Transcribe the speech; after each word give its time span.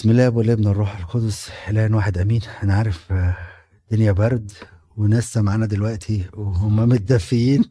بسم 0.00 0.10
الله 0.10 0.30
والابن 0.30 0.66
الروح 0.66 0.98
القدس 0.98 1.50
الان 1.68 1.94
واحد 1.94 2.18
أمين. 2.18 2.40
أنا 2.62 2.74
عارف 2.74 3.12
آه، 3.12 3.36
الدنيا 3.84 4.12
برد 4.12 4.52
وناس 4.96 5.36
معانا 5.36 5.66
دلوقتي 5.66 6.24
وهم 6.34 6.76
متدفيين. 6.76 7.64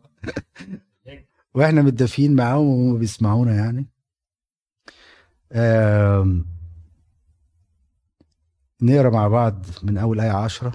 وإحنا 1.55 1.81
متدفيين 1.81 2.35
معاهم 2.35 2.67
وهم 2.67 2.97
بيسمعونا 2.97 3.55
يعني. 3.55 3.87
نقرأ 8.81 9.09
مع 9.09 9.27
بعض 9.27 9.65
من 9.83 9.97
أول 9.97 10.19
آية 10.19 10.31
عشرة. 10.31 10.71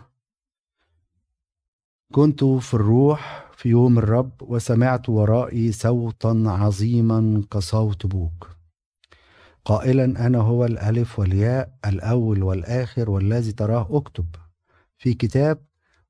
كنت 2.13 2.45
في 2.45 2.75
الروح 2.75 3.51
في 3.57 3.69
يوم 3.69 3.99
الرب 3.99 4.43
وسمعت 4.43 5.09
ورائي 5.09 5.73
صوتا 5.73 6.45
عظيما 6.47 7.45
كصوت 7.51 8.07
بوق 8.07 8.54
قائلا 9.65 10.05
أنا 10.27 10.39
هو 10.39 10.65
الألف 10.65 11.19
والياء 11.19 11.75
الأول 11.87 12.43
والآخر 12.43 13.11
والذي 13.11 13.53
تراه 13.53 13.89
أكتب. 13.91 14.27
في 14.99 15.15
كتاب 15.15 15.59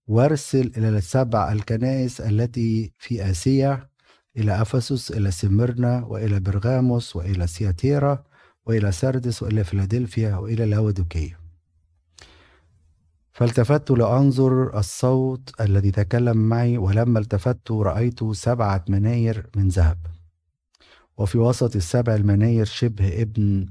وارسل 0.06 0.72
إلى 0.76 0.88
السبع 0.88 1.52
الكنائس 1.52 2.20
التي 2.20 2.92
في 2.98 3.30
آسيا 3.30 3.88
إلى 4.36 4.62
أفسس 4.62 5.10
إلى 5.10 5.30
سمرنا 5.30 6.04
وإلى 6.04 6.40
برغاموس 6.40 7.16
وإلى 7.16 7.46
سياتيرا 7.46 8.24
وإلى 8.66 8.92
سردس 8.92 9.42
وإلى 9.42 9.64
فيلادلفيا 9.64 10.36
وإلى 10.36 10.64
لاودوكية. 10.66 11.38
فالتفت 13.32 13.90
لأنظر 13.90 14.78
الصوت 14.78 15.60
الذي 15.60 15.90
تكلم 15.90 16.36
معي 16.36 16.78
ولما 16.78 17.18
التفت 17.18 17.70
رأيت 17.70 18.24
سبعة 18.24 18.84
مناير 18.88 19.46
من 19.56 19.68
ذهب. 19.68 19.98
وفي 21.16 21.38
وسط 21.38 21.76
السبع 21.76 22.14
المناير 22.14 22.64
شبه 22.64 23.22
ابن 23.22 23.66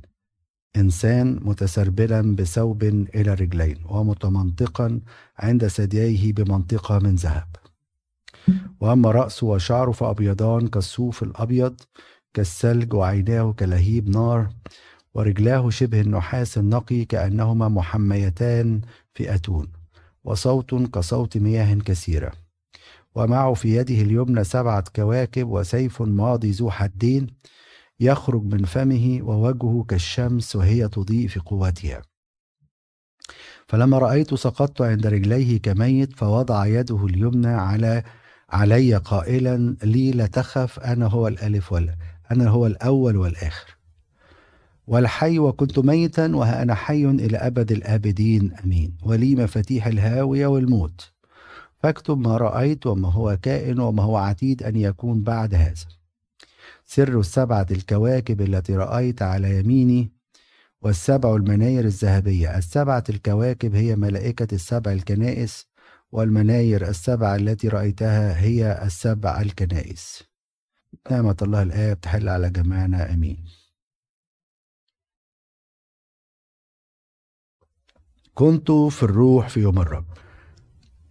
إنسان 0.76 1.40
متسربلا 1.42 2.36
بثوب 2.36 2.84
إلى 2.84 3.34
رجلين 3.34 3.78
ومتمنطقا 3.90 5.00
عند 5.40 5.68
ثدييه 5.68 6.34
بمنطقة 6.34 7.00
من 7.00 7.16
ذهب. 7.16 7.48
وأما 8.82 9.12
رأسه 9.12 9.48
وشعره 9.48 9.92
فأبيضان 9.92 10.68
كالصوف 10.68 11.24
الأبيض 11.24 11.82
كالثلج 12.34 12.94
وعيناه 12.94 13.52
كلهيب 13.60 14.10
نار 14.10 14.50
ورجلاه 15.14 15.70
شبه 15.70 16.02
النحاس 16.02 16.58
النقي 16.58 17.06
كأنهما 17.06 17.68
محميتان 17.70 18.82
في 19.14 19.36
أتون 19.36 19.68
وصوت 20.24 20.74
كصوت 20.74 21.38
مياه 21.38 21.74
كثيرة. 21.76 22.43
ومعه 23.16 23.54
في 23.54 23.76
يده 23.76 24.02
اليمنى 24.02 24.44
سبعة 24.44 24.84
كواكب 24.96 25.48
وسيف 25.48 26.02
ماضي 26.02 26.52
ذو 26.52 26.70
حدين 26.70 27.28
يخرج 28.00 28.44
من 28.44 28.66
فمه 28.66 29.20
ووجهه 29.24 29.86
كالشمس 29.88 30.56
وهي 30.56 30.88
تضيء 30.88 31.28
في 31.28 31.40
قوتها. 31.40 32.02
فلما 33.68 33.98
رأيت 33.98 34.34
سقطت 34.34 34.82
عند 34.82 35.08
رجليه 35.08 35.62
كميت 35.62 36.14
فوضع 36.14 36.66
يده 36.66 37.06
اليمنى 37.06 37.48
على 37.48 38.04
علي 38.50 38.96
قائلا 38.96 39.76
لي 39.84 40.12
لا 40.12 40.26
تخف 40.26 40.80
أنا 40.80 41.08
هو 41.08 41.28
الألف 41.28 41.72
ولا 41.72 41.96
أنا 42.32 42.48
هو 42.48 42.68
الأول 42.68 43.18
والآخر. 43.18 43.78
والحي 44.88 45.40
وكنت 45.40 45.80
ميتا 45.80 46.36
وها 46.36 46.62
أنا 46.62 46.76
حي 46.76 47.06
إلى 47.06 47.38
أبد 47.38 47.72
الآبدين 47.72 48.54
أمين. 48.54 48.98
ولي 49.04 49.36
مفاتيح 49.36 49.88
الهاوية 49.88 50.48
والموت. 50.48 51.13
فاكتب 51.84 52.18
ما 52.18 52.38
رأيت 52.38 52.86
وما 52.86 53.12
هو 53.12 53.38
كائن 53.42 53.80
وما 53.80 54.04
هو 54.04 54.18
عتيد 54.18 54.64
أن 54.64 54.76
يكون 54.76 55.24
بعد 55.24 55.56
هذا. 55.56 55.86
سر 56.86 57.20
السبعة 57.20 57.68
الكواكب 57.72 58.42
التي 58.42 58.76
رأيت 58.76 59.22
على 59.22 59.60
يميني 59.60 60.12
والسبع 60.82 61.36
المناير 61.36 61.86
الذهبية. 61.86 62.58
السبعة 62.58 63.04
الكواكب 63.10 63.76
هي 63.76 63.96
ملائكة 63.96 64.48
السبع 64.56 64.92
الكنائس 64.92 65.68
والمناير 66.12 66.88
السبع 66.88 67.36
التي 67.36 67.68
رأيتها 67.68 68.40
هي 68.40 68.84
السبع 68.86 69.42
الكنائس. 69.42 70.24
نعمة 71.12 71.38
الله 71.42 71.62
الآب 71.62 72.02
تحل 72.02 72.30
على 72.30 72.50
جميعنا. 72.50 73.14
أمين. 73.14 73.46
كنت 78.34 78.72
في 78.72 79.04
الروح 79.04 79.50
في 79.50 79.60
يوم 79.60 79.80
الرب. 79.80 80.23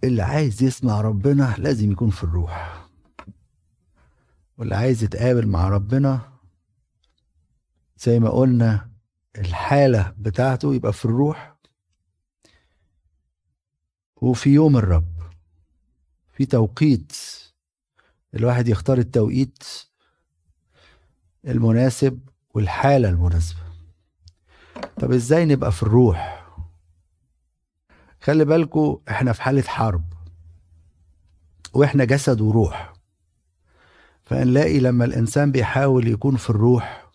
اللي 0.05 0.23
عايز 0.23 0.63
يسمع 0.63 1.01
ربنا 1.01 1.55
لازم 1.59 1.93
يكون 1.93 2.11
في 2.11 2.25
الروح. 2.25 2.89
واللي 4.59 4.75
عايز 4.75 5.05
يتقابل 5.05 5.47
مع 5.47 5.69
ربنا 5.69 6.33
زي 7.99 8.21
ما 8.21 8.31
قلنا 8.31 8.91
الحالة 9.39 10.15
بتاعته 10.19 10.75
يبقى 10.75 10.93
في 10.93 11.05
الروح. 11.05 11.57
وفي 14.17 14.51
يوم 14.51 14.77
الرب 14.77 15.13
في 16.33 16.47
توقيت. 16.47 17.13
الواحد 18.35 18.69
يختار 18.69 18.99
التوقيت 18.99 19.65
المناسب 21.47 22.29
والحالة 22.55 23.09
المناسبة. 23.09 23.61
طب 25.01 25.13
إزاي 25.13 25.45
نبقى 25.45 25.73
في 25.73 25.83
الروح؟ 25.83 26.42
خلي 28.23 28.45
بالكو 28.45 29.03
إحنا 29.11 29.33
في 29.33 29.43
حالة 29.43 29.63
حرب 29.63 30.05
وإحنا 31.75 32.05
جسد 32.05 32.41
وروح. 32.41 32.93
فنلاقي 34.23 34.81
لما 34.81 35.05
الإنسان 35.05 35.53
بيحاول 35.53 36.09
يكون 36.09 36.37
في 36.37 36.51
الروح 36.51 37.11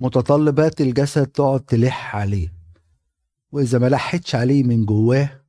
متطلبات 0.00 0.80
الجسد 0.80 1.26
تقعد 1.26 1.60
تلح 1.60 2.16
عليه. 2.16 2.52
وإذا 3.52 3.78
ما 3.78 3.86
لحتش 3.86 4.34
عليه 4.34 4.62
من 4.62 4.84
جواه 4.86 5.40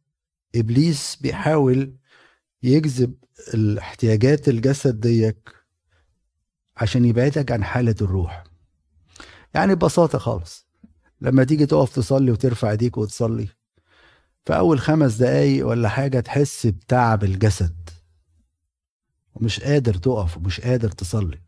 إبليس 0.55 1.15
بيحاول 1.15 1.95
يجذب 2.63 3.13
الاحتياجات 3.53 4.49
الجسد 4.49 4.99
ديك 4.99 5.49
عشان 6.77 7.05
يبعدك 7.05 7.51
عن 7.51 7.63
حالة 7.63 7.95
الروح. 8.01 8.43
يعني 9.53 9.75
ببساطة 9.75 10.17
خالص 10.17 10.67
لما 11.21 11.43
تيجي 11.43 11.65
تقف 11.65 11.95
تصلي 11.95 12.31
وترفع 12.31 12.71
ايديك 12.71 12.97
وتصلي 12.97 13.56
في 14.47 14.57
أول 14.57 14.79
خمس 14.79 15.13
دقايق 15.15 15.67
ولا 15.67 15.89
حاجة 15.89 16.19
تحس 16.19 16.67
بتعب 16.67 17.23
الجسد. 17.23 17.89
ومش 19.35 19.59
قادر 19.59 19.93
تقف 19.93 20.37
ومش 20.37 20.61
قادر 20.61 20.91
تصلي. 20.91 21.41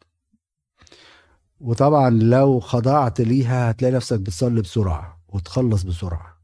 وطبعا 1.60 2.10
لو 2.10 2.60
خضعت 2.60 3.22
ليها 3.22 3.72
هتلاقي 3.72 3.94
نفسك 3.94 4.20
بتصلي 4.20 4.62
بسرعة 4.62 5.22
وتخلص 5.28 5.84
بسرعة. 5.84 6.38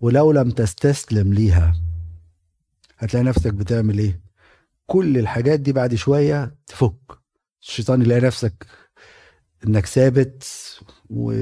ولو 0.00 0.32
لم 0.32 0.50
تستسلم 0.50 1.34
ليها 1.34 1.76
هتلاقي 2.98 3.24
نفسك 3.24 3.54
بتعمل 3.54 3.98
إيه؟ 3.98 4.20
كل 4.86 5.18
الحاجات 5.18 5.60
دي 5.60 5.72
بعد 5.72 5.94
شوية 5.94 6.56
تفك. 6.66 7.18
الشيطان 7.62 8.02
يلاقي 8.02 8.20
نفسك 8.20 8.66
إنك 9.66 9.86
ثابت 9.86 10.44
و 11.10 11.32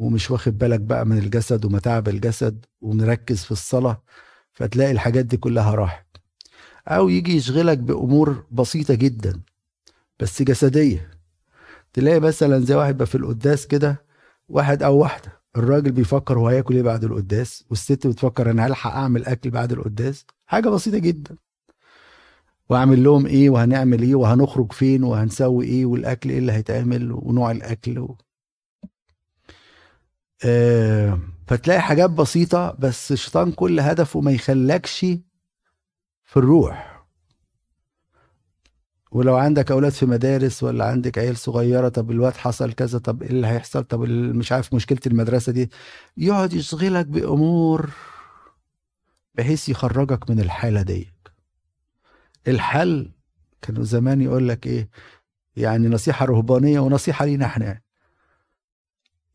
ومش 0.00 0.30
واخد 0.30 0.58
بالك 0.58 0.80
بقى 0.80 1.06
من 1.06 1.18
الجسد 1.18 1.64
ومتاعب 1.64 2.08
الجسد 2.08 2.64
ومركز 2.80 3.44
في 3.44 3.50
الصلاة 3.52 4.02
فتلاقي 4.52 4.90
الحاجات 4.90 5.24
دي 5.24 5.36
كلها 5.36 5.74
راحت. 5.74 6.06
أو 6.88 7.08
يجي 7.08 7.36
يشغلك 7.36 7.78
بأمور 7.78 8.44
بسيطة 8.50 8.94
جدا 8.94 9.40
بس 10.20 10.42
جسدية. 10.42 11.10
تلاقي 11.92 12.20
مثلا 12.20 12.58
زي 12.64 12.74
واحد 12.74 12.96
بقى 12.96 13.06
في 13.06 13.14
القداس 13.14 13.66
كده 13.66 14.04
واحد 14.48 14.82
أو 14.82 14.98
واحدة 14.98 15.32
الراجل 15.56 15.92
بيفكر 15.92 16.38
هو 16.38 16.48
هياكل 16.48 16.74
إيه 16.76 16.82
بعد 16.82 17.04
القداس 17.04 17.64
والست 17.70 18.06
بتفكر 18.06 18.50
أنا 18.50 18.66
هلحق 18.66 18.90
أعمل 18.92 19.24
أكل 19.24 19.50
بعد 19.50 19.72
القداس. 19.72 20.26
حاجة 20.46 20.68
بسيطة 20.68 20.98
جدا. 20.98 21.36
وأعمل 22.70 23.04
لهم 23.04 23.26
إيه 23.26 23.50
وهنعمل 23.50 24.02
إيه 24.02 24.14
وهنخرج 24.14 24.72
فين 24.72 25.04
وهنسوي 25.04 25.64
إيه 25.66 25.86
والأكل 25.86 26.30
إيه 26.30 26.38
اللي 26.38 26.52
هيتعمل 26.52 27.12
ونوع 27.12 27.50
الأكل 27.50 27.98
و... 27.98 28.16
آه، 30.44 31.18
فتلاقي 31.46 31.80
حاجات 31.80 32.10
بسيطة 32.10 32.76
بس 32.78 33.12
الشيطان 33.12 33.52
كل 33.52 33.80
هدفه 33.80 34.20
ما 34.20 34.30
يخلكش 34.32 35.00
في 36.24 36.36
الروح. 36.36 36.90
ولو 39.12 39.36
عندك 39.36 39.70
أولاد 39.70 39.92
في 39.92 40.06
مدارس 40.06 40.62
ولا 40.62 40.84
عندك 40.84 41.18
عيال 41.18 41.36
صغيرة 41.36 41.88
طب 41.88 42.10
الواد 42.10 42.36
حصل 42.36 42.72
كذا 42.72 42.98
طب 42.98 43.22
إيه 43.22 43.30
اللي 43.30 43.46
هيحصل؟ 43.46 43.84
طب 43.84 44.00
مش 44.10 44.52
عارف 44.52 44.74
مشكلة 44.74 44.98
المدرسة 45.06 45.52
دي. 45.52 45.70
يقعد 46.16 46.52
يشغلك 46.52 47.06
بأمور 47.06 47.90
بحيث 49.34 49.68
يخرجك 49.68 50.30
من 50.30 50.40
الحالة 50.40 50.82
دي 50.82 51.12
الحل 52.48 53.12
كانوا 53.62 53.84
زمان 53.84 54.20
يقول 54.20 54.48
لك 54.48 54.66
إيه؟ 54.66 54.90
يعني 55.56 55.88
نصيحة 55.88 56.26
رهبانية 56.26 56.80
ونصيحة 56.80 57.24
لينا 57.24 57.46
إحنا. 57.46 57.80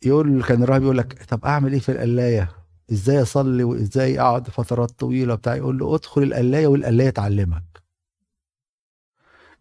يقول 0.05 0.43
كان 0.43 0.63
الراهب 0.63 0.83
يقول 0.83 0.97
لك 0.97 1.23
طب 1.23 1.45
أعمل 1.45 1.73
إيه 1.73 1.79
في 1.79 1.91
القلاية؟ 1.91 2.51
إزاي 2.91 3.21
أصلي 3.21 3.63
وإزاي 3.63 4.19
أقعد 4.19 4.47
فترات 4.49 4.91
طويلة 4.91 5.35
بتاع 5.35 5.55
يقول 5.55 5.77
له 5.77 5.95
ادخل 5.95 6.23
القلاية 6.23 6.67
والقلاية 6.67 7.09
تعلمك. 7.09 7.63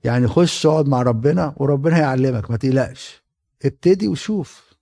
يعني 0.05 0.29
خش 0.29 0.67
اقعد 0.67 0.89
مع 0.89 1.03
ربنا 1.03 1.55
وربنا 1.57 1.97
هيعلمك 1.97 2.51
ما 2.51 2.57
تقلقش. 2.57 3.23
ابتدي 3.65 4.09
وشوف. 4.09 4.75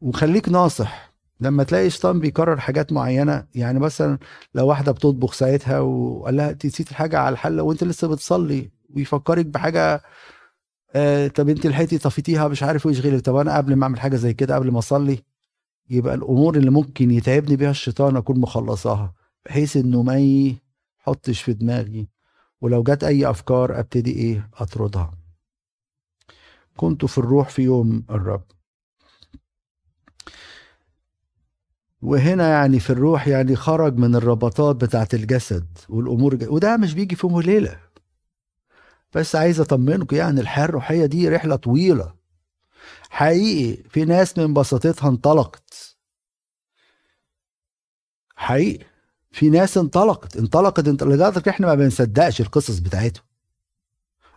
وخليك 0.00 0.48
ناصح. 0.48 1.12
لما 1.40 1.64
تلاقي 1.64 1.90
شيطان 1.90 2.20
بيكرر 2.20 2.60
حاجات 2.60 2.92
معينة 2.92 3.46
يعني 3.54 3.78
مثلا 3.78 4.18
لو 4.54 4.66
واحدة 4.66 4.92
بتطبخ 4.92 5.32
ساعتها 5.32 5.80
وقال 5.80 6.36
لها 6.36 6.56
نسيت 6.64 6.90
الحاجة 6.90 7.18
على 7.18 7.32
الحلة 7.32 7.62
وأنت 7.62 7.84
لسه 7.84 8.08
بتصلي. 8.08 8.70
ويفكرك 8.90 9.46
بحاجة 9.46 10.02
آه 10.94 11.28
طب 11.28 11.48
انت 11.48 11.66
لحقتي 11.66 11.98
طفيتيها؟ 11.98 12.48
مش 12.48 12.62
عارف 12.62 12.86
إيه 12.86 12.92
يشغلك 12.92 13.20
طب 13.24 13.36
أنا 13.36 13.56
قبل 13.56 13.76
ما 13.76 13.84
اعمل 13.84 14.00
حاجة 14.00 14.16
زي 14.16 14.34
كده 14.34 14.54
قبل 14.54 14.70
ما 14.70 14.78
اصلي 14.78 15.18
يبقى 15.90 16.14
الأمور 16.14 16.56
اللي 16.56 16.70
ممكن 16.70 17.10
يتعبني 17.10 17.56
بيها 17.56 17.70
الشيطان 17.70 18.16
اكون 18.16 18.40
مخلصاها 18.40 19.14
بحيث 19.46 19.76
انه 19.76 20.02
ما 20.02 20.18
يحطش 20.18 21.42
في 21.42 21.52
دماغي. 21.52 22.08
ولو 22.60 22.82
جت 22.82 23.04
اي 23.04 23.30
افكار 23.30 23.78
ابتدي 23.80 24.12
إيه؟ 24.12 24.50
اطردها. 24.54 25.10
كنت 26.76 27.04
في 27.04 27.18
الروح 27.18 27.48
في 27.48 27.62
يوم 27.62 28.04
الرب. 28.10 28.44
وهنا 32.02 32.48
يعني 32.48 32.80
في 32.80 32.90
الروح 32.90 33.28
يعني 33.28 33.56
خرج 33.56 33.96
من 33.96 34.14
الربطات 34.14 34.76
بتاعت 34.76 35.14
الجسد 35.14 35.66
والامور 35.88 36.38
وده 36.42 36.76
مش 36.76 36.94
بيجي 36.94 37.16
في 37.16 37.26
يوم 37.26 37.34
وليلة. 37.36 37.80
بس 39.14 39.36
عايز 39.36 39.60
اطمنكم 39.60 40.16
يعني 40.16 40.40
الحياة 40.40 40.64
الروحية 40.64 41.06
دي 41.06 41.28
رحلة 41.28 41.56
طويلة. 41.56 42.14
حقيقي 43.10 43.82
في 43.90 44.04
ناس 44.04 44.38
من 44.38 44.54
بساطتها 44.54 45.08
انطلقت. 45.08 45.96
حقيقي 48.36 48.84
في 49.30 49.50
ناس 49.50 49.78
انطلقت. 49.78 50.36
انطلقت 50.36 50.88
انت 50.88 51.02
لدرجة 51.02 51.50
إحنا 51.50 51.66
ما 51.66 51.74
بنصدقش 51.74 52.40
القصص 52.40 52.78
بتاعتهم. 52.78 53.24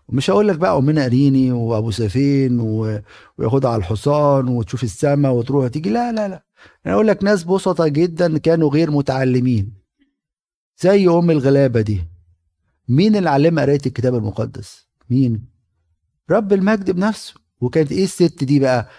ومش 0.08 0.30
هقول 0.30 0.48
لك 0.48 0.58
بقى 0.58 0.78
أمنا 0.78 1.04
إيريني 1.04 1.52
وأبو 1.52 1.92
سيفين 1.92 2.60
و... 2.60 3.02
وياخدها 3.38 3.72
على 3.72 3.80
الحصان 3.80 4.48
وتشوف 4.48 4.84
السماء 4.84 5.32
وتروح 5.32 5.68
تيجي. 5.68 5.90
لا 5.90 6.12
لا 6.12 6.28
لا. 6.28 6.46
أنا 6.86 6.94
أقول 6.94 7.08
لك 7.08 7.24
ناس 7.24 7.44
بسطا 7.44 7.88
جدا 7.88 8.38
كانوا 8.38 8.70
غير 8.70 8.92
متعلمين. 8.92 9.74
زي 10.82 11.08
أم 11.08 11.32
الغلابة 11.32 11.82
دي. 11.82 12.15
مين 12.88 13.16
اللي 13.16 13.30
علمها 13.30 13.64
قراية 13.64 13.80
الكتاب 13.86 14.16
المقدس؟ 14.16 14.88
مين؟ 15.10 15.46
رب 16.30 16.54
المجد 16.54 16.92
بنفسه. 16.92 17.34
وكانت 17.62 17.92
إيه 17.92 18.04
الست 18.04 18.44
دي 18.44 18.60
بقى؟ 18.60 18.90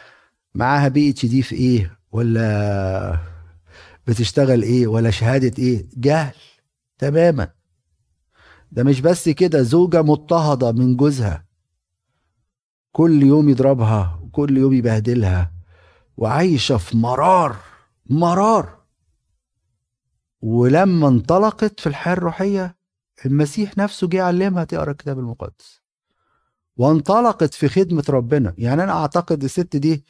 معاها 0.55 0.89
PhD 0.89 1.43
في 1.43 1.55
إيه؟ 1.55 1.99
ولا 2.13 3.19
بتشتغل 4.07 4.63
إيه؟ 4.63 4.87
ولا 4.87 5.11
شهادة 5.11 5.63
إيه؟ 5.63 5.89
جهل 5.97 6.35
تماما. 6.99 7.49
ده 8.73 8.85
مش 8.85 9.01
بس 9.01 9.29
كده 9.29 9.63
زوجة 9.63 10.03
مضطهدة 10.03 10.73
من 10.73 10.97
جوزها. 10.97 11.47
كل 12.93 13.23
يوم 13.23 13.49
يضربها 13.49 14.21
وكل 14.23 14.57
يوم 14.59 14.73
يبهدلها. 14.73 15.53
وعايشة 16.17 16.77
في 16.77 16.97
مرار 16.97 17.57
مرار. 18.07 18.77
ولما 20.41 21.09
انطلقت 21.09 21.81
في 21.81 21.87
الحياة 21.87 22.15
الروحية 22.15 22.77
المسيح 23.27 23.79
نفسه 23.79 24.09
جه 24.09 24.23
علمها 24.23 24.65
تقرا 24.65 24.91
الكتاب 24.91 25.19
المقدس. 25.19 25.81
وانطلقت 26.77 27.55
في 27.55 27.69
خدمة 27.69 28.05
ربنا. 28.09 28.55
يعني 28.59 28.83
أنا 28.83 28.93
أعتقد 28.93 29.45
الست 29.45 29.77
دي 29.77 30.05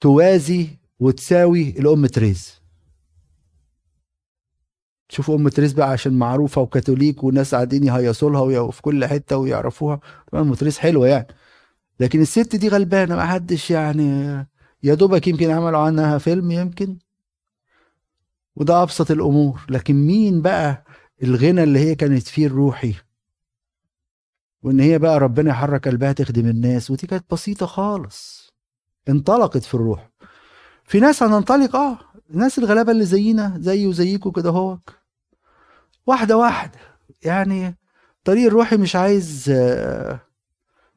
توازي 0.00 0.68
وتساوي 0.98 1.70
الأم 1.70 2.06
تريز. 2.06 2.60
شوفوا 5.08 5.36
أم 5.36 5.48
تريس 5.48 5.72
بقى 5.72 5.90
عشان 5.90 6.18
معروفة 6.18 6.60
وكاثوليك 6.60 7.24
وناس 7.24 7.54
قاعدين 7.54 7.84
يهيصوا 7.84 8.30
لها 8.30 8.70
في 8.70 8.82
كل 8.82 9.06
حتة 9.06 9.36
ويعرفوها. 9.36 10.00
طبعا 10.32 10.42
أم 10.42 10.54
تريس 10.54 10.78
حلوة 10.78 11.08
يعني. 11.08 11.26
لكن 12.00 12.20
الست 12.20 12.56
دي 12.56 12.68
غلبانة 12.68 13.16
ما 13.16 13.26
حدش 13.26 13.70
يعني 13.70 14.04
يا 14.82 14.94
دوبك 14.94 15.28
يمكن 15.28 15.50
عملوا 15.50 15.78
عنها 15.78 16.18
فيلم 16.18 16.50
يمكن. 16.50 16.98
وده 18.56 18.82
أبسط 18.82 19.10
الأمور. 19.10 19.60
لكن 19.70 19.94
مين 19.94 20.42
بقى 20.42 20.84
الغنى 21.22 21.62
اللي 21.62 21.78
هي 21.78 21.94
كانت 21.94 22.28
فيه 22.28 22.46
الروحي 22.46 22.94
وإن 24.62 24.80
هي 24.80 24.98
بقى 24.98 25.18
ربنا 25.20 25.50
يحرك 25.50 25.88
قلبها 25.88 26.12
تخدم 26.12 26.46
الناس 26.46 26.90
ودي 26.90 27.06
كانت 27.06 27.24
بسيطة 27.32 27.66
خالص. 27.66 28.52
انطلقت 29.08 29.64
في 29.64 29.74
الروح. 29.74 30.10
في 30.84 31.00
ناس 31.00 31.22
هننطلق 31.22 31.76
آه 31.76 31.98
الناس 32.30 32.58
الغلابة 32.58 32.92
اللي 32.92 33.04
زينا 33.04 33.56
زي 33.60 33.86
وزيكم 33.86 34.30
كده 34.30 34.50
هو 34.50 34.78
واحدة 36.06 36.36
واحدة 36.36 36.78
يعني 37.24 37.76
طريق 38.24 38.46
الروحي 38.46 38.76
مش 38.76 38.96
عايز 38.96 39.52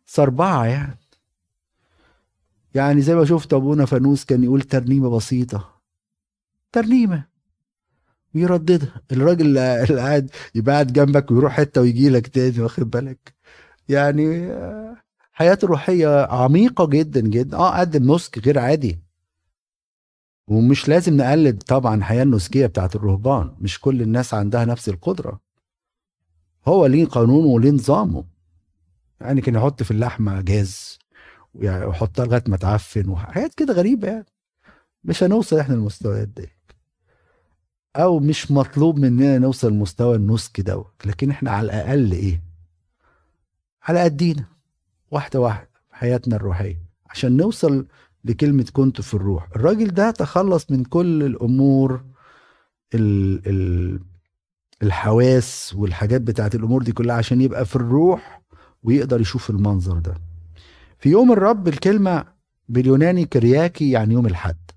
صربعة 0.06 0.66
يعني. 0.66 1.00
يعني 2.74 3.02
زي 3.02 3.16
ما 3.16 3.26
شفت 3.26 3.54
أبونا 3.54 3.86
فانوس 3.86 4.26
كان 4.26 4.44
يقول 4.44 4.62
ترنيمة 4.62 5.10
بسيطة. 5.10 5.82
ترنيمة. 6.72 7.28
ويرددها. 8.36 9.02
الراجل 9.12 9.58
اللي 9.58 10.02
قاعد 10.02 10.32
يبقى 10.56 10.74
قاعد 10.74 10.94
جنبك 10.94 11.32
ويروح 11.32 11.54
حتة 11.54 11.82
ويجي 11.82 12.10
لك 12.10 12.28
تاني 12.28 12.60
واخد 12.62 12.90
بالك؟ 12.90 13.34
يعني 13.90 14.56
حياته 15.32 15.66
الروحيه 15.66 16.26
عميقة 16.26 16.86
جدا 16.88 17.22
جدا. 17.22 17.58
آه 17.58 17.80
قدم 17.80 18.12
نسك 18.16 18.38
غير 18.46 18.60
عادي. 18.60 19.00
ومش 20.48 20.90
لازم 20.90 21.18
نقلد 21.18 21.64
طبعا 21.64 21.96
الحياة 21.96 22.24
النسكية 22.24 22.66
بتاعت 22.66 22.96
الرهبان. 22.96 23.56
مش 23.62 23.80
كل 23.82 24.02
الناس 24.02 24.34
عندها 24.34 24.66
نفس 24.66 24.90
القدرة. 24.90 25.40
هو 26.68 26.86
ليه 26.86 27.06
قانونه 27.06 27.48
وليه 27.48 27.72
نظامه. 27.72 28.26
يعني 29.22 29.42
كان 29.42 29.56
يحط 29.56 29.84
في 29.84 29.92
اللحمة 29.92 30.42
جاز 30.42 31.00
ويحطها 31.54 32.26
لغاية 32.26 32.44
ما 32.48 32.58
تعفن 32.58 33.10
وحاجات 33.10 33.54
كده 33.56 33.74
غريبة 33.74 34.08
يعني. 34.08 34.26
مش 35.04 35.24
هنوصل 35.24 35.60
إحنا 35.60 35.74
للمستويات 35.74 36.28
دي. 36.28 36.50
أو 38.00 38.20
مش 38.20 38.52
مطلوب 38.52 39.00
مننا 39.00 39.38
نوصل 39.38 39.72
لمستوى 39.72 40.16
النسك 40.16 40.62
دوت 40.62 41.06
لكن 41.06 41.30
إحنا 41.30 41.52
على 41.52 41.66
الأقل 41.66 42.12
إيه؟ 42.12 42.42
على 43.84 44.00
قدينا 44.04 44.46
واحدة 45.12 45.40
واحدة 45.40 45.70
في 45.90 45.96
حياتنا 45.96 46.36
الروحية. 46.36 46.82
عشان 47.10 47.38
نوصل 47.38 47.88
لكلمة 48.26 48.66
كنت 48.74 49.02
في 49.02 49.14
الروح. 49.14 49.48
الراجل 49.56 49.88
ده 49.88 50.12
تخلص 50.12 50.72
من 50.72 50.84
كل 50.84 51.24
الأمور 51.24 52.04
ال 52.94 53.42
ال 53.48 54.00
الحواس 54.84 55.74
والحاجات 55.78 56.22
بتاعت 56.22 56.56
الأمور 56.56 56.84
دي 56.84 56.92
كلها 56.92 57.16
عشان 57.16 57.42
يبقى 57.42 57.66
في 57.66 57.76
الروح 57.76 58.42
ويقدر 58.84 59.22
يشوف 59.22 59.50
المنظر 59.50 60.00
ده. 60.00 60.16
في 61.00 61.10
يوم 61.10 61.32
الرب 61.32 61.68
الكلمة 61.68 62.26
باليوناني 62.70 63.26
كرياكي 63.26 63.92
يعني 63.92 64.14
يوم 64.14 64.26
الحد. 64.26 64.69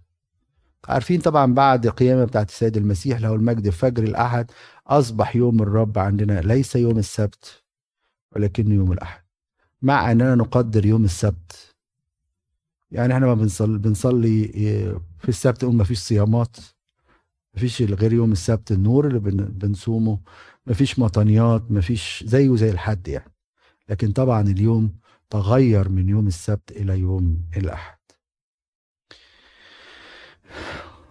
عارفين 0.89 1.20
طبعا 1.20 1.55
بعد 1.55 1.86
القيامة 1.86 2.24
بتاعت 2.24 2.48
السيد 2.48 2.77
المسيح 2.77 3.20
له 3.20 3.34
المجد 3.34 3.69
فجر 3.70 4.03
الأحد 4.03 4.51
أصبح 4.86 5.36
يوم 5.36 5.62
الرب 5.62 5.98
عندنا 5.98 6.41
ليس 6.41 6.77
يوم 6.77 6.98
السبت 6.98 7.62
ولكنه 8.36 8.74
يوم 8.74 8.93
الأحد. 8.93 9.22
مع 9.82 10.12
أننا 10.12 10.34
نقدر 10.34 10.86
يوم 10.86 11.05
السبت. 11.05 11.74
يعني 12.91 13.15
إحنا 13.15 13.27
ما 13.27 13.34
بنصلي 13.34 13.79
بنصلي 13.79 14.48
في 15.19 15.29
السبت 15.29 15.65
ما 15.65 15.84
فيش 15.84 15.98
صيامات 15.98 16.56
ما 17.55 17.60
فيش 17.60 17.82
غير 17.82 18.12
يوم 18.12 18.32
السبت 18.32 18.72
النور 18.72 19.06
اللي 19.06 19.19
بنصومه 19.48 20.20
ما 20.67 20.74
فيش 20.74 20.98
مطانيات 20.98 21.70
ما 21.70 21.81
فيش 21.81 22.24
زيه 22.27 22.56
زي 22.56 22.70
الحد 22.70 23.08
يعني. 23.08 23.32
لكن 23.89 24.12
طبعا 24.12 24.41
اليوم 24.41 24.98
تغير 25.31 25.89
من 25.89 26.08
يوم 26.08 26.27
السبت 26.27 26.70
إلى 26.72 26.98
يوم 26.98 27.44
الأحد. 27.56 27.98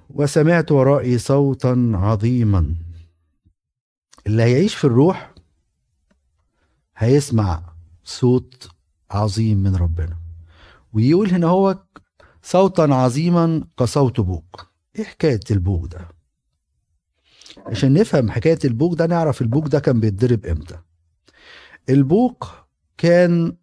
وسمعت 0.10 0.72
ورائي 0.72 1.18
صوتا 1.18 1.92
عظيما. 1.96 2.76
اللي 4.28 4.44
هيعيش 4.44 4.76
في 4.76 4.84
الروح 4.84 5.34
هيسمع 6.98 7.64
صوت 8.04 8.70
عظيم 9.12 9.58
من 9.58 9.76
ربنا. 9.76 10.18
ويقول 10.94 11.30
هنا 11.30 11.48
هو 11.48 11.80
صوتا 12.44 12.82
عظيما 12.82 13.64
كصوت 13.80 14.20
بوق. 14.20 14.68
إيه 14.96 15.04
حكاية 15.04 15.40
البوق 15.52 15.86
ده؟ 15.86 16.08
عشان 17.68 17.94
نفهم 17.94 18.32
حكاية 18.32 18.60
البوق 18.66 18.94
ده 18.94 19.06
نعرف 19.06 19.42
البوق 19.42 19.68
ده 19.68 19.80
كان 19.80 20.00
بيتضرب 20.00 20.46
إمتى. 20.46 20.78
البوق 21.90 22.48
كان 22.98 23.56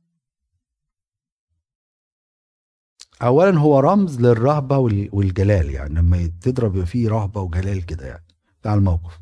اولا 3.22 3.58
هو 3.58 3.80
رمز 3.80 4.20
للرهبة 4.20 4.78
والجلال 5.12 5.70
يعني 5.70 5.94
لما 5.94 6.30
تضرب 6.40 6.74
يبقى 6.74 6.86
فيه 6.86 7.08
رهبة 7.08 7.40
وجلال 7.40 7.86
كده 7.86 8.06
يعني. 8.06 8.24
بتاع 8.60 8.74
الموقف. 8.74 9.20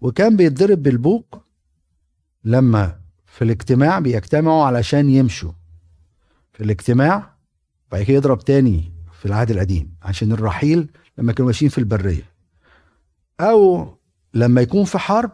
وكان 0.00 0.36
بيتضرب 0.36 0.82
بالبوق 0.82 1.42
لما 2.44 3.00
في 3.26 3.44
الاجتماع 3.44 3.98
بيجتمعوا 3.98 4.64
علشان 4.64 5.08
يمشوا. 5.10 5.52
في 6.52 6.64
الاجتماع 6.64 7.36
بعد 7.92 8.02
كده 8.02 8.16
يضرب 8.16 8.38
تاني 8.38 8.92
في 9.12 9.26
العهد 9.26 9.50
القديم 9.50 9.96
عشان 10.02 10.32
الرحيل 10.32 10.90
لما 11.18 11.32
كانوا 11.32 11.46
ماشيين 11.46 11.70
في 11.70 11.78
البرية. 11.78 12.32
أو 13.40 13.88
لما 14.34 14.60
يكون 14.60 14.84
في 14.84 14.98
حرب 14.98 15.30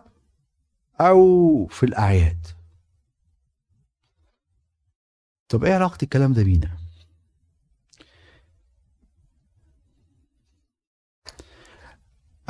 أو 1.01 1.67
في 1.67 1.87
الأعياد. 1.87 2.47
طب 5.49 5.65
إيه 5.65 5.75
علاقة 5.75 5.99
الكلام 6.03 6.33
ده 6.33 6.43
بينا؟ 6.43 6.82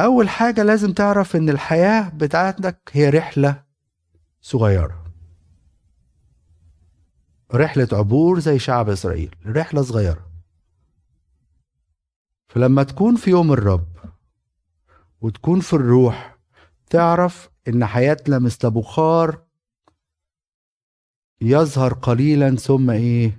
أول 0.02 0.28
حاجة 0.28 0.62
لازم 0.62 0.92
تعرف 0.92 1.36
إن 1.36 1.48
الحياة 1.48 2.08
بتاعتك 2.08 2.90
هي 2.92 3.10
رحلة 3.10 3.64
صغيرة. 4.40 5.04
رحلة 7.54 7.88
عبور 7.92 8.40
زي 8.40 8.58
شعب 8.58 8.88
إسرائيل 8.88 9.36
رحلة 9.46 9.82
صغيرة. 9.82 10.30
فلما 12.48 12.82
تكون 12.82 13.16
في 13.16 13.30
يوم 13.30 13.52
الرب 13.52 13.88
وتكون 15.20 15.60
في 15.60 15.72
الروح 15.72 16.38
تعرف 16.90 17.50
إن 17.68 17.86
حياتنا 17.86 18.38
مثل 18.38 18.70
بخار 18.70 19.42
يظهر 21.40 21.94
قليلا 21.94 22.56
ثم 22.56 22.90
إيه؟ 22.90 23.38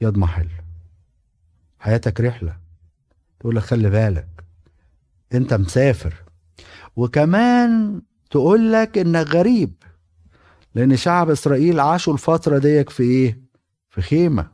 يضمحل. 0.00 0.48
حياتك 1.78 2.20
رحلة. 2.20 2.60
تقول 3.40 3.56
لك 3.56 3.62
خلي 3.62 3.90
بالك. 3.90 4.31
انت 5.34 5.54
مسافر. 5.54 6.14
وكمان 6.96 8.02
تقول 8.30 8.72
لك 8.72 8.98
إنك 8.98 9.26
غريب 9.26 9.74
لأن 10.74 10.96
شعب 10.96 11.30
إسرائيل 11.30 11.80
عاشوا 11.80 12.12
الفترة 12.12 12.58
ديك 12.58 12.90
في 12.90 13.02
إيه؟ 13.02 13.40
في 13.90 14.02
خيمة. 14.02 14.50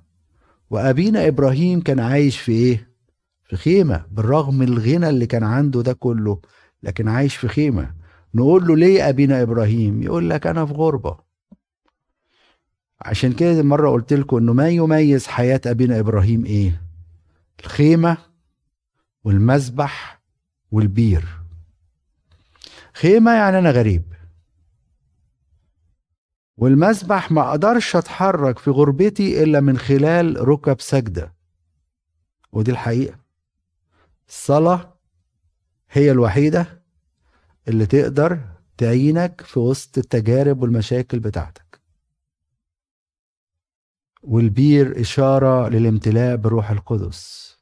وأبينا 0.70 1.26
إبراهيم 1.28 1.80
كان 1.80 2.00
عايش 2.00 2.40
في 2.40 2.52
إيه؟ 2.52 2.88
في 3.44 3.56
خيمة 3.56 4.04
بالرغم 4.10 4.62
الغنى 4.62 5.08
اللي 5.08 5.26
كان 5.26 5.44
عنده 5.44 5.82
ده 5.82 5.92
كله 5.92 6.40
لكن 6.82 7.08
عايش 7.08 7.36
في 7.36 7.48
خيمة. 7.48 7.94
نقول 8.34 8.66
له 8.66 8.76
ليه 8.76 9.08
أبينا 9.08 9.42
إبراهيم؟ 9.42 10.02
يقول 10.02 10.30
لك 10.30 10.46
أنا 10.46 10.66
في 10.66 10.72
غربة. 10.72 11.18
عشان 13.00 13.32
كده 13.32 13.62
مرة 13.62 13.90
قلت 13.90 14.12
لكم 14.12 14.36
إنه 14.36 14.52
ما 14.52 14.68
يميز 14.68 15.26
حياة 15.26 15.60
أبينا 15.66 15.98
إبراهيم 15.98 16.44
إيه؟ 16.44 16.82
الخيمة 17.60 18.16
والمذبح 19.24 20.17
والبير. 20.70 21.28
خيمة 22.94 23.30
يعني 23.30 23.58
أنا 23.58 23.70
غريب. 23.70 24.02
والمسبح 26.56 27.30
ما 27.30 27.50
أقدرش 27.50 27.96
أتحرك 27.96 28.58
في 28.58 28.70
غربتي 28.70 29.42
إلا 29.42 29.60
من 29.60 29.78
خلال 29.78 30.48
ركب 30.48 30.80
سجدة. 30.80 31.34
ودي 32.52 32.70
الحقيقة. 32.70 33.18
الصلاة 34.28 34.98
هي 35.90 36.10
الوحيدة 36.10 36.82
اللي 37.68 37.86
تقدر 37.86 38.38
تعينك 38.76 39.40
في 39.40 39.58
وسط 39.58 39.98
التجارب 39.98 40.62
والمشاكل 40.62 41.20
بتاعتك. 41.20 41.80
والبير 44.22 45.00
إشارة 45.00 45.68
للامتلاء 45.68 46.36
بروح 46.36 46.70
القدس. 46.70 47.57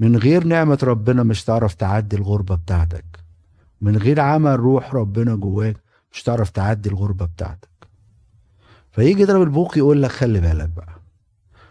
من 0.00 0.16
غير 0.16 0.44
نعمة 0.44 0.78
ربنا 0.82 1.22
مش 1.22 1.44
تعرف 1.44 1.74
تعدي 1.74 2.16
الغربة 2.16 2.54
بتاعتك. 2.54 3.04
من 3.80 3.96
غير 3.96 4.20
عمل 4.20 4.60
روح 4.60 4.94
ربنا 4.94 5.34
جواك 5.34 5.76
مش 6.12 6.22
تعرف 6.22 6.50
تعدي 6.50 6.88
الغربة 6.88 7.26
بتاعتك. 7.26 7.68
فيجي 8.92 9.22
يضرب 9.22 9.42
البوق 9.42 9.78
يقول 9.78 10.02
لك 10.02 10.10
خلي 10.10 10.40
بالك 10.40 10.68
بقى. 10.68 10.94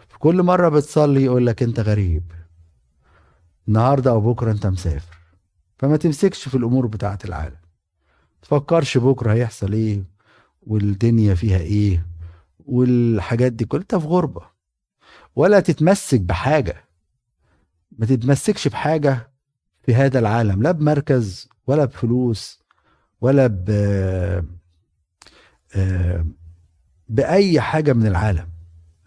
في 0.09 0.19
كل 0.19 0.43
مرة 0.43 0.69
بتصلي 0.69 1.23
يقول 1.23 1.45
لك 1.45 1.63
انت 1.63 1.79
غريب. 1.79 2.23
النهاردة 3.67 4.11
أو 4.11 4.21
بكرة 4.33 4.51
انت 4.51 4.67
مسافر. 4.67 5.17
فما 5.79 5.97
تمسكش 5.97 6.49
في 6.49 6.57
الأمور 6.57 6.87
بتاعة 6.87 7.19
العالم. 7.25 7.57
تفكرش 8.41 8.97
بكرة 8.97 9.33
هيحصل 9.33 9.73
إيه 9.73 10.03
والدنيا 10.61 11.35
فيها 11.35 11.57
إيه 11.57 12.05
والحاجات 12.65 13.51
دي 13.51 13.65
كلها. 13.65 13.85
في 13.99 14.07
غربة. 14.07 14.41
ولا 15.35 15.59
تتمسك 15.59 16.21
بحاجة. 16.21 16.86
ما 17.91 18.05
تتمسكش 18.05 18.67
بحاجة 18.67 19.31
في 19.85 19.95
هذا 19.95 20.19
العالم 20.19 20.63
لا 20.63 20.71
بمركز 20.71 21.49
ولا 21.67 21.85
بفلوس 21.85 22.59
ولا 23.21 23.47
ب 23.47 23.69
آه، 25.75 26.25
بأي 27.09 27.61
حاجة 27.61 27.93
من 27.93 28.07
العالم 28.07 28.49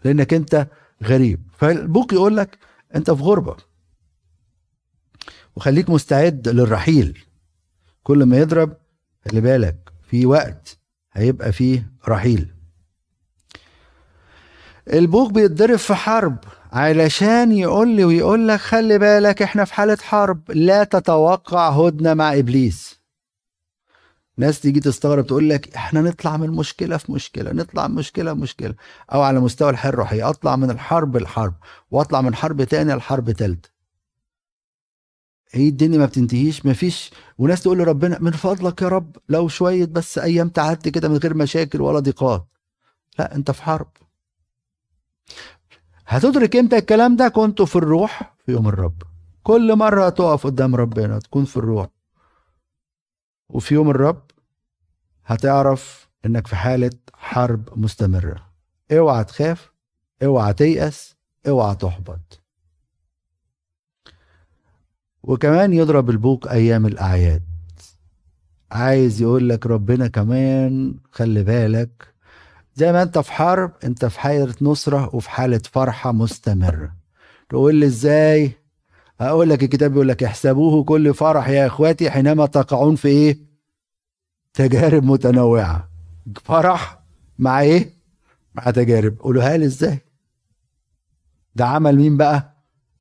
لأنك 0.03 0.33
أنت 0.33 0.67
غريب. 1.03 1.41
فالبوك 1.57 2.13
يقول 2.13 2.37
لك 2.37 2.57
أنت 2.95 3.11
في 3.11 3.23
غربة. 3.23 3.57
وخليك 5.55 5.89
مستعد 5.89 6.47
للرحيل. 6.47 7.25
كل 8.03 8.23
ما 8.23 8.37
يضرب 8.37 8.77
خلي 9.25 9.41
بالك 9.41 9.91
في 10.03 10.25
وقت 10.25 10.77
هيبقى 11.13 11.51
فيه 11.51 11.91
رحيل. 12.07 12.53
البوك 14.93 15.31
بيتضرب 15.31 15.75
في 15.75 15.93
حرب. 15.95 16.37
علشان 16.71 17.51
يقول 17.51 17.95
لي 17.95 18.03
ويقول 18.03 18.47
لك 18.47 18.59
خلي 18.59 18.97
بالك 18.97 19.41
إحنا 19.41 19.65
في 19.65 19.73
حالة 19.73 19.97
حرب 20.01 20.51
لا 20.51 20.83
تتوقع 20.83 21.69
هدنة 21.69 22.13
مع 22.13 22.33
إبليس. 22.33 23.01
ناس 24.37 24.59
تيجي 24.59 24.79
تستغرب 24.79 25.27
تقول 25.27 25.49
لك 25.49 25.75
إحنا 25.75 26.01
نطلع 26.01 26.37
من 26.37 26.49
مشكلة 26.49 26.97
في 26.97 27.11
مشكلة 27.11 27.51
نطلع 27.51 27.87
من 27.87 27.95
مشكلة 27.95 28.33
مشكلة. 28.33 28.75
أو 29.13 29.21
على 29.21 29.39
مستوى 29.39 29.69
الحياة 29.69 29.91
الروحيه 29.91 30.29
أطلع 30.29 30.55
من 30.55 30.71
الحرب 30.71 31.17
لحرب 31.17 31.53
وأطلع 31.91 32.21
من 32.21 32.35
حرب 32.35 32.63
تانية 32.63 32.95
لحرب 32.95 33.31
تالتة. 33.31 33.69
هي 35.51 35.67
الدنيا 35.67 35.97
ما 35.97 36.05
بتنتهيش؟ 36.05 36.65
ما 36.65 36.73
فيش. 36.73 37.11
وناس 37.37 37.61
تقول 37.61 37.77
لربنا 37.77 38.17
من 38.19 38.31
فضلك 38.31 38.81
يا 38.81 38.87
رب 38.87 39.17
لو 39.29 39.47
شوية 39.47 39.85
بس 39.85 40.17
أيام 40.17 40.49
تعدي 40.49 40.91
كده 40.91 41.09
من 41.09 41.17
غير 41.17 41.33
مشاكل 41.33 41.81
ولا 41.81 41.99
ضيقات. 41.99 42.47
لا 43.19 43.35
أنت 43.35 43.51
في 43.51 43.63
حرب. 43.63 43.87
هتدرك 46.11 46.55
إمتى 46.55 46.77
الكلام 46.77 47.15
ده 47.15 47.27
كنت 47.27 47.61
في 47.61 47.75
الروح 47.75 48.35
في 48.45 48.51
يوم 48.51 48.67
الرب. 48.67 49.03
كل 49.43 49.75
مرة 49.75 50.09
تقف 50.09 50.47
قدام 50.47 50.75
ربنا 50.75 51.19
تكون 51.19 51.45
في 51.45 51.57
الروح. 51.57 51.87
وفي 53.49 53.73
يوم 53.73 53.89
الرب 53.89 54.21
هتعرف 55.25 56.09
انك 56.25 56.47
في 56.47 56.55
حالة 56.55 56.91
حرب 57.13 57.79
مستمرة. 57.79 58.45
اوعى 58.91 59.23
تخاف 59.23 59.71
اوعى 60.23 60.53
تيأس 60.53 61.15
اوعى 61.47 61.75
تحبط. 61.75 62.41
وكمان 65.23 65.73
يضرب 65.73 66.09
البوق 66.09 66.47
أيام 66.47 66.85
الأعياد. 66.85 67.43
عايز 68.71 69.21
يقول 69.21 69.49
لك 69.49 69.65
ربنا 69.65 70.07
كمان 70.07 70.95
خلي 71.11 71.43
بالك 71.43 72.10
زي 72.75 72.91
ما 72.91 73.01
انت 73.03 73.19
في 73.19 73.31
حرب 73.31 73.71
انت 73.83 74.05
في 74.05 74.19
حالة 74.19 74.55
نصرة 74.61 75.15
وفي 75.15 75.29
حالة 75.29 75.61
فرحة 75.71 76.11
مستمرة 76.11 76.93
تقول 77.49 77.75
لي 77.75 77.85
إزاي؟ 77.85 78.51
أقول 79.21 79.49
لك 79.49 79.63
الكتاب 79.63 79.91
بيقول 79.91 80.07
لك 80.07 80.23
احسبوه 80.23 80.83
كل 80.83 81.13
فرح 81.13 81.49
يا 81.49 81.67
إخواتي 81.67 82.11
حينما 82.11 82.45
تقعون 82.45 82.95
في 82.95 83.07
إيه؟ 83.07 83.37
تجارب 84.53 85.03
متنوعة. 85.03 85.89
فرح 86.43 86.99
مع 87.39 87.61
إيه؟ 87.61 87.93
مع 88.55 88.63
تجارب. 88.71 89.19
قولوها 89.19 89.57
لي 89.57 89.65
إزاي؟ 89.65 89.99
ده 91.55 91.65
عمل 91.65 91.95
مين 91.95 92.17
بقى؟ 92.17 92.57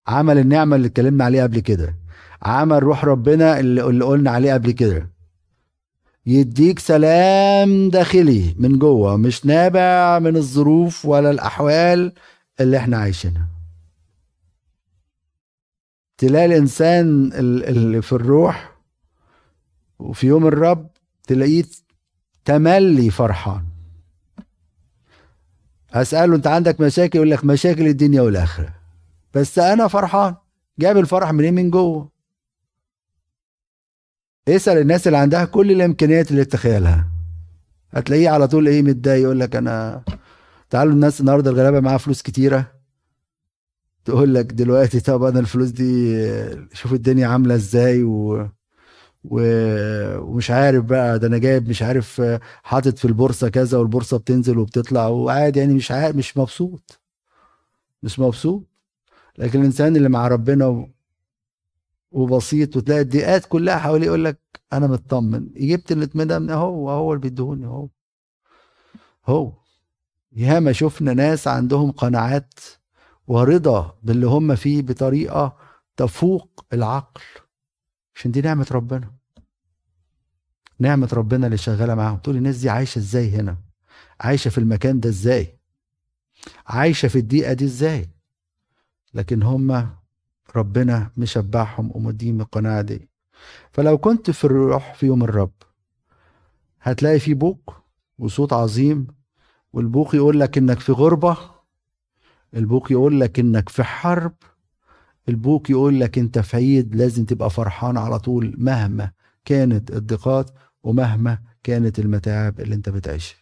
عمل 0.07 0.39
النعمة 0.39 0.77
اللي 0.77 0.87
اتكلمنا 0.87 1.25
عليها 1.25 1.43
قبل 1.43 1.61
كده. 1.61 1.97
عمل 2.43 2.83
روح 2.83 3.05
ربنا 3.05 3.61
اللي 3.61 3.83
قلنا 3.83 4.31
عليه 4.31 4.53
قبل 4.55 4.71
كده. 4.71 5.11
يديك 6.27 6.79
سلام 6.79 7.91
داخلي 7.91 8.55
من 8.59 8.79
جوه 8.79 9.17
مش 9.17 9.47
نابع 9.47 10.19
من 10.19 10.37
الظروف 10.37 11.07
ولا 11.07 11.31
الأحوال 11.31 12.12
اللي 12.61 12.77
إحنا 12.77 12.97
عايشينها. 12.97 13.49
تلاقي 16.19 16.47
الإنسان 16.47 17.33
اللي 17.33 18.03
في 18.03 18.12
الروح 18.12 18.77
وفي 19.99 20.27
يوم 20.27 20.47
الرب 20.47 20.91
تلاقيه 21.27 21.65
تملي 22.45 23.11
فرحان. 23.11 23.65
أسأله 25.93 26.37
أنت 26.37 26.47
عندك 26.47 26.81
مشاكل؟ 26.81 27.19
يقول 27.19 27.31
لك 27.31 27.45
مشاكل 27.45 27.87
الدنيا 27.87 28.23
والآخرة. 28.23 28.75
بس 29.35 29.59
أنا 29.59 29.89
فرحان. 29.89 30.35
جاب 30.79 30.99
الفرح 30.99 31.33
منين؟ 31.33 31.55
من 31.55 31.71
جوه. 31.71 32.10
اسأل 34.57 34.78
الناس 34.78 35.07
اللي 35.07 35.19
عندها 35.19 35.45
كل 35.45 35.71
الإمكانيات 35.73 36.30
اللي 36.30 36.45
تتخيلها. 36.45 37.09
هتلاقيه 37.90 38.28
على 38.28 38.49
طول 38.49 38.69
إيه 38.69 38.83
متضايق 38.83 39.23
يقول 39.23 39.40
لك 39.40 39.57
أنا 39.57 40.02
تعالوا 40.71 40.92
الناس 40.92 41.21
النهارده 41.21 41.50
الغلابة 41.50 41.80
معاها 41.80 41.99
فلوس 41.99 42.23
كتيرة. 42.23 42.73
تقول 44.04 44.35
لك 44.35 44.45
دلوقتي 44.52 45.00
طب 45.00 45.23
أنا 45.23 45.40
الفلوس 45.40 45.69
دي 45.71 46.16
شوف 46.73 46.92
الدنيا 46.92 47.26
عاملة 47.26 47.54
إزاي 47.54 48.02
و... 48.02 48.49
و... 49.25 49.40
ومش 50.19 50.50
عارف 50.50 50.85
بقى 50.85 51.19
ده 51.19 51.26
أنا 51.26 51.38
جايب 51.38 51.69
مش 51.69 51.83
عارف 51.83 52.23
حاطط 52.62 52.99
في 52.99 53.04
البورصة 53.04 53.49
كذا 53.49 53.78
والبورصة 53.78 54.16
بتنزل 54.19 54.59
وبتطلع 54.59 55.07
وقاعد 55.07 55.57
يعني 55.57 55.75
مش 55.75 55.90
عارف 55.90 56.16
مش 56.16 56.37
مبسوط. 56.37 57.00
مش 58.02 58.19
مبسوط. 58.19 58.64
لكن 59.38 59.61
الإنسان 59.61 59.97
اللي 59.97 60.09
مع 60.09 60.28
ربنا. 60.28 60.87
وبسيط 62.11 62.76
وتلاقي 62.76 63.00
الضيقات 63.00 63.47
كلها 63.47 63.79
حواليه 63.79 64.07
يقول 64.07 64.25
لك 64.25 64.40
أنا 64.73 64.87
مطمن. 64.87 65.49
جبت 65.57 65.93
الاطمئنان 65.93 66.50
هو 66.50 66.90
هو 66.90 67.12
اللي 67.12 67.23
بيديهوني 67.23 67.67
هو. 67.67 67.88
هو. 69.26 69.52
ياما 70.33 70.73
شفنا 70.73 71.14
ناس 71.14 71.49
عندهم 71.49 71.90
قناعات 71.90 72.55
ورضا 73.26 73.99
باللي 74.02 74.26
هم 74.26 74.55
فيه 74.55 74.83
بطريقة 74.83 75.57
تفوق 75.97 76.64
العقل. 76.73 77.21
عشان 78.14 78.31
دي 78.31 78.40
نعمة 78.40 78.67
ربنا. 78.71 79.14
نعمة 80.79 81.09
ربنا 81.12 81.47
اللي 81.47 81.57
شغالة 81.59 81.95
معاهم. 81.95 82.19
تقول 82.19 82.37
الناس 82.37 82.57
دي 82.57 82.71
عايشة 82.71 82.99
إزاي 82.99 83.31
هنا؟ 83.31 83.57
عايشة 84.21 84.49
في 84.49 84.59
المكان 84.59 85.00
ده 85.00 85.09
إزاي؟ 85.09 85.59
عايشة 86.67 87.09
في 87.09 87.19
الدقيقه 87.19 87.52
دي 87.52 87.64
إزاي؟ 87.64 88.09
لكن 89.14 89.43
هم 89.43 90.00
ربنا 90.57 91.11
مشبعهم 91.16 91.90
ومديهم 91.95 92.40
القناعه 92.40 92.83
دي. 92.83 93.09
فلو 93.73 93.99
كنت 93.99 94.30
في 94.30 94.45
الروح 94.45 94.95
في 94.95 95.07
يوم 95.07 95.23
الرب 95.23 95.52
هتلاقي 96.80 97.19
في 97.21 97.35
بوق 97.35 97.75
وصوت 98.19 98.52
عظيم 98.52 99.07
والبوق 99.73 100.14
يقول 100.14 100.40
لك 100.40 100.59
إنك 100.59 100.80
في 100.80 100.92
غربة 100.92 101.37
البوق 102.54 102.92
يقول 102.92 103.21
لك 103.21 103.38
إنك 103.38 103.69
في 103.69 103.83
حرب 103.85 104.35
البوق 105.28 105.71
يقول 105.71 106.00
لك 106.00 106.19
أنت 106.19 106.38
في 106.38 106.57
عيد 106.57 106.95
لازم 106.97 107.25
تبقى 107.25 107.50
فرحان 107.50 107.97
على 107.99 108.19
طول 108.19 108.54
مهما 108.59 109.12
كانت 109.45 109.90
الضيقات 109.90 110.50
ومهما 110.83 111.38
كانت 111.62 111.99
المتاعب 111.99 112.61
اللي 112.61 112.75
أنت 112.75 112.88
بتعيشها. 112.88 113.38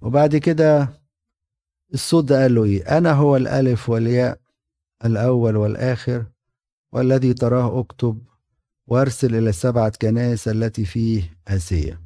وبعد 0.00 0.36
كده 0.36 0.88
الصوت 1.94 2.24
ده 2.24 2.42
قال 2.42 2.54
له 2.54 2.64
إيه؟ 2.64 2.98
أنا 2.98 3.12
هو 3.12 3.36
الألف 3.36 3.88
والياء 3.90 4.41
الأول 5.04 5.56
والآخر 5.56 6.24
والذي 6.92 7.34
تراه 7.34 7.80
أكتب 7.80 8.22
وأرسل 8.86 9.34
إلى 9.34 9.48
السبعه 9.50 9.92
كنائس 10.02 10.48
التي 10.48 10.84
فيه 10.84 11.36
اسيا 11.48 11.98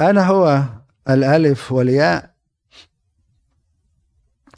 أنا 0.00 0.26
هو 0.26 0.64
الألف 1.10 1.72
والياء. 1.72 2.32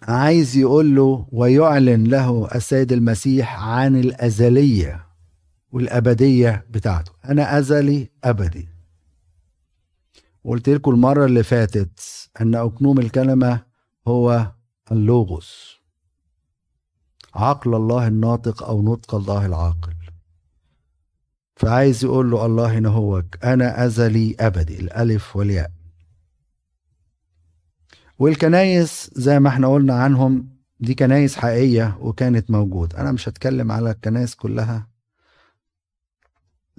عايز 0.03 0.57
يقول 0.57 0.97
له 0.97 1.29
ويعلن 1.33 2.05
له 2.05 2.49
السيد 2.55 2.93
المسيح 2.93 3.63
عن 3.63 3.97
الأزلية 3.97 5.07
والأبدية 5.73 6.67
بتاعته. 6.71 7.13
أنا 7.25 7.59
أزلي 7.59 8.11
أبدي. 8.25 8.69
قلت 10.45 10.69
لكم 10.69 10.91
المرة 10.91 11.25
اللي 11.25 11.43
فاتت 11.43 12.01
أن 12.41 12.55
أكنوم 12.55 12.99
الكلمة 12.99 13.61
هو 14.09 14.53
اللوغوس. 14.93 15.81
عقل 17.35 17.75
الله 17.75 18.07
الناطق 18.07 18.63
أو 18.63 18.83
نطق 18.83 19.15
الله 19.15 19.47
العاقل. 19.47 19.95
فعايز 21.57 22.05
يقول 22.05 22.31
له 22.31 22.47
الله 22.47 22.79
هنا 22.79 22.89
هوك 22.89 23.45
أنا 23.45 23.85
أزلي 23.87 24.37
أبدي 24.41 24.81
الألف 24.81 25.37
والياء. 25.37 25.73
والكنايس 28.19 29.11
زي 29.15 29.41
ما 29.41 29.49
إحنا 29.49 29.69
قلنا 29.73 29.95
عنهم 29.95 30.49
دي 30.81 30.95
كنايس 30.95 31.37
حقيقية 31.37 31.99
وكانت 32.01 32.51
موجود 32.51 32.95
أنا 32.95 33.13
مش 33.13 33.29
هتكلم 33.29 33.73
على 33.73 33.91
الكنايس 33.91 34.35
كلها. 34.35 34.89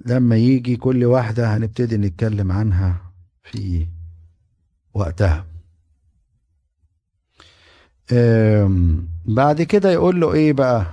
لما 0.06 0.36
يجي 0.36 0.76
كل 0.76 1.04
واحدة 1.04 1.56
هنبتدي 1.56 1.96
نتكلم 1.96 2.52
عنها 2.52 3.12
في 3.44 3.88
وقتها. 4.94 5.46
بعد 9.24 9.62
كده 9.62 9.90
يقول 9.92 10.20
له 10.20 10.32
إيه 10.32 10.52
بقى؟ 10.52 10.86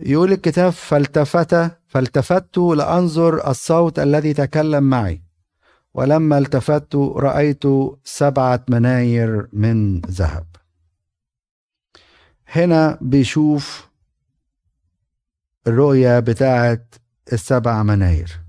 يقول 0.00 0.32
الكتاب 0.32 0.72
فالتفت 0.72 1.72
فالتفت 1.86 2.58
لأنظر 2.58 3.50
الصوت 3.50 3.98
الذي 3.98 4.34
تكلم 4.34 4.84
معي. 4.84 5.22
ولما 5.94 6.38
التفت 6.38 6.94
رأيت 6.96 7.62
سبعة 8.04 8.64
مناير 8.68 9.48
من 9.52 10.00
ذهب. 10.00 10.46
هنا 12.48 12.98
بيشوف 13.00 13.88
الرؤية 15.66 16.20
بتاعت 16.20 16.94
السبع 17.32 17.82
مناير. 17.82 18.40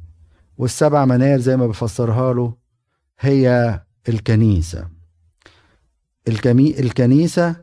والسبع 0.58 1.06
مناير 1.06 1.40
زي 1.40 1.58
ما 1.58 1.68
بفسرها 1.68 2.34
له 2.34 2.54
هي 3.20 3.80
الكنيسة. 4.10 5.01
الكمي 6.28 6.80
الكنيسة 6.80 7.56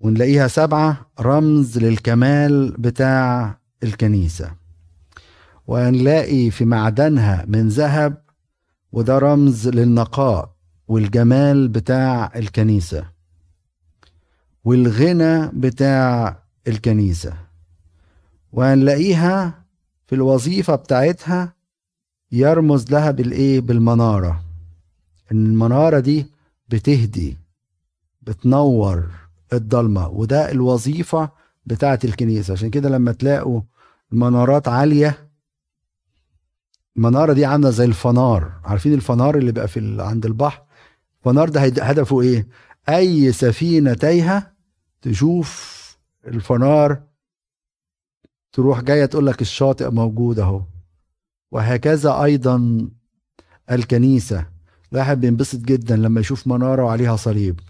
ونلاقيها 0.00 0.48
سبعة 0.48 1.10
رمز 1.20 1.78
للكمال 1.78 2.70
بتاع 2.78 3.58
الكنيسة. 3.82 4.50
ونلاقي 5.66 6.50
في 6.50 6.64
معدنها 6.64 7.44
من 7.48 7.68
ذهب 7.68 8.22
وده 8.92 9.18
رمز 9.18 9.68
للنقاء 9.68 10.54
والجمال 10.88 11.68
بتاع 11.68 12.32
الكنيسة. 12.36 13.04
والغنى 14.64 15.48
بتاع 15.48 16.42
الكنيسة. 16.68 17.34
وهنلاقيها 18.52 19.64
في 20.06 20.14
الوظيفة 20.14 20.74
بتاعتها 20.74 21.54
يرمز 22.32 22.90
لها 22.90 23.10
بالإيه؟ 23.10 23.60
بالمنارة. 23.60 24.44
إن 25.32 25.46
المنارة 25.46 26.00
دي 26.00 26.26
بتهدي 26.68 27.36
بتنور 28.28 29.10
الضلمة 29.52 30.08
وده 30.08 30.50
الوظيفة 30.50 31.30
بتاعة 31.66 31.98
الكنيسة. 32.04 32.52
عشان 32.52 32.70
كده 32.70 32.88
لما 32.88 33.12
تلاقوا 33.12 33.60
المنارات 34.12 34.68
عالية 34.68 35.28
المنارة 36.96 37.32
دي 37.32 37.44
عاملة 37.44 37.70
زي 37.70 37.84
الفنار. 37.84 38.52
عارفين 38.64 38.94
الفنار 38.94 39.38
اللي 39.38 39.52
بقى 39.52 39.68
في 39.68 39.96
عند 40.02 40.26
البحر؟ 40.26 40.62
الفنار 41.18 41.48
ده 41.48 41.60
هدفه 41.60 42.20
إيه؟ 42.20 42.48
أي 42.88 43.32
سفينة 43.32 43.94
تايهة 43.94 44.52
تشوف 45.02 45.78
الفنار 46.26 47.02
تروح 48.52 48.80
جاية 48.80 49.06
تقول 49.06 49.26
لك 49.26 49.40
الشاطئ 49.42 49.90
موجود 49.90 50.38
أهو. 50.38 50.62
وهكذا 51.50 52.22
أيضا 52.24 52.88
الكنيسة. 53.70 54.46
الواحد 54.92 55.20
بينبسط 55.20 55.58
جدا 55.60 55.96
لما 55.96 56.20
يشوف 56.20 56.46
منارة 56.46 56.84
وعليها 56.84 57.16
صليب. 57.16 57.60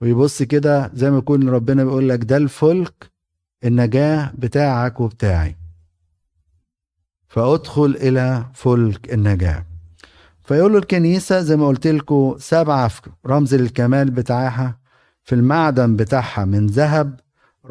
ويبص 0.00 0.42
كده 0.42 0.90
زي 0.94 1.10
ما 1.10 1.18
يكون 1.18 1.48
ربنا 1.48 1.84
بيقول 1.84 2.08
لك 2.08 2.24
ده 2.24 2.36
الفلك 2.36 3.10
النجاة 3.64 4.32
بتاعك 4.38 5.00
وبتاعي. 5.00 5.56
فأدخل 7.28 7.96
إلى 8.00 8.46
فلك 8.54 9.12
النجاة. 9.14 9.66
فيقول 10.44 10.72
له 10.72 10.78
الكنيسة 10.78 11.40
زي 11.40 11.56
ما 11.56 11.66
قلت 11.66 11.86
لكم 11.86 12.34
سبعه 12.38 12.90
رمز 13.26 13.54
للكمال 13.54 14.10
بتاعها 14.10 14.78
في 15.22 15.34
المعدن 15.34 15.96
بتاعها 15.96 16.44
من 16.44 16.66
ذهب 16.66 17.20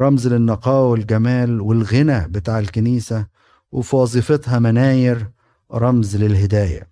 رمز 0.00 0.28
للنقاء 0.28 0.84
والجمال 0.84 1.60
والغنى 1.60 2.28
بتاع 2.28 2.58
الكنيسة 2.58 3.26
وفي 3.72 3.96
وظيفتها 3.96 4.58
مناير 4.58 5.26
رمز 5.72 6.16
للهداية. 6.16 6.88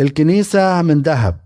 الكنيسة 0.00 0.82
من 0.82 1.02
ذهب. 1.02 1.40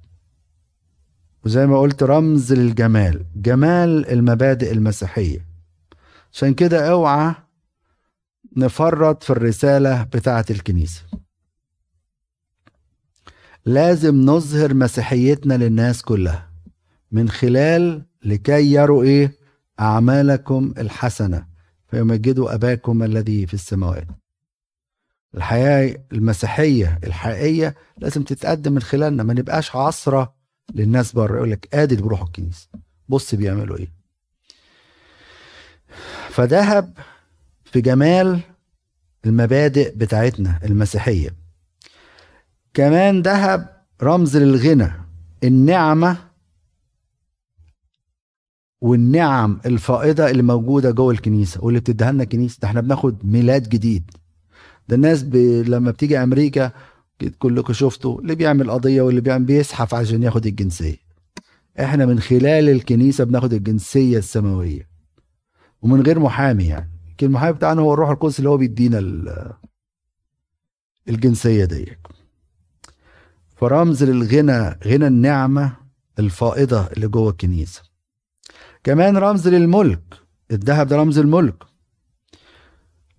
وزي 1.45 1.67
ما 1.67 1.79
قلت 1.79 2.03
رمز 2.03 2.53
للجمال 2.53 3.27
جمال 3.37 4.11
المبادئ 4.11 4.73
المسيحية. 4.73 5.47
عشان 6.33 6.55
كده 6.55 6.91
أوعى 6.91 7.35
نفرط 8.57 9.23
في 9.23 9.31
الرسالة 9.31 10.03
بتاعة 10.03 10.45
الكنيسة. 10.51 11.03
لازم 13.67 14.17
نظهر 14.21 14.75
مسيحيتنا 14.75 15.55
للناس 15.55 16.03
كلها 16.03 16.51
من 17.13 17.29
خلال 17.29 18.07
لكي 18.25 18.73
يروا 18.73 19.03
إيه؟ 19.03 19.39
أعمالكم 19.81 20.75
الحسنة 20.79 21.47
فيمجدوا 21.89 22.55
أباكم 22.55 23.03
الذي 23.03 23.47
في 23.47 23.55
السماوات. 23.55 24.07
الحياة 25.35 26.05
المسيحية 26.13 27.01
الحقيقية 27.05 27.75
لازم 27.99 28.23
تتقدم 28.23 28.73
من 28.73 28.83
خلالنا 28.83 29.23
ما 29.23 29.35
نبقاش 29.35 29.77
عصرة 29.77 30.34
للناس 30.75 31.13
بره 31.13 31.37
يقول 31.37 31.51
لك 31.51 31.69
ادي 31.75 31.97
بيروحوا 31.97 32.27
الكنيسة. 32.27 32.69
بص 33.09 33.35
بيعملوا 33.35 33.77
إيه. 33.79 33.93
فذهب 36.31 36.99
في 37.65 37.81
جمال 37.81 38.41
المبادئ 39.27 39.95
بتاعتنا 39.97 40.61
المسيحية. 40.65 41.35
كمان 42.75 43.23
ذهب 43.23 43.85
رمز 44.03 44.37
للغنى 44.37 44.93
النعمة 45.45 46.17
والنعم 48.81 49.61
الفائضة 49.67 50.31
اللي 50.31 50.43
موجودة 50.43 50.91
جوه 50.91 51.13
الكنيسة 51.13 51.65
واللي 51.65 51.81
بتديها 51.81 52.13
لنا 52.13 52.23
الكنيسة. 52.23 52.59
ده 52.63 52.69
إحنا 52.69 52.81
بناخد 52.81 53.27
ميلاد 53.27 53.69
جديد. 53.69 54.11
ده 54.89 54.97
الناس 54.97 55.23
ب... 55.23 55.37
لما 55.69 55.91
بتيجي 55.91 56.23
أمريكا 56.23 56.73
كلكم 57.39 57.73
شفتوا 57.73 58.21
اللي 58.21 58.35
بيعمل 58.35 58.71
قضية 58.71 59.03
واللي 59.03 59.21
بيعمل 59.21 59.45
بيزحف 59.45 59.95
عشان 59.95 60.23
ياخد 60.23 60.47
الجنسية. 60.47 60.97
إحنا 61.81 62.07
من 62.07 62.21
خلال 62.21 62.69
الكنيسة 62.69 63.25
بناخد 63.25 63.53
الجنسية 63.53 64.19
السماوية. 64.19 64.89
ومن 65.83 66.03
غير 66.03 66.19
محامي 66.19 66.65
يعني. 66.65 66.91
المحامي 67.23 67.53
بتاعنا 67.53 67.81
هو 67.81 67.95
الروح 67.95 68.11
القدس 68.11 68.39
اللي 68.39 68.51
هو 68.51 68.57
بيدينا 68.57 68.99
الجنسية 71.09 71.65
دي 71.65 71.99
فرمز 73.57 74.05
للغنى 74.05 74.79
غنى 74.87 75.07
النعمة 75.07 75.77
الفائضة 76.19 76.87
اللي 76.87 77.09
جوه 77.09 77.31
الكنيسة. 77.31 77.83
كمان 78.85 79.17
رمز 79.17 79.49
للملك. 79.49 80.03
الذهب 80.51 80.87
ده 80.87 80.97
رمز 80.97 81.19
الملك. 81.19 81.65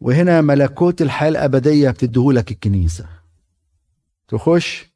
وهنا 0.02 0.42
ملكوت 0.42 1.02
الحياة 1.02 1.30
الأبدية 1.30 1.90
بتديهولك 1.90 2.52
الكنيسة. 2.52 3.14
تخش 4.28 4.92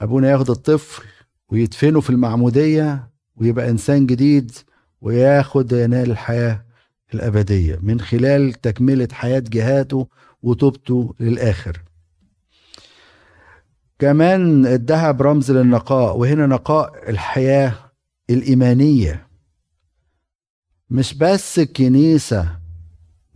أبونا 0.00 0.30
ياخد 0.30 0.50
الطفل 0.50 1.02
ويدفنه 1.48 2.00
في 2.00 2.10
المعمودية 2.10 3.10
ويبقى 3.36 3.70
إنسان 3.70 4.06
جديد 4.06 4.52
وياخد 5.00 5.72
ينال 5.72 6.10
الحياة 6.10 6.64
الأبدية 7.14 7.78
من 7.82 8.00
خلال 8.00 8.52
تكملة 8.52 9.08
حياة 9.12 9.42
جهاته 9.48 10.08
وتوبته 10.42 11.14
للآخر. 11.20 11.82
كمان 13.98 14.66
الذهب 14.66 15.22
رمز 15.22 15.50
للنقاء 15.50 16.16
وهنا 16.16 16.46
نقاء 16.46 17.10
الحياة 17.10 17.74
الإيمانية. 18.30 19.28
مش 20.90 21.14
بس 21.14 21.58
الكنيسة 21.58 22.58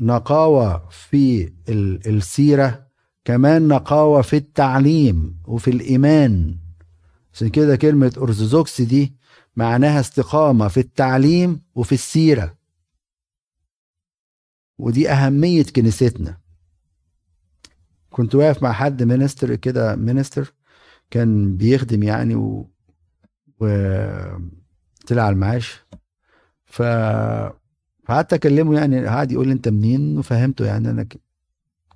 نقاوة 0.01 0.89
في 0.89 1.53
السيرة 2.07 2.88
كمان 3.29 3.69
نقاوة 3.69 4.23
في 4.23 4.37
التعليم 4.37 5.39
وفي 5.47 5.71
الإيمان. 5.71 6.59
عشان 7.33 7.49
كده 7.49 7.77
كلمة 7.77 8.13
أرثوذكس 8.19 8.81
دي 8.81 9.15
معناها 9.57 10.01
استقامة 10.01 10.69
في 10.69 10.81
التعليم 10.81 11.61
وفي 11.75 11.93
السيرة. 11.93 12.59
ودي 14.79 15.11
أهمية 15.11 15.63
كنيستنا. 15.77 16.39
كنت 18.11 18.35
واقف 18.35 18.63
مع 18.63 18.73
حد 18.73 19.03
minister 19.03 19.55
كده 19.55 19.97
minister 19.97 20.55
كان 21.11 21.57
بيخدم 21.57 22.03
يعني 22.03 22.35
و... 22.35 22.71
و... 23.61 23.67
طلع 25.07 25.29
المعاش. 25.29 25.85
ف 26.65 26.83
فقعدت 28.05 28.33
أكلمه 28.33 28.79
يعني 28.79 29.07
قعد 29.07 29.33
يقول 29.33 29.47
لي 29.47 29.53
أنت 29.53 29.69
منين؟ 29.69 30.19
وفهمته 30.19 30.67
يعني 30.67 30.91
أنا 30.91 31.07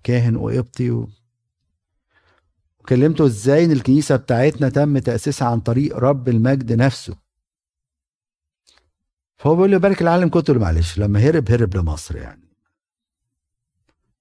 كاهن 0.03 0.37
وقبطي 0.37 0.91
و... 0.91 1.09
وكلمته 2.83 3.27
إزاي 3.27 3.65
إن 3.65 3.71
الكنيسة 3.71 4.17
بتاعتنا 4.17 4.69
تم 4.69 4.99
تأسيسها 4.99 5.49
عن 5.49 5.61
طريق 5.61 5.97
رب 5.97 6.29
المجد 6.29 6.73
نفسه. 6.73 7.17
فهو 9.37 9.55
بيقول 9.55 9.71
لي 9.71 9.79
بارك 9.79 10.03
العالم 10.03 10.29
له 10.29 10.59
معلش 10.59 10.99
لما 10.99 11.21
هرب 11.21 11.51
هرب 11.51 11.77
لمصر 11.77 12.17
يعني. 12.17 12.49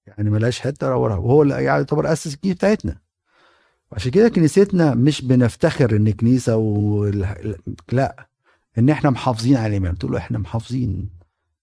يعني 0.06 0.30
ملاش 0.30 0.60
حتة 0.60 0.96
وهو 0.96 1.42
اللي 1.42 1.54
يعني 1.54 1.64
يعتبر 1.64 2.12
أسس 2.12 2.34
الكنيسة 2.34 2.56
بتاعتنا. 2.56 2.98
عشان 3.92 4.10
كده 4.10 4.28
كنيستنا 4.28 4.94
مش 4.94 5.24
بنفتخر 5.24 5.96
إن 5.96 6.12
كنيسه 6.12 6.56
و... 6.56 7.06
لا 7.92 8.28
إن 8.78 8.90
إحنا 8.90 9.10
محافظين 9.10 9.56
على 9.56 9.66
الايمان 9.66 9.98
تقول 9.98 10.12
له 10.12 10.18
إحنا 10.18 10.38
محافظين. 10.38 11.10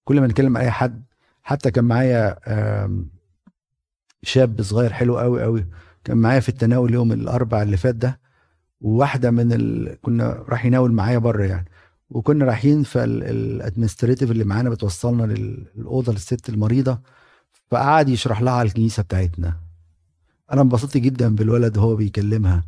كل 0.04 0.22
ما 0.22 0.28
نتكلم 0.28 0.58
أي 0.58 0.72
حد 0.72 1.04
حتى 1.44 1.72
كان 1.72 1.84
معايا 1.84 2.38
شاب 4.24 4.62
صغير 4.62 4.94
حلو 4.94 5.18
قوي 5.18 5.44
قوي 5.44 5.66
كان 6.04 6.18
معايا 6.18 6.40
في 6.40 6.50
التناول 6.50 6.94
يوم 6.94 7.12
الاربع 7.12 7.62
اللي 7.62 7.78
فات 7.78 7.96
ده 7.96 8.20
وواحدة 8.82 9.32
من 9.32 9.54
ال... 9.54 9.98
كنا 10.02 10.46
راح 10.50 10.66
يناول 10.66 10.92
معايا 10.92 11.18
بره 11.18 11.44
يعني. 11.44 11.66
وكنا 12.10 12.46
رايحين 12.46 12.84
فالأدمنستريتيف 12.84 14.32
اللي 14.32 14.44
معانا 14.44 14.70
بتوصلنا 14.70 15.24
للأوضة 15.24 16.14
للست 16.14 16.50
المريضة 16.50 17.00
فقعد 17.72 18.10
يشرح 18.10 18.42
لها 18.42 18.54
على 18.54 18.68
الكنيسة 18.68 19.04
بتاعتنا. 19.04 19.58
أنا 20.54 20.62
انبسطت 20.62 20.98
جدا 20.98 21.36
بالولد 21.36 21.78
وهو 21.78 21.96
بيكلمها 21.96 22.64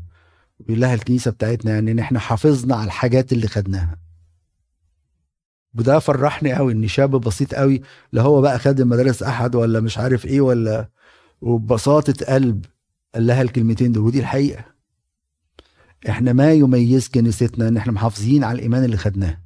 بيقول 0.59 0.81
لها 0.81 0.93
الكنيسة 0.93 1.31
بتاعتنا 1.31 1.71
يعني 1.71 1.91
إن 1.91 1.99
إحنا 1.99 2.19
حافظنا 2.19 2.75
على 2.75 2.85
الحاجات 2.85 3.33
اللي 3.33 3.47
خدناها. 3.47 3.97
وده 5.77 5.99
فرحني 5.99 6.53
قوي 6.53 6.73
إن 6.73 6.87
شاب 6.87 7.11
بسيط 7.11 7.53
قوي 7.55 7.81
لا 8.11 8.21
هو 8.21 8.41
بقى 8.41 8.59
خادم 8.59 8.89
مدارس 8.89 9.23
أحد 9.23 9.55
ولا 9.55 9.79
مش 9.79 9.97
عارف 9.97 10.25
إيه 10.25 10.41
ولا 10.41 10.89
وببساطة 11.41 12.25
قلب 12.25 12.65
قال 13.15 13.27
لها 13.27 13.41
الكلمتين 13.41 13.91
دول 13.91 14.03
ودي 14.05 14.19
الحقيقة. 14.19 14.65
إحنا 16.09 16.33
ما 16.33 16.51
يميز 16.51 17.07
كنيستنا 17.07 17.67
إن 17.67 17.77
إحنا 17.77 17.91
محافظين 17.91 18.43
على 18.43 18.55
الإيمان 18.55 18.83
اللي 18.83 18.97
خدناه. 18.97 19.37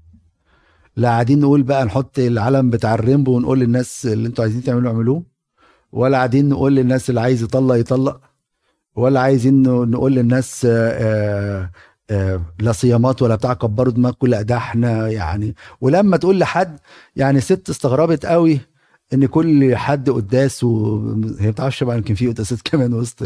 لا 0.96 1.10
قاعدين 1.10 1.40
نقول 1.40 1.64
بقى 1.64 1.86
نحط 1.86 2.20
العلم 2.20 2.70
بتاع 2.70 2.94
الريمبو 2.94 3.36
ونقول 3.36 3.60
للناس 3.60 4.06
اللي 4.06 4.28
أنتوا 4.28 4.44
عايزين 4.44 4.64
تعملوا 4.64 4.92
اعملوه 4.92 5.24
ولا 5.92 6.18
قاعدين 6.18 6.50
نقول 6.50 6.76
للناس 6.76 7.10
اللي 7.10 7.22
عايز 7.22 7.44
يطلق 7.44 7.76
يطلق 7.76 8.22
ولا 8.96 9.20
عايزين 9.20 9.64
نقول 9.64 10.14
للناس 10.14 10.66
آآ 10.70 11.70
آآ 12.10 12.42
لا 12.60 12.72
صيامات 12.72 13.22
ولا 13.22 13.36
بتاع 13.36 13.54
كبروا 13.54 13.94
دماغكم 13.94 14.28
لا 14.28 14.42
ده 14.42 14.58
إحنا 14.58 15.10
يعني. 15.10 15.56
ولما 15.82 16.18
تقول 16.18 16.40
لحد 16.40 16.80
يعني 17.16 17.42
ست 17.42 17.70
استغربت 17.70 18.26
قوي 18.26 18.60
إن 19.14 19.26
كل 19.26 19.76
حد 19.76 20.10
قداس 20.10 20.64
وهي 20.64 21.46
ما 21.46 21.52
بتعرفش 21.52 21.84
بقى 21.84 21.98
يمكن 21.98 22.16
في 22.16 22.28
قداسات 22.28 22.60
كمان 22.72 22.94
وسط 22.94 23.24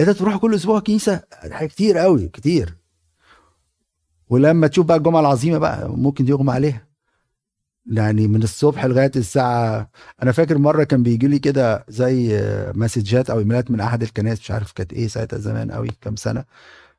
ده 0.00 0.12
تروح 0.12 0.36
كل 0.36 0.54
أسبوع 0.54 0.80
كنيسة؟ 0.80 1.22
حاجة 1.50 1.66
كتير 1.68 1.98
قوي 1.98 2.28
كتير. 2.28 2.76
ولما 4.28 4.66
تشوف 4.66 4.86
بقى 4.86 4.96
الجمعة 4.96 5.20
العظيمة 5.20 5.58
بقى 5.58 5.88
ممكن 5.88 6.28
يغمى 6.28 6.52
عليها. 6.52 6.88
يعني 7.92 8.28
من 8.28 8.42
الصبح 8.42 8.84
لغاية 8.84 9.10
الساعة 9.16 9.90
أنا 10.22 10.32
فاكر 10.32 10.58
مرة 10.58 10.84
كان 10.84 11.02
بيجي 11.02 11.26
لي 11.26 11.38
كده 11.38 11.84
زي 11.88 12.40
مسجات 12.74 13.30
أو 13.30 13.38
إيميلات 13.38 13.70
من 13.70 13.80
أحد 13.80 14.02
الكنائس 14.02 14.40
مش 14.40 14.50
عارف 14.50 14.72
كانت 14.72 14.92
إيه 14.92 15.08
ساعتها 15.08 15.38
زمان 15.38 15.72
قوي 15.72 15.88
كام 16.00 16.16
سنة. 16.16 16.44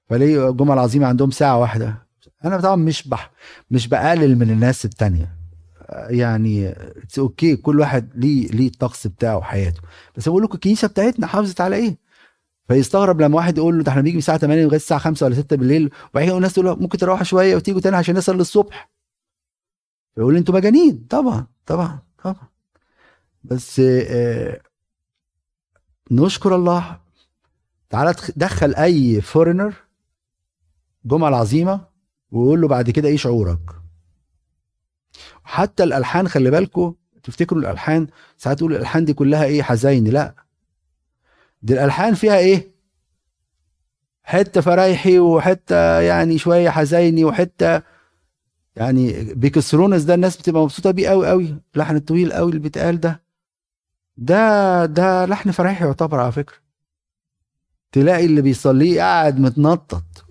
فليه 0.09 0.49
الجمعة 0.49 0.73
العظيمة 0.73 1.07
عندهم 1.07 1.31
ساعة 1.31 1.57
واحدة. 1.57 2.07
أنا 2.45 2.61
طبعا 2.61 2.75
مش 2.75 3.07
بح 3.07 3.31
مش 3.71 3.87
بقلل 3.87 4.35
من 4.35 4.49
الناس 4.49 4.85
التانية. 4.85 5.35
يعني 6.09 6.75
أوكي 7.17 7.55
كل 7.55 7.79
واحد 7.79 8.09
ليه 8.15 8.47
ليه 8.47 8.67
الطقس 8.67 9.07
بتاعه 9.07 9.37
وحياته. 9.37 9.81
بس 10.17 10.29
بقول 10.29 10.43
لكم 10.43 10.55
الكنيسة 10.55 10.87
بتاعتنا 10.87 11.27
حافظت 11.27 11.61
على 11.61 11.75
إيه؟ 11.75 11.97
فيستغرب 12.69 13.21
لما 13.21 13.35
واحد 13.35 13.57
يقول 13.57 13.77
له 13.77 13.83
ده 13.83 13.91
إحنا 13.91 14.01
بنيجي 14.01 14.15
من 14.15 14.19
الساعة 14.19 14.37
8 14.37 14.63
لغاية 14.63 14.75
الساعة 14.75 14.99
5 14.99 15.25
ولا 15.25 15.35
6 15.35 15.55
بالليل 15.55 15.89
وبعدين 16.13 16.35
الناس 16.35 16.53
تقول 16.53 16.65
له 16.65 16.75
ممكن 16.75 16.97
تروحوا 16.97 17.23
شوية 17.23 17.55
وتيجوا 17.55 17.81
تاني 17.81 17.95
عشان 17.95 18.15
نصلي 18.17 18.41
الصبح. 18.41 18.89
يقول 20.17 20.35
أنتوا 20.35 20.55
مجانين. 20.55 21.05
طبعا 21.09 21.47
طبعا 21.65 21.99
طبعا. 22.23 22.47
بس 23.43 23.79
آه 23.85 24.61
نشكر 26.11 26.55
الله. 26.55 26.99
تعالى 27.89 28.15
دخل 28.35 28.75
أي 28.75 29.21
فورنر 29.21 29.73
جمعة 31.05 31.29
العظيمه 31.29 31.87
وقول 32.31 32.61
له 32.61 32.67
بعد 32.67 32.89
كده 32.89 33.07
إيه 33.07 33.17
شعورك. 33.17 33.59
حتى 35.43 35.83
الألحان 35.83 36.27
خلي 36.27 36.51
بالكم 36.51 36.95
تفتكروا 37.23 37.61
الألحان؟ 37.61 38.07
ساعات 38.37 38.57
تقولوا 38.57 38.75
الألحان 38.77 39.05
دي 39.05 39.13
كلها 39.13 39.43
إيه 39.43 39.61
حزين. 39.61 40.07
لا. 40.07 40.48
دي 41.61 41.73
الألحان 41.73 42.13
فيها 42.13 42.37
إيه؟ 42.37 42.71
حتة 44.23 44.61
فرايحي 44.61 45.19
وحتة 45.19 45.99
يعني 45.99 46.37
شوية 46.37 46.69
حزيني 46.69 47.25
وحتة 47.25 47.81
يعني 48.75 49.33
بيكسرونس 49.33 50.03
ده 50.03 50.13
الناس 50.13 50.37
بتبقى 50.37 50.61
مبسوطة 50.63 50.91
بيه 50.91 51.09
قوي 51.09 51.27
قوي 51.29 51.55
اللحن 51.75 51.95
الطويل 51.95 52.33
قوي 52.33 52.49
اللي 52.49 52.61
بيتقال 52.61 52.99
ده. 52.99 53.23
ده 54.17 54.85
ده 54.85 55.25
لحن 55.25 55.51
فرايحي 55.51 55.85
يعتبر 55.85 56.19
على 56.19 56.31
فكرة. 56.31 56.57
تلاقي 57.91 58.25
اللي 58.25 58.41
بيصليه 58.41 59.01
قاعد 59.01 59.39
متنطط 59.39 60.25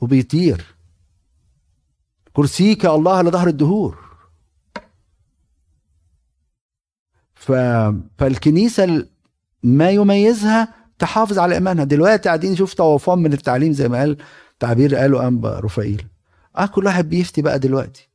وبيطير. 0.00 0.64
كرسيك 2.32 2.84
يا 2.84 2.94
الله 2.94 3.22
لظهر 3.22 3.48
الدهور. 3.48 3.98
ف... 7.34 7.52
فالكنيسة 8.18 9.06
ما 9.62 9.90
يميزها 9.90 10.74
تحافظ 10.98 11.38
على 11.38 11.54
إيمانها. 11.54 11.84
دلوقتي 11.84 12.28
قاعدين 12.28 12.52
نشوف 12.52 12.74
طوفان 12.74 13.18
من 13.18 13.32
التعليم 13.32 13.72
زي 13.72 13.88
ما 13.88 13.98
قال 13.98 14.16
تعبير 14.60 14.94
قاله 14.94 15.28
انبا 15.28 15.60
رفائيل 15.60 16.06
آه 16.56 16.66
كل 16.66 16.86
واحد 16.86 17.08
بيفتي 17.08 17.42
بقى 17.42 17.58
دلوقتي. 17.58 18.08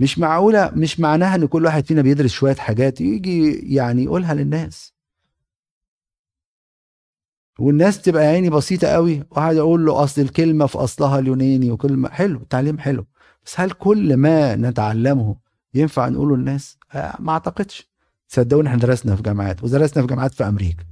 مش 0.00 0.18
معقولة 0.18 0.70
مش 0.74 1.00
معناها 1.00 1.34
إن 1.34 1.46
كل 1.46 1.64
واحد 1.64 1.86
فينا 1.86 2.02
بيدرس 2.02 2.30
شوية 2.30 2.54
حاجات 2.54 3.00
يجي 3.00 3.52
يعني 3.74 4.04
يقولها 4.04 4.34
للناس. 4.34 4.92
والناس 7.58 8.02
تبقى 8.02 8.26
عيني 8.26 8.50
بسيطة 8.50 8.88
قوي 8.88 9.20
وقاعد 9.30 9.56
أقول 9.56 9.86
له 9.86 10.04
أصل 10.04 10.22
الكلمة 10.22 10.66
في 10.66 10.78
أصلها 10.78 11.18
اليوناني 11.18 11.70
وكلمه 11.70 12.08
حلو 12.08 12.38
التعليم 12.38 12.78
حلو. 12.78 13.06
بس 13.46 13.60
هل 13.60 13.70
كل 13.70 14.16
ما 14.16 14.56
نتعلمه 14.56 15.36
ينفع 15.74 16.08
نقوله 16.08 16.36
للناس؟ 16.36 16.78
آه 16.92 17.16
ما 17.20 17.32
أعتقدش. 17.32 17.91
صدقوني 18.32 18.68
إحنا 18.68 18.80
درسنا 18.80 19.16
في 19.16 19.22
جامعات 19.22 19.64
ودرسنا 19.64 20.02
في 20.02 20.08
جامعات 20.08 20.34
في 20.34 20.44
أمريكا. 20.44 20.84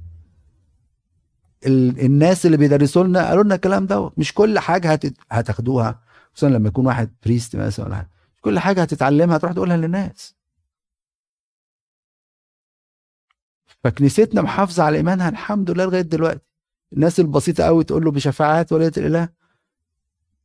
الناس 2.05 2.45
اللي 2.45 2.57
بيدرسوا 2.57 3.03
لنا 3.03 3.27
قالوا 3.27 3.43
لنا 3.43 3.55
الكلام 3.55 3.85
ده 3.85 4.11
مش 4.17 4.33
كل 4.33 4.59
حاجة 4.59 4.91
هت... 4.91 5.05
هتاخدوها. 5.31 6.01
خصوصا 6.33 6.49
لما 6.49 6.67
يكون 6.67 6.85
واحد 6.85 7.11
بريست 7.25 7.55
مثلا 7.55 7.85
ولا 7.85 7.95
حاجة. 7.95 8.09
كل 8.41 8.59
حاجة 8.59 8.81
هتتعلمها 8.81 9.37
تروح 9.37 9.53
تقولها 9.53 9.77
للناس. 9.77 10.35
فكنيستنا 13.83 14.41
محافظة 14.41 14.83
على 14.83 14.97
إيمانها 14.97 15.29
الحمد 15.29 15.71
لله 15.71 15.85
لغاية 15.85 16.01
دلوقتي. 16.01 16.41
الناس 16.93 17.19
البسيطة 17.19 17.63
قوي 17.63 17.83
تقول 17.83 18.03
له 18.05 18.11
بشفاعات 18.11 18.71
ولية 18.71 18.91
الإله. 18.97 19.29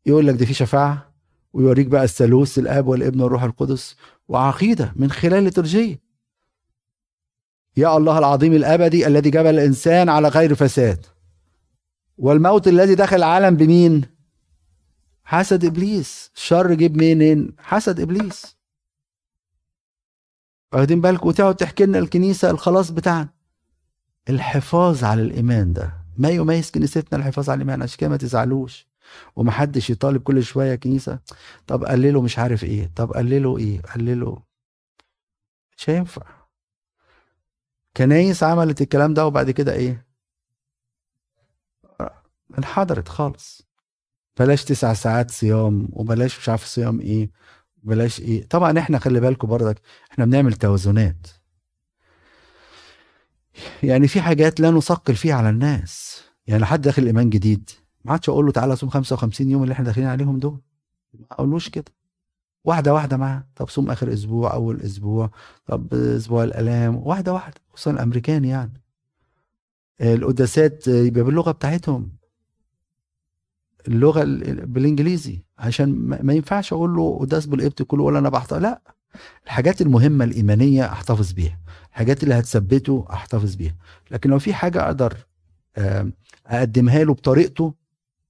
يقول 0.06 0.26
لك 0.26 0.34
دي 0.34 0.46
في 0.46 0.54
شفاعة. 0.54 1.14
ويوريك 1.52 1.86
بقى 1.86 2.04
الثالوث 2.04 2.58
الأب 2.58 2.86
والابن 2.86 3.20
والروح 3.20 3.42
القدس. 3.42 3.96
وعقيدة 4.28 4.92
من 4.96 5.10
خلال 5.10 5.34
الليتورجيه 5.34 6.05
يا 7.76 7.96
الله 7.96 8.18
العظيم 8.18 8.52
الأبدي 8.52 9.06
الذي 9.06 9.30
جبل 9.30 9.54
الإنسان 9.54 10.08
على 10.08 10.28
غير 10.28 10.54
فساد. 10.54 11.06
والموت 12.18 12.68
الذي 12.68 12.94
دخل 12.94 13.16
العالم 13.16 13.56
بمين؟ 13.56 14.04
حسد 15.24 15.64
إبليس. 15.64 16.30
الشر 16.36 16.74
جيب 16.74 16.96
منين 16.96 17.56
حسد 17.58 18.00
إبليس. 18.00 18.56
واخدين 20.72 21.00
بالكم؟ 21.00 21.28
وتقعد 21.28 21.56
تحكي 21.56 21.86
لنا 21.86 21.98
الكنيسة 21.98 22.50
الخلاص 22.50 22.90
بتاعنا. 22.90 23.28
الحفاظ 24.28 25.04
على 25.04 25.22
الإيمان 25.22 25.72
ده. 25.72 25.92
ما 26.16 26.28
يميز 26.28 26.70
كنيستنا 26.70 27.18
الحفاظ 27.18 27.50
على 27.50 27.56
الإيمان؟ 27.56 27.82
عشان 27.82 27.98
كده 27.98 28.10
ما 28.10 28.16
تزعلوش. 28.16 28.86
ومحدش 29.36 29.90
يطالب 29.90 30.22
كل 30.22 30.42
شوية 30.42 30.74
كنيسة. 30.74 31.18
طب 31.66 31.84
قللوا 31.84 32.22
مش 32.22 32.38
عارف 32.38 32.64
إيه. 32.64 32.90
طب 32.96 33.12
قللوا 33.12 33.58
إيه؟ 33.58 33.80
قللوا. 33.82 34.36
مش 35.76 35.90
هينفع. 35.90 36.35
كنايس 37.96 38.42
عملت 38.42 38.82
الكلام 38.82 39.14
ده 39.14 39.26
وبعد 39.26 39.50
كده 39.50 39.72
إيه؟ 39.72 40.06
انحدرت 42.58 43.08
خالص. 43.08 43.62
بلاش 44.38 44.64
تسع 44.64 44.92
ساعات 44.94 45.30
صيام 45.30 45.88
وبلاش 45.92 46.38
مش 46.38 46.48
عارف 46.48 46.64
صيام 46.64 47.00
إيه 47.00 47.30
بلاش 47.82 48.20
إيه. 48.20 48.48
طبعا 48.48 48.78
إحنا 48.78 48.98
خلي 48.98 49.20
بالكم 49.20 49.48
برضك 49.48 49.80
إحنا 50.12 50.24
بنعمل 50.24 50.52
توازنات. 50.52 51.26
يعني 53.82 54.08
في 54.08 54.20
حاجات 54.20 54.60
لا 54.60 54.70
نثقل 54.70 55.14
فيها 55.14 55.34
على 55.34 55.50
الناس. 55.50 56.22
يعني 56.46 56.64
حد 56.64 56.80
داخل 56.80 57.06
إيمان 57.06 57.30
جديد 57.30 57.70
ما 58.04 58.12
عادش 58.12 58.28
أقول 58.28 58.46
له 58.46 58.52
تعالى 58.52 58.76
صوم 58.76 58.88
55 58.90 59.50
يوم 59.50 59.62
اللي 59.62 59.72
إحنا 59.72 59.84
داخلين 59.84 60.06
عليهم 60.06 60.38
دول. 60.38 60.60
ما 61.14 61.26
أقولوش 61.30 61.68
كده. 61.68 61.92
واحدة 62.66 62.94
واحدة 62.94 63.16
معاه 63.16 63.46
طب 63.56 63.68
صوم 63.68 63.90
آخر 63.90 64.12
أسبوع 64.12 64.54
أول 64.54 64.80
أسبوع. 64.80 65.30
طب 65.66 65.94
أسبوع 65.94 66.44
الألام. 66.44 66.96
واحدة 66.96 67.32
واحدة 67.32 67.54
خصوصا 67.72 67.90
الأمريكان 67.90 68.44
يعني. 68.44 68.82
القداسات 70.00 70.88
يبقى 70.88 71.22
باللغة 71.24 71.50
بتاعتهم. 71.52 72.12
اللغة 73.88 74.24
بالإنجليزي. 74.64 75.42
عشان 75.58 75.90
ما 76.22 76.32
ينفعش 76.32 76.72
أقول 76.72 76.96
له 76.96 77.18
قداس 77.18 77.46
بالقبط 77.46 77.82
كله 77.82 78.02
ولا 78.02 78.18
أنا 78.18 78.28
بحتفظ. 78.28 78.56
لا. 78.58 78.82
الحاجات 79.44 79.80
المهمة 79.80 80.24
الإيمانية 80.24 80.84
أحتفظ 80.92 81.32
بيها. 81.32 81.60
الحاجات 81.90 82.22
اللي 82.22 82.34
هتثبته 82.34 83.06
أحتفظ 83.10 83.54
بيها. 83.54 83.76
لكن 84.10 84.30
لو 84.30 84.38
في 84.38 84.54
حاجة 84.54 84.84
أقدر 84.86 85.14
أقدمها 86.46 87.04
له 87.04 87.14
بطريقته 87.14 87.74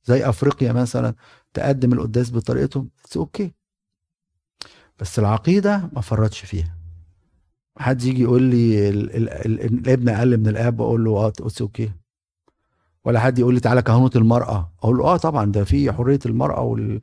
زي 0.04 0.28
أفريقيا 0.28 0.72
مثلا 0.72 1.14
تقدم 1.54 1.92
القداس 1.92 2.30
بطريقتهم 2.30 2.90
it's 3.04 3.16
okay 3.16 3.52
بس 4.98 5.18
العقيدة 5.18 5.90
ما 5.92 6.00
فرطش 6.00 6.40
فيها. 6.44 6.76
حد 7.78 8.02
يجي 8.02 8.22
يقول 8.22 8.42
لي 8.42 8.88
الابن 8.88 10.08
أقل 10.08 10.36
من 10.38 10.48
الآب 10.48 10.80
أقول 10.82 11.04
له 11.04 11.10
آه 11.16 11.28
it's 11.28 11.62
okay. 11.62 11.90
ولا 13.04 13.20
حد 13.20 13.38
يقول 13.38 13.54
لي 13.54 13.60
تعالى 13.60 13.82
كهنوت 13.82 14.10
المرأة. 14.16 14.72
أقول 14.82 14.96
له 14.98 15.04
آه 15.04 15.16
طبعا 15.16 15.52
ده 15.52 15.64
في 15.64 15.92
حرية 15.92 16.18
المرأة 16.26 16.60
وال 16.60 17.00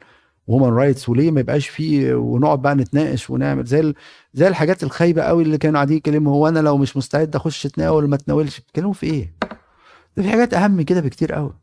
women 0.48 0.68
rights 0.74 1.10
وليه 1.10 1.32
ما 1.32 1.40
يبقاش 1.40 1.68
فيه 1.68 2.14
ونقعد 2.16 2.62
بقى 2.62 2.76
نتناقش 2.76 3.30
ونعمل 3.30 3.64
زي 3.66 3.94
زي 4.34 4.48
الحاجات 4.48 4.84
الخايبة 4.84 5.22
قوي 5.22 5.44
اللي 5.44 5.58
كانوا 5.58 5.76
قاعدين 5.78 5.98
يتكلموا 5.98 6.34
هو 6.34 6.48
أنا 6.48 6.60
لو 6.60 6.78
مش 6.78 6.98
مستعد 6.98 7.36
أخش 7.36 7.66
اتناول 7.66 8.10
ما 8.10 8.16
أتناولش. 8.16 8.60
بيتكلموا 8.60 8.94
في 8.94 9.06
إيه؟ 9.06 9.34
ده 10.18 10.24
في 10.24 10.30
حاجات 10.30 10.54
أهم 10.54 10.82
كده 10.82 11.02
بكتير 11.02 11.34
قوي 11.34 11.54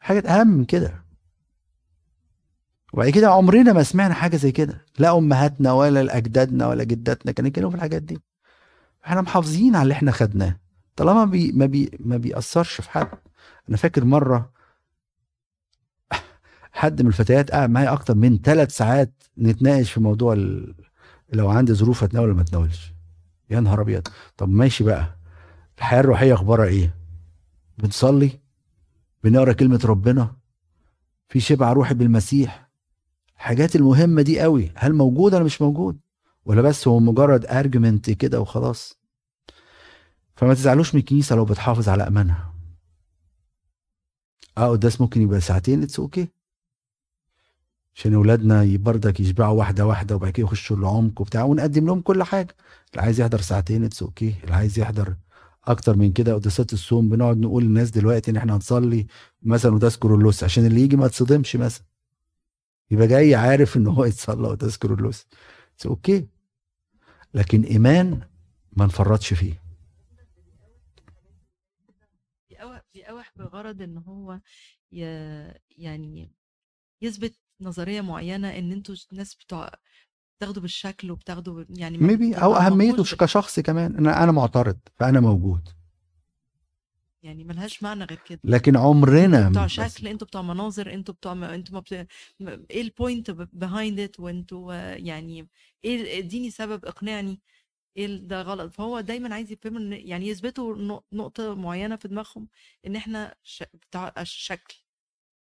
حاجات 0.00 0.26
أهم 0.26 0.48
من 0.48 0.64
كده. 0.64 1.04
وبعد 2.92 3.08
كده 3.10 3.30
عمرنا 3.30 3.72
ما 3.72 3.82
سمعنا 3.82 4.14
حاجة 4.14 4.36
زي 4.36 4.52
كده. 4.52 4.86
لا 4.98 5.18
أمهاتنا 5.18 5.72
ولا 5.72 6.16
اجدادنا 6.16 6.68
ولا 6.68 6.84
جداتنا 6.84 7.32
كانوا 7.32 7.48
يتكلموا 7.48 7.70
في 7.70 7.76
الحاجات 7.76 8.02
دي. 8.02 8.18
إحنا 9.06 9.20
محافظين 9.20 9.76
على 9.76 9.82
اللي 9.82 9.94
إحنا 9.94 10.12
خدناه. 10.12 10.56
طالما 10.96 11.24
بي 11.24 11.52
ما 11.52 11.66
بي 11.66 11.90
ما 12.00 12.16
بيأثرش 12.16 12.80
في 12.80 12.90
حد. 12.90 13.08
أنا 13.68 13.76
فاكر 13.76 14.04
مرة 14.04 14.52
حد 16.72 17.02
من 17.02 17.08
الفتيات 17.08 17.50
قاعد 17.50 17.70
معايا 17.70 17.92
أكتر 17.92 18.14
من 18.14 18.38
ثلاث 18.38 18.76
ساعات 18.76 19.22
نتناقش 19.38 19.92
في 19.92 20.00
موضوع 20.00 20.32
ال... 20.32 20.74
لو 21.32 21.50
عندي 21.50 21.74
ظروف 21.74 22.04
اتناول 22.04 22.26
ولا 22.28 22.36
ما 22.36 22.42
اتناولش 22.42 22.92
يا 23.50 23.60
نهار 23.60 23.80
أبيض. 23.80 24.08
طب 24.36 24.48
ماشي 24.48 24.84
بقى. 24.84 25.18
الحياة 25.78 26.00
الروحية 26.00 26.34
أخبارها 26.34 26.66
إيه؟ 26.66 26.94
بنصلي 27.78 28.30
بنقرأ 29.24 29.52
كلمة 29.52 29.80
ربنا. 29.84 30.36
في 31.28 31.40
شبع 31.40 31.72
روحي 31.72 31.94
بالمسيح. 31.94 32.61
الحاجات 33.42 33.76
المهمة 33.76 34.22
دي 34.22 34.40
قوي. 34.40 34.72
هل 34.74 34.94
موجود 34.94 35.34
ولا 35.34 35.44
مش 35.44 35.62
موجود؟ 35.62 36.00
ولا 36.44 36.62
بس 36.62 36.88
هو 36.88 37.00
مجرد 37.00 37.46
ارجمنت 37.46 38.10
كده 38.10 38.40
وخلاص؟ 38.40 38.98
فما 40.36 40.54
تزعلوش 40.54 40.94
من 40.94 41.00
الكنيسة 41.00 41.36
لو 41.36 41.44
بتحافظ 41.44 41.88
على 41.88 42.06
أمانها. 42.06 42.54
آه 44.58 44.68
قداس 44.68 45.00
ممكن 45.00 45.22
يبقى 45.22 45.40
ساعتين 45.40 45.82
it's 45.82 46.00
okay 46.00 46.28
عشان 47.94 48.14
أولادنا 48.14 48.76
برضك 48.76 49.20
يشبعوا 49.20 49.58
واحدة 49.58 49.86
واحدة 49.86 50.16
وبعد 50.16 50.32
كده 50.32 50.46
يخشوا 50.46 50.76
العمق 50.76 51.20
وبتاع 51.20 51.42
ونقدم 51.44 51.86
لهم 51.86 52.00
كل 52.00 52.22
حاجة. 52.22 52.56
اللي 52.92 53.02
عايز 53.02 53.20
يحضر 53.20 53.40
ساعتين 53.40 53.84
it's 53.84 54.02
okay 54.02 54.34
اللي 54.44 54.54
عايز 54.54 54.78
يحضر 54.78 55.16
أكتر 55.64 55.96
من 55.96 56.12
كده 56.12 56.34
قداسات 56.34 56.72
الصوم 56.72 57.08
بنقعد 57.08 57.36
نقول 57.36 57.62
للناس 57.64 57.90
دلوقتي 57.90 58.30
إن 58.30 58.36
إحنا 58.36 58.56
هنصلي 58.56 59.06
مثلا 59.42 59.74
قداس 59.74 59.96
كيرلس 59.98 60.44
عشان 60.44 60.66
اللي 60.66 60.80
يجي 60.80 60.96
ما 60.96 61.08
تصدمش 61.08 61.56
مثلا. 61.56 61.91
يبقى 62.92 63.06
جاي 63.06 63.34
عارف 63.34 63.76
إن 63.76 63.86
هو 63.86 64.04
يتصلى 64.04 64.56
كيرلس 64.82 65.26
it's 65.74 65.86
okay 65.86 66.28
لكن 67.34 67.62
إيمان 67.62 68.20
ما 68.72 68.86
نفرطش 68.86 69.34
فيه. 69.34 69.62
بيقاوح 72.94 73.32
بغرض 73.36 73.82
إن 73.82 73.98
هو 73.98 74.40
يعني 75.78 76.32
يثبت 77.02 77.34
نظرية 77.60 78.00
معينة 78.00 78.58
إن 78.58 78.72
أنتوا 78.72 78.94
ناس 79.12 79.34
بتوع 79.34 79.70
بتاخدوا 80.38 80.62
بالشكل 80.62 81.10
وبتاخدوا 81.10 81.64
يعني 81.68 81.98
maybe 81.98 82.34
أو 82.34 82.54
أهميته 82.54 83.16
كشخص 83.16 83.60
كمان. 83.60 84.06
أنا 84.06 84.32
معترض 84.32 84.78
فأنا 84.96 85.20
موجود. 85.20 85.68
يعني 87.22 87.44
ملهاش 87.44 87.82
معنى 87.82 88.04
غير 88.04 88.18
كده. 88.26 88.40
لكن 88.44 88.76
عمرنا 88.76 89.48
بتوع 89.48 89.66
شكل 89.66 90.08
أنتوا 90.08 90.26
بتوع 90.26 90.42
مناظر 90.42 90.94
أنتوا 90.94 91.14
بتوع 91.14 91.32
أنتوا 91.54 91.80
بت... 91.80 91.92
إيه 92.70 92.80
ال 92.82 92.90
point 92.90 93.30
behind 93.30 94.00
it 94.00 94.20
وانتوا 94.20 94.74
يعني 94.96 95.48
إيه 95.84 96.18
اديني 96.18 96.50
سبب 96.50 96.84
اقنعني 96.84 97.40
إيه 97.96 98.06
ده 98.16 98.42
غلط. 98.42 98.72
فهو 98.72 99.00
دايما 99.00 99.34
عايز 99.34 99.52
يفهم 99.52 99.92
يعني 99.92 100.28
يثبتوا 100.28 101.00
نقطة 101.12 101.54
معينة 101.54 101.96
في 101.96 102.08
دماغهم 102.08 102.48
إن 102.86 102.96
إحنا 102.96 103.34
ش... 103.42 103.62
بتاع 103.74 104.12
الشكل 104.18 104.76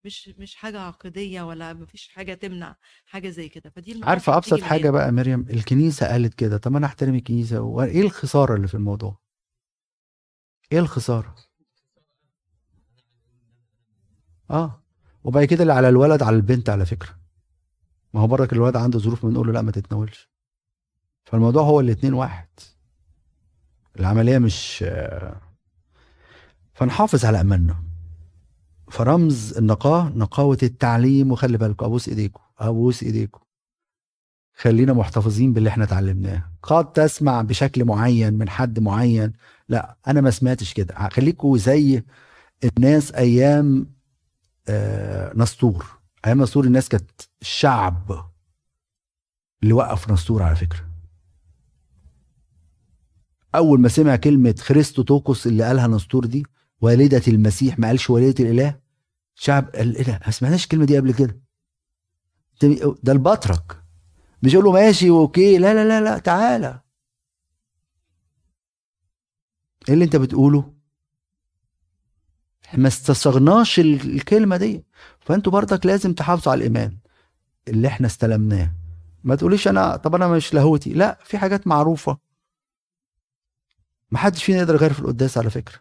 مش 0.04 0.28
مش 0.28 0.54
حاجة 0.54 0.80
عقديه 0.80 1.42
ولا 1.42 1.72
مفيش 1.72 2.08
حاجة 2.08 2.34
تمنع 2.34 2.76
حاجة 3.06 3.28
زي 3.28 3.48
كده. 3.48 3.70
فدي 3.70 4.00
عارفة 4.04 4.36
أبسط 4.36 4.60
حاجة 4.62 4.90
بقى 4.90 5.12
مريم 5.12 5.40
الكنيسة 5.50 6.06
قالت 6.08 6.34
كده 6.34 6.58
طب 6.58 6.76
أنا 6.76 6.86
أحترم 6.86 7.14
الكنيسة 7.14 7.60
وإيه 7.60 8.00
الخسارة 8.02 8.56
اللي 8.56 8.68
في 8.68 8.74
الموضوع؟ 8.74 9.18
إيه 10.72 10.78
الخسارة؟ 10.78 11.34
آه. 14.50 14.80
وبعد 15.24 15.44
كده 15.44 15.62
اللي 15.62 15.72
على 15.72 15.88
الولد 15.88 16.22
على 16.22 16.36
البنت 16.36 16.68
على 16.68 16.86
فكرة. 16.86 17.10
ما 18.14 18.20
هو 18.20 18.26
برك 18.26 18.52
الولد 18.52 18.76
عنده 18.76 18.98
ظروف 18.98 19.26
بنقول 19.26 19.46
له 19.46 19.52
لا 19.52 19.62
ما 19.62 19.70
تتناولش. 19.70 20.28
فالموضوع 21.24 21.62
هو 21.62 21.80
الاتنين 21.80 22.14
واحد. 22.14 22.48
العملية 24.00 24.38
مش 24.38 24.84
فنحافظ 26.74 27.24
على 27.24 27.40
أماننا. 27.40 27.76
فرمز 28.90 29.58
النقاه 29.58 30.08
نقاوة 30.08 30.58
التعليم 30.62 31.32
وخلي 31.32 31.58
بالكم 31.58 31.86
أبوس 31.86 32.08
ايديكم 32.08 32.40
أبوس 32.58 33.02
ايديكم 33.02 33.40
خلينا 34.56 34.92
محتفظين 34.92 35.52
باللي 35.52 35.68
إحنا 35.70 35.84
اتعلمناه. 35.84 36.50
قد 36.62 36.92
تسمع 36.92 37.42
بشكل 37.42 37.84
معين 37.84 38.34
من 38.34 38.48
حد 38.48 38.80
معين. 38.80 39.32
لا 39.68 39.96
أنا 40.06 40.20
ما 40.20 40.30
سمعتش 40.30 40.74
كده. 40.74 41.08
خليكم 41.08 41.56
زي 41.56 42.04
الناس 42.64 43.12
أيام 43.12 43.93
نسطور. 45.36 45.86
أيام 46.26 46.42
نسطور 46.42 46.64
الناس 46.64 46.88
كانت 46.88 47.10
الشعب 47.42 48.30
اللي 49.62 49.74
وقف 49.74 50.10
نسطور 50.10 50.42
على 50.42 50.56
فكرة. 50.56 50.90
أول 53.54 53.80
ما 53.80 53.88
سمع 53.88 54.16
كلمة 54.16 54.54
خريستوتوكوس 54.60 55.46
اللي 55.46 55.64
قالها 55.64 55.86
نسطور 55.86 56.26
دي 56.26 56.46
والدة 56.80 57.22
المسيح 57.28 57.78
ما 57.78 57.88
قالش 57.88 58.10
والدة 58.10 58.44
الإله 58.44 58.80
شعب 59.34 59.68
قال 59.68 59.96
إيه 59.96 60.04
ده؟ 60.04 60.20
ما 60.26 60.30
سمعناش 60.30 60.64
الكلمة 60.64 60.84
دي 60.84 60.96
قبل 60.96 61.14
كده. 61.14 61.40
ده 63.02 63.12
البطرك. 63.12 63.82
مش 64.42 64.52
يقول 64.52 64.64
له 64.64 64.72
ماشي 64.72 65.10
أوكي. 65.10 65.58
لا 65.58 65.74
لا 65.74 65.84
لا 65.88 66.00
لا 66.00 66.18
تعالى. 66.18 66.80
إيه 69.88 69.94
اللي 69.94 70.04
أنت 70.04 70.16
بتقوله؟ 70.16 70.74
ما 72.74 72.88
استصغناش 72.88 73.80
الكلمة 73.80 74.56
دي. 74.56 74.84
فأنتوا 75.20 75.52
برضك 75.52 75.86
لازم 75.86 76.12
تحافظوا 76.14 76.52
على 76.52 76.58
الإيمان 76.58 76.96
اللي 77.68 77.88
إحنا 77.88 78.06
استلمناه. 78.06 78.72
ما 79.24 79.34
تقوليش 79.34 79.68
أنا 79.68 79.96
طب 79.96 80.14
أنا 80.14 80.28
مش 80.28 80.54
لاهوتي. 80.54 80.92
لا 80.92 81.18
في 81.24 81.38
حاجات 81.38 81.66
معروفة. 81.66 82.18
ما 84.10 84.18
حدش 84.18 84.44
فينا 84.44 84.58
يقدر 84.58 84.74
يغير 84.74 84.92
في 84.92 85.00
القداس 85.00 85.38
على 85.38 85.50
فكرة. 85.50 85.78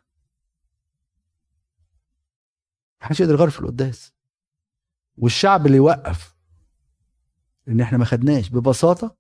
ما 3.02 3.08
حدش 3.08 3.20
يقدر 3.20 3.34
يغير 3.34 3.50
في 3.50 3.60
القداس. 3.60 4.14
والشعب 5.18 5.66
اللي 5.66 5.78
يوقف 5.78 6.36
إن 7.68 7.82
إحنا 7.82 7.98
ما 7.98 8.06
خدناش 8.06 8.50
ببساطة 8.50 9.16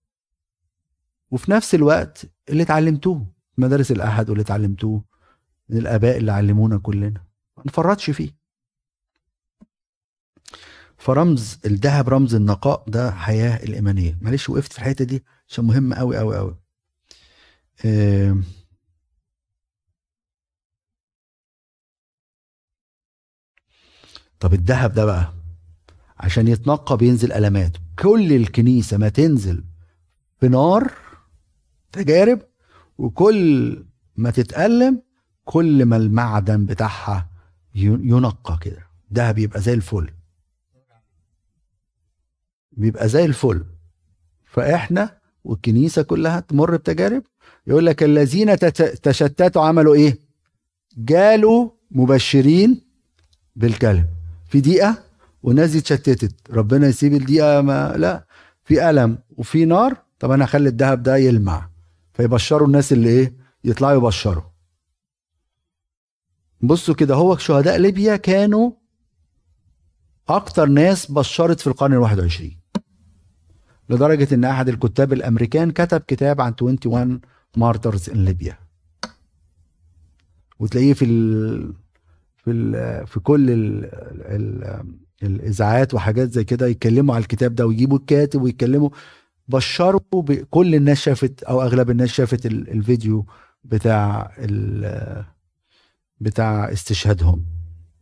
وفي 1.32 1.52
نفس 1.52 1.76
الوقت 1.76 2.26
اللي 2.50 2.64
اتعلمتوه 2.64 3.28
مدارس 3.58 3.92
الأحد 3.92 4.30
واللي 4.30 4.42
اتعلمتوه 4.42 5.04
من 5.70 5.78
الآباء 5.78 6.18
اللي 6.18 6.32
علمونا 6.32 6.78
كلنا. 6.78 7.33
نفرطش 7.66 8.10
فيه. 8.10 8.32
فرمز 10.98 11.60
الذهب 11.66 12.10
رمز 12.10 12.36
النقاء 12.36 12.84
ده 12.90 13.12
حياة 13.12 13.64
الإيمانية. 13.64 14.18
معلش 14.22 14.50
وقفت 14.50 14.74
في 14.74 14.80
الحتة 14.80 15.06
دي 15.06 15.24
عشان 15.50 15.66
مهمه 15.66 15.96
قوي 15.96 16.18
قوي 16.18 16.38
قوي 16.38 16.56
طب 24.40 24.54
الذهب 24.54 24.94
ده 24.94 25.06
بقى 25.06 25.34
عشان 26.20 26.48
يتنقى 26.48 26.98
بينزل 26.98 27.32
ألمات. 27.32 27.78
كل 28.00 28.34
الكنيسة 28.34 28.98
ما 28.98 29.10
تنزل 29.10 29.64
في 30.40 30.48
نار 30.48 30.94
تجارب 31.92 32.42
وكل 32.98 33.86
ما 34.16 34.32
تتألم 34.32 35.02
كل 35.46 35.86
ما 35.86 35.98
المعدن 35.98 36.66
بتاعها 36.66 37.30
ينقى 37.76 38.58
كده. 38.62 38.88
ده 39.12 39.32
بيبقى 39.32 39.62
زي 39.62 39.74
الفل. 39.74 40.10
بيبقى 42.72 43.10
زي 43.10 43.26
الفل. 43.26 43.64
فإحنا 44.46 45.18
والكنيسة 45.44 46.02
كلها 46.02 46.40
تمر 46.40 46.76
بتجارب. 46.78 47.24
يقول 47.68 47.86
لك 47.86 48.04
الذين 48.04 48.60
تشتتوا 49.04 49.66
عملوا 49.66 49.96
إيه؟ 49.96 50.20
جالوا 50.98 51.70
مبشرين 51.92 52.82
بالكلم 53.56 54.06
في 54.48 54.62
دقيقة 54.62 55.04
والناس 55.44 55.70
دي 55.72 55.78
اتشتتت. 55.78 56.36
ربنا 56.52 56.88
يسيب 56.88 57.14
الدقيقة 57.14 57.62
ما 57.62 57.94
لا. 57.98 58.26
في 58.64 58.90
ألم 58.90 59.18
وفي 59.38 59.66
نار. 59.66 59.98
طب 60.20 60.32
أنا 60.32 60.46
هخلي 60.46 60.70
الذهب 60.70 61.04
ده 61.04 61.18
يلمع. 61.18 61.70
فيبشروا 62.14 62.68
الناس 62.68 62.94
اللي 62.94 63.10
إيه؟ 63.10 63.34
يطلعوا 63.64 63.98
يبشروا. 63.98 64.44
بصوا 66.64 66.96
كده 66.96 67.16
هو 67.16 67.38
شهداء 67.38 67.78
ليبيا 67.78 68.16
كانوا 68.16 68.72
أكتر 70.30 70.66
ناس 70.66 71.12
بشرت 71.12 71.60
في 71.60 71.68
القرن 71.68 71.94
الواحد 71.94 72.20
وعشرين. 72.20 72.60
لدرجة 73.90 74.36
إن 74.36 74.44
أحد 74.46 74.70
الكتاب 74.70 75.14
الأمريكان 75.14 75.72
كتب 75.72 76.02
كتاب 76.08 76.42
عن 76.42 76.54
21 76.62 77.22
مارترز 77.58 78.10
ان 78.10 78.26
ليبيا 78.26 78.58
وتلاقيه 80.60 80.94
في 80.94 81.06
ال 81.06 81.74
في 82.38 82.52
ال 82.52 83.08
في 83.08 83.20
كل 83.20 83.52
ال 83.52 83.86
ال 84.22 84.84
الإذاعات 85.24 85.94
وحاجات 85.94 86.32
زي 86.32 86.44
كده 86.44 86.68
يتكلموا 86.68 87.16
على 87.16 87.22
الكتاب 87.22 87.56
ده 87.56 87.66
ويجيبوا 87.68 87.98
الكاتب 87.98 88.42
ويتكلموا. 88.42 88.90
بشروا 89.48 90.00
كل 90.50 90.76
الناس 90.76 90.98
شافت 91.02 91.44
أو 91.44 91.62
أغلب 91.62 91.90
الناس 91.90 92.10
شافت 92.10 92.46
الفيديو 92.46 93.26
بتاع 93.64 94.32
بتاع 96.24 96.72
استشهادهم. 96.72 97.46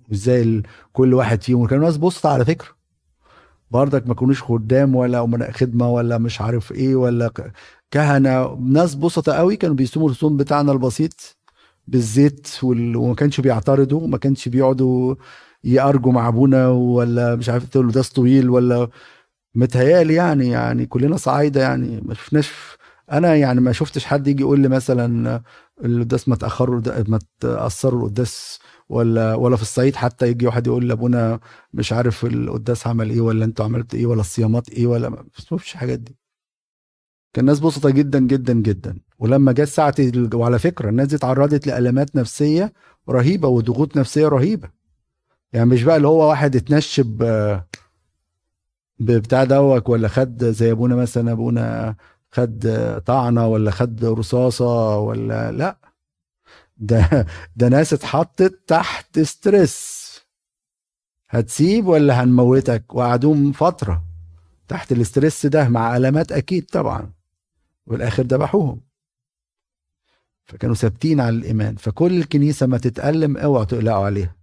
وازاي 0.09 0.63
كل 0.93 1.13
واحد 1.13 1.43
فيهم 1.43 1.67
كانوا 1.67 1.85
ناس 1.85 1.97
بسطة 1.97 2.29
على 2.29 2.45
فكرة. 2.45 2.69
برضك 3.71 4.07
ما 4.07 4.13
كانوش 4.13 4.43
خدام 4.43 4.95
ولا 4.95 5.23
أمناء 5.23 5.51
خدمة 5.51 5.89
ولا 5.89 6.17
مش 6.17 6.41
عارف 6.41 6.71
إيه 6.71 6.95
ولا 6.95 7.31
كهنة. 7.91 8.55
ناس 8.55 8.95
بسطة 8.95 9.33
قوي 9.33 9.55
كانوا 9.55 9.75
بيسوموا 9.75 10.07
الرسوم 10.07 10.37
بتاعنا 10.37 10.71
البسيط 10.71 11.37
بالزيت 11.87 12.47
وما 12.63 13.15
كانش 13.15 13.41
بيعترضوا 13.41 14.01
وما 14.01 14.17
كانش 14.17 14.49
بيقعدوا 14.49 15.15
يأرجوا 15.63 16.11
مع 16.11 16.27
أبونا 16.27 16.69
ولا 16.69 17.35
مش 17.35 17.49
عارف 17.49 17.69
تقول 17.69 17.91
ده 17.91 18.01
طويل 18.01 18.49
ولا 18.49 18.89
متهيألي 19.55 20.13
يعني 20.13 20.49
يعني 20.49 20.85
كلنا 20.85 21.17
صعايدة 21.17 21.61
يعني. 21.61 22.01
ما 22.05 22.13
شفناش 22.13 22.51
أنا 23.11 23.35
يعني 23.35 23.61
ما 23.61 23.71
شفتش 23.71 24.05
حد 24.05 24.27
يجي 24.27 24.41
يقول 24.41 24.59
لي 24.59 24.67
مثلا 24.67 25.41
القداس 25.85 26.29
ما 26.29 26.35
تأخروا 26.35 26.81
ما 27.07 27.19
تأثروا 27.39 28.01
القداس 28.01 28.59
ولا 28.89 29.35
ولا 29.35 29.55
في 29.55 29.61
الصعيد. 29.61 29.95
حتى 29.95 30.27
يجي 30.27 30.45
واحد 30.47 30.67
يقول 30.67 30.87
لأبونا 30.87 31.39
مش 31.73 31.93
عارف 31.93 32.25
القداس 32.25 32.87
عمل 32.87 33.09
إيه 33.09 33.21
ولا 33.21 33.45
أنتوا 33.45 33.65
عملتوا 33.65 33.99
إيه 33.99 34.05
ولا 34.05 34.21
الصيامات 34.21 34.69
إيه 34.69 34.87
ولا 34.87 35.09
ما 35.09 35.23
فيش 35.57 35.73
الحاجات 35.73 35.99
دي. 35.99 36.17
كان 37.33 37.45
ناس 37.45 37.59
بسطة 37.59 37.89
جدا 37.89 38.19
جدا 38.19 38.53
جدا. 38.53 38.99
ولما 39.19 39.51
جت 39.51 39.63
ساعة 39.63 39.95
وعلى 40.33 40.59
فكرة 40.59 40.89
الناس 40.89 41.07
دي 41.07 41.15
اتعرضت 41.15 41.67
لألمات 41.67 42.15
نفسية 42.15 42.73
رهيبة 43.09 43.47
وضغوط 43.47 43.97
نفسية 43.97 44.27
رهيبة. 44.27 44.69
يعني 45.53 45.69
مش 45.69 45.83
بقى 45.83 45.97
اللي 45.97 46.07
هو 46.07 46.29
واحد 46.29 46.55
اتنشب 46.55 47.23
بتاع 48.99 49.43
دوك 49.43 49.89
ولا 49.89 50.07
خد 50.07 50.43
زي 50.45 50.71
أبونا 50.71 50.95
مثلا 50.95 51.31
أبونا 51.31 51.95
خد 52.31 52.67
طعنة 53.05 53.47
ولا 53.47 53.71
خد 53.71 54.05
رصاصة 54.05 54.99
ولا 54.99 55.51
لا. 55.51 55.77
ده 56.77 57.27
ده 57.55 57.69
ناس 57.69 57.93
اتحطت 57.93 58.59
تحت 58.67 59.19
ستريس. 59.19 60.01
هتسيب 61.29 61.87
ولا 61.87 62.23
هنموتك؟ 62.23 62.95
وقعدوهم 62.95 63.51
فترة 63.51 64.03
تحت 64.67 64.91
الاسترس 64.91 65.45
ده 65.45 65.69
مع 65.69 65.79
علامات 65.81 66.31
أكيد 66.31 66.65
طبعا. 66.65 67.11
والآخر 67.85 68.23
ذبحوهم. 68.23 68.81
فكانوا 70.45 70.75
ثابتين 70.75 71.19
على 71.19 71.35
الإيمان. 71.35 71.75
فكل 71.75 72.17
الكنيسة 72.17 72.65
ما 72.67 72.77
تتألم 72.77 73.37
اوعوا 73.37 73.63
تقلقوا 73.65 74.05
عليها. 74.05 74.35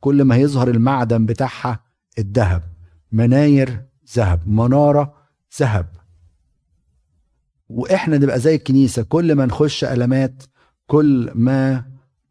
كل 0.00 0.22
ما 0.22 0.34
هيظهر 0.34 0.68
المعدن 0.68 1.26
بتاعها 1.26 1.80
الذهب. 2.18 2.62
مناير 3.12 3.84
ذهب. 4.14 4.48
منارة 4.48 5.14
ذهب. 5.60 5.86
وإحنا 7.68 8.18
نبقى 8.18 8.40
زي 8.40 8.54
الكنيسة 8.54 9.02
كل 9.02 9.34
ما 9.34 9.46
نخش 9.46 9.84
ألمات 9.84 10.42
كل 10.86 11.30
ما 11.34 11.84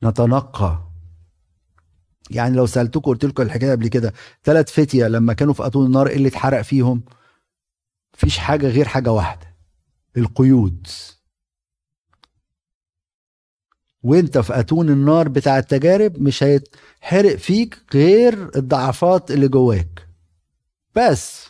نتنقى. 0.04 0.84
يعني 2.30 2.56
لو 2.56 2.66
سالتكم 2.66 3.12
قلت 3.12 3.26
لكم 3.26 3.44
الحكاية 3.44 3.72
قبل 3.72 3.88
كده 3.88 4.14
ثلاث 4.44 4.72
فتية 4.72 5.08
لما 5.08 5.34
كانوا 5.34 5.54
في 5.54 5.66
أتون 5.66 5.86
النار 5.86 6.08
إيه 6.08 6.16
اللي 6.16 6.28
اتحرق 6.28 6.62
فيهم؟ 6.62 7.04
مفيش 8.14 8.38
حاجة 8.38 8.68
غير 8.68 8.86
حاجة 8.88 9.12
واحدة 9.12 9.56
القيود. 10.18 10.88
وأنت 14.04 14.38
في 14.38 14.60
أتون 14.60 14.90
النار 14.90 15.30
بتاع 15.30 15.58
التجارب 15.58 16.22
مش 16.22 16.44
هيتحرق 16.44 17.36
فيك 17.36 17.84
غير 17.94 18.56
الضعفات 18.58 19.32
اللي 19.32 19.48
جواك. 19.48 20.08
بس. 20.96 21.48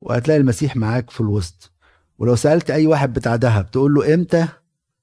وهتلاقي 0.00 0.40
المسيح 0.40 0.76
معاك 0.76 1.10
في 1.10 1.20
الوسط. 1.20 1.72
ولو 2.18 2.36
سألت 2.36 2.70
أي 2.70 2.86
واحد 2.86 3.12
بتاع 3.12 3.36
دهب 3.36 3.70
تقول 3.70 3.94
له 3.94 4.14
إمتى 4.14 4.48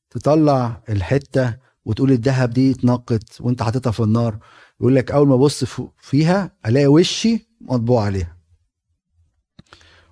تطلع 0.09 0.81
الحتة 0.89 1.57
وتقول 1.85 2.11
الدهب 2.11 2.49
دي 2.49 2.71
اتنقت 2.71 3.41
وأنت 3.41 3.63
حاططها 3.63 3.91
في 3.91 3.99
النار؟ 3.99 4.39
يقول 4.79 4.95
لك 4.95 5.11
أول 5.11 5.27
ما 5.27 5.35
أبص 5.35 5.63
فيها 5.97 6.51
ألاقي 6.65 6.87
وشي 6.87 7.47
مطبوع 7.61 8.03
عليها. 8.05 8.37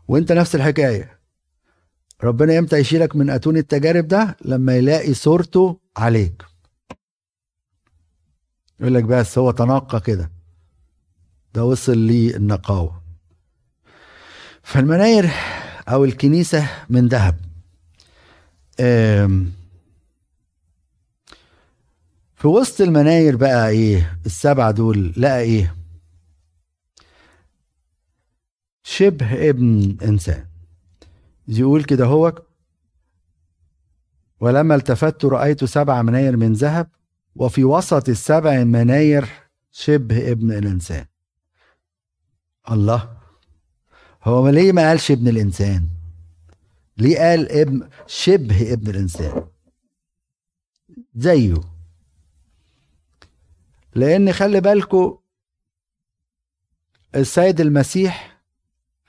وأنت 0.08 0.32
نفس 0.32 0.56
الحكاية. 0.56 1.20
ربنا 2.24 2.60
إمتى 2.60 2.78
يشيلك 2.78 3.16
من 3.16 3.30
أتون 3.30 3.58
التجارب 3.58 4.08
ده؟ 4.08 4.38
لما 4.46 4.76
يلاقي 4.78 5.14
صورته 5.14 5.80
عليك. 5.98 6.46
يقول 8.80 8.94
لك 8.94 9.04
بس 9.04 9.38
هو 9.38 9.52
تنقى 9.52 10.00
كده. 10.02 10.32
ده 11.54 11.66
وصل 11.66 11.98
لي 11.98 12.36
النقاوة. 12.36 13.04
فالمناير 14.64 15.30
أو 15.88 16.06
الكنيسة 16.06 16.70
من 16.90 17.08
ذهب. 17.08 17.36
في 22.36 22.48
وسط 22.48 22.82
المناير 22.82 23.36
بقى 23.36 23.70
إيه؟ 23.70 24.18
السبعة 24.26 24.72
دول 24.72 25.14
لقى 25.18 25.40
إيه؟ 25.40 25.76
شبه 28.84 29.50
ابن 29.50 29.98
إنسان. 30.04 30.46
يقول 31.48 31.84
كده 31.84 32.06
هو 32.06 32.42
ولما 34.40 34.76
التفت 34.76 35.26
رأيت 35.26 35.64
سبع 35.64 36.02
مناير 36.02 36.38
من 36.38 36.54
ذهب 36.54 36.88
وفي 37.36 37.64
وسط 37.64 38.10
السبع 38.10 38.64
مناير 38.64 39.28
شبه 39.72 40.32
ابن 40.32 40.52
الإنسان. 40.52 41.06
الله. 42.72 43.23
هو 44.24 44.50
ليه 44.50 44.72
ما 44.72 44.90
قالش 44.90 45.12
ابن 45.12 45.28
الإنسان؟ 45.28 45.88
ليه 46.98 47.18
قال 47.18 47.52
ابن 47.52 47.90
شبه 48.08 48.74
ابن 48.74 48.90
الإنسان؟ 48.90 49.48
زيه. 51.16 51.62
لأن 53.96 54.34
خلي 54.34 54.62
بالكو 54.62 55.20
السيد 57.16 57.62
المسيح 57.62 58.42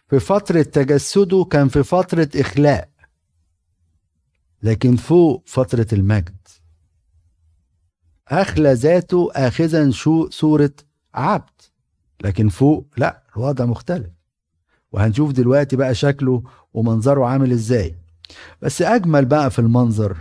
في 0.09 0.21
فترة 0.21 0.63
تجسده 0.63 1.45
كان 1.45 1.69
في 1.69 1.83
فترة 1.83 2.29
إخلاء 2.37 2.91
لكن 4.63 4.97
فوق 4.97 5.43
فترة 5.47 5.87
المجد. 5.93 6.49
أخلى 8.29 8.73
ذاته 8.73 9.31
آخذا 9.33 9.91
شو 9.91 10.31
صورة 10.31 10.75
عبد 11.15 11.61
لكن 12.21 12.49
فوق 12.49 12.87
لا 12.97 13.23
الوضع 13.37 13.65
مختلف. 13.65 14.11
وهنشوف 14.95 15.33
دلوقتي 15.33 15.77
بقى 15.77 15.95
شكله 15.95 16.43
ومنظره 16.75 17.27
عامل 17.27 17.53
إزاي. 17.53 17.95
بس 18.63 18.83
أجمل 18.83 19.25
بقى 19.25 19.51
في 19.51 19.59
المنظر 19.59 20.17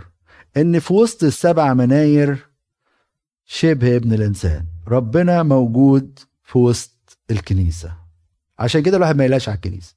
إن 0.56 0.78
في 0.78 0.92
وسط 0.92 1.24
السبع 1.24 1.74
مناير 1.74 2.48
شبه 3.44 3.96
ابن 3.96 4.12
الإنسان 4.12 4.64
ربنا 4.88 5.42
موجود 5.42 6.18
في 6.42 6.58
وسط 6.58 7.18
الكنيسة. 7.30 7.96
عشان 8.58 8.82
كده 8.82 8.96
الواحد 8.96 9.16
ما 9.16 9.24
يقلقش 9.24 9.48
على 9.48 9.56
الكنيسة. 9.56 9.94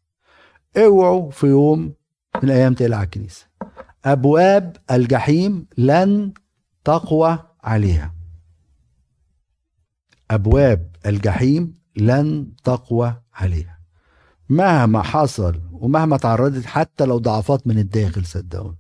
اوعوا 0.78 1.32
في 1.32 1.48
يوم 1.48 1.80
من 2.36 2.44
الأيام 2.44 2.74
تقلق 2.74 2.98
على 2.98 3.06
الكنيسة. 3.06 3.46
أبواب 4.06 4.78
الجحيم 4.92 5.66
لن 5.78 6.34
تقوى 6.84 7.40
عليها. 7.64 8.14
أبواب 10.32 10.96
الجحيم 11.06 11.74
لن 11.96 12.52
تقوى 12.64 13.22
عليها. 13.34 13.77
مهما 14.50 15.02
حصل 15.02 15.62
ومهما 15.72 16.18
تعرضت 16.18 16.66
حتى 16.66 17.06
لو 17.06 17.18
ضعفات 17.18 17.68
من 17.68 17.80
الداخل 17.80 18.26
صدقوني. 18.26 18.78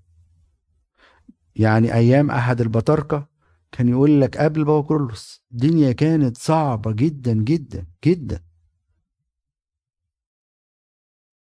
يعني 1.55 1.93
أيام 1.93 2.31
أحد 2.31 2.61
البطاركه 2.61 3.27
كان 3.71 3.89
يقول 3.89 4.21
لك 4.21 4.37
قبل 4.37 4.65
بابا 4.65 4.87
كرولوس 4.87 5.43
الدنيا 5.51 5.91
كانت 5.91 6.37
صعبة 6.37 6.91
جدا 6.91 7.33
جدا 7.33 7.85
جدا. 8.05 8.43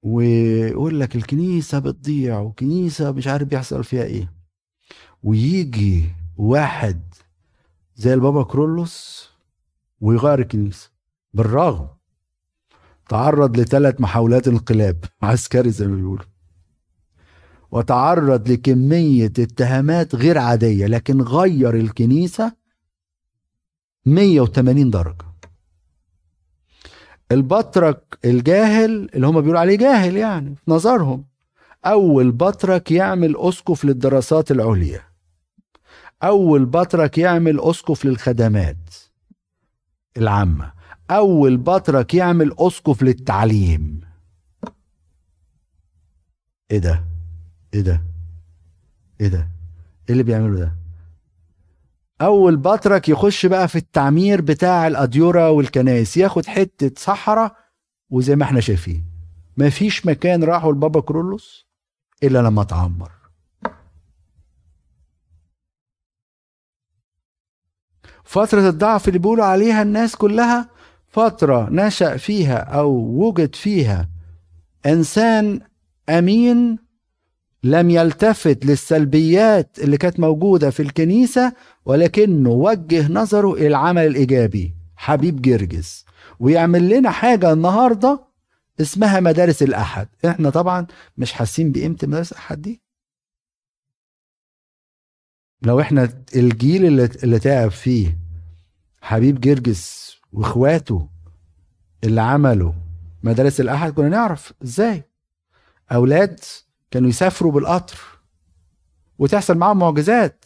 ويقول 0.04 1.00
لك 1.00 1.16
الكنيسة 1.16 1.80
بتضيع 1.80 2.40
وكنيسة 2.40 3.12
مش 3.12 3.28
عارف 3.28 3.48
بيحصل 3.48 3.84
فيها 3.84 4.04
إيه. 4.04 4.34
ويجي 5.24 6.16
واحد 6.38 7.14
زي 7.96 8.14
البابا 8.14 8.44
كرولوس 8.44 9.30
ويغير 10.02 10.40
الكنيسة 10.40 10.92
بالرغم 11.34 11.88
تعرض 13.14 13.60
لثلاث 13.60 14.02
محاولات 14.02 14.48
انقلاب. 14.48 15.06
عسكري 15.22 15.70
زي 15.70 15.88
ما 15.88 15.96
بيقولوا. 15.96 16.26
وتعرض 17.72 18.50
لكمية 18.50 19.26
اتهامات 19.40 20.16
غير 20.16 20.38
عادية 20.38 20.88
لكن 20.88 21.22
غير 21.22 21.76
الكنيسة 21.76 22.52
180 24.06 24.90
درجة. 24.90 25.26
البطرك 27.32 28.18
الجاهل 28.26 29.10
اللي 29.16 29.28
هم 29.28 29.42
بيقولوا 29.42 29.60
عليه 29.60 29.78
جاهل 29.78 30.18
يعني 30.18 30.56
في 30.56 30.72
نظرهم. 30.72 31.26
أول 31.86 32.32
بطرك 32.32 32.92
يعمل 32.92 33.38
أسقف 33.38 33.86
للدراسات 33.86 34.52
العليا. 34.52 35.02
أول 36.24 36.66
بطرك 36.66 37.18
يعمل 37.18 37.60
أسقف 37.60 38.06
للخدمات 38.06 38.90
العامة. 40.18 40.83
أول 41.12 41.58
بطرك 41.58 42.14
يعمل 42.14 42.56
أسقف 42.60 43.04
للتعليم 43.04 44.02
إيه 46.72 46.78
ده؟ 46.80 47.04
إيه 47.74 47.82
ده؟ 47.82 48.02
إيه 49.22 49.28
ده؟ 49.28 49.38
إيه 49.40 50.10
اللي 50.10 50.24
بيعمله 50.24 50.60
ده؟ 50.60 50.76
أول 52.22 52.58
بطرك 52.58 53.10
يخش 53.10 53.46
بقى 53.46 53.68
في 53.68 53.76
التعمير 53.76 54.42
بتاع 54.42 54.88
الأديرة 54.88 55.50
والكنائس 55.52 56.18
ياخد 56.18 56.46
حتة 56.46 56.92
صحراء 57.02 57.56
وزي 58.10 58.36
ما 58.36 58.44
إحنا 58.44 58.60
شايفين 58.60 59.06
مفيش 59.58 60.06
مكان 60.06 60.44
راحوا 60.44 60.72
البابا 60.72 61.02
كرولوس 61.02 61.68
إلا 62.24 62.40
لما 62.40 62.62
اتعمر 62.62 63.12
فترة 68.24 68.70
الضعف 68.70 69.08
اللي 69.08 69.20
بيقولوا 69.20 69.46
عليها 69.46 69.82
الناس 69.82 70.16
كلها 70.16 70.70
فترة 71.14 71.70
نشأ 71.70 72.18
فيها 72.18 72.58
أو 72.58 72.90
وجد 72.94 73.56
فيها 73.56 74.10
إنسان 74.86 75.60
أمين 76.10 76.78
لم 77.64 77.90
يلتفت 77.90 78.66
للسلبيات 78.66 79.80
اللي 79.80 79.98
كانت 79.98 80.20
موجودة 80.20 80.70
في 80.70 80.80
الكنيسة 80.82 81.54
ولكنه 81.86 82.50
وجه 82.50 83.08
نظره 83.12 83.54
إلى 83.54 83.68
العمل 83.68 84.06
الإيجابي 84.08 84.74
حبيب 84.96 85.42
جرجس 85.42 86.06
ويعمل 86.40 86.90
لنا 86.90 87.10
حاجة 87.12 87.54
النهاردة 87.54 88.24
اسمها 88.82 89.20
مدارس 89.20 89.64
الأحد. 89.64 90.08
إحنا 90.26 90.50
طبعا 90.50 90.88
مش 91.18 91.34
حاسين 91.34 91.72
بقيمة 91.72 91.98
مدارس 92.04 92.32
الأحد 92.32 92.62
دي. 92.62 92.82
لو 95.62 95.80
إحنا 95.80 96.24
الجيل 96.36 96.86
اللي, 96.86 97.40
تعب 97.40 97.72
فيه 97.72 98.18
حبيب 99.02 99.42
جرجس 99.42 100.13
واخواته 100.34 101.08
اللي 102.04 102.22
عملوا 102.22 102.74
مدارس 103.24 103.62
الأحد 103.62 103.94
كنا 103.94 104.10
نعرف 104.10 104.54
إزاي. 104.64 105.04
أولاد 105.92 106.40
كانوا 106.92 107.10
يسافروا 107.10 107.52
بالقطر 107.52 107.98
وتحصل 109.20 109.58
معاهم 109.58 109.80
معجزات 109.80 110.46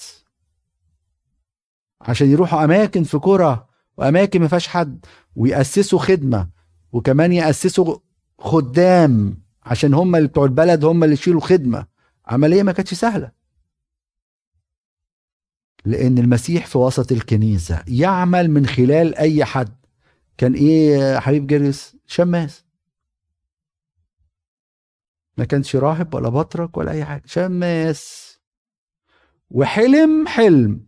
عشان 2.01 2.31
يروحوا 2.31 2.63
أماكن 2.63 3.03
في 3.03 3.17
قرى 3.17 3.67
وأماكن 3.97 4.41
ما 4.41 4.47
فيهاش 4.47 4.67
حد 4.67 5.05
ويأسسوا 5.35 5.99
خدمة 5.99 6.49
وكمان 6.91 7.33
يأسسوا 7.33 7.97
خدام 8.39 9.37
عشان 9.65 9.93
هم 9.93 10.15
اللي 10.15 10.27
بتوع 10.27 10.45
البلد 10.45 10.85
هم 10.85 11.03
اللي 11.03 11.13
يشيلوا 11.13 11.41
خدمة. 11.41 11.85
عملية 12.25 12.63
ما 12.63 12.71
كانتش 12.71 12.93
سهلة. 12.93 13.31
لأن 15.85 16.17
المسيح 16.17 16.65
في 16.65 16.77
وسط 16.77 17.11
الكنيسة 17.11 17.83
يعمل 17.87 18.51
من 18.51 18.65
خلال 18.65 19.15
أي 19.15 19.45
حد. 19.45 19.76
كان 20.37 20.53
إيه 20.53 21.19
حبيب 21.19 21.47
جرجس 21.47 21.97
شماس. 22.05 22.65
ما 25.37 25.45
كانش 25.45 25.75
راهب 25.75 26.13
ولا 26.13 26.29
بطرك 26.29 26.77
ولا 26.77 26.91
أي 26.91 27.05
حاجة. 27.05 27.23
شماس. 27.25 28.33
وحلم 29.49 30.27
حلم. 30.27 30.87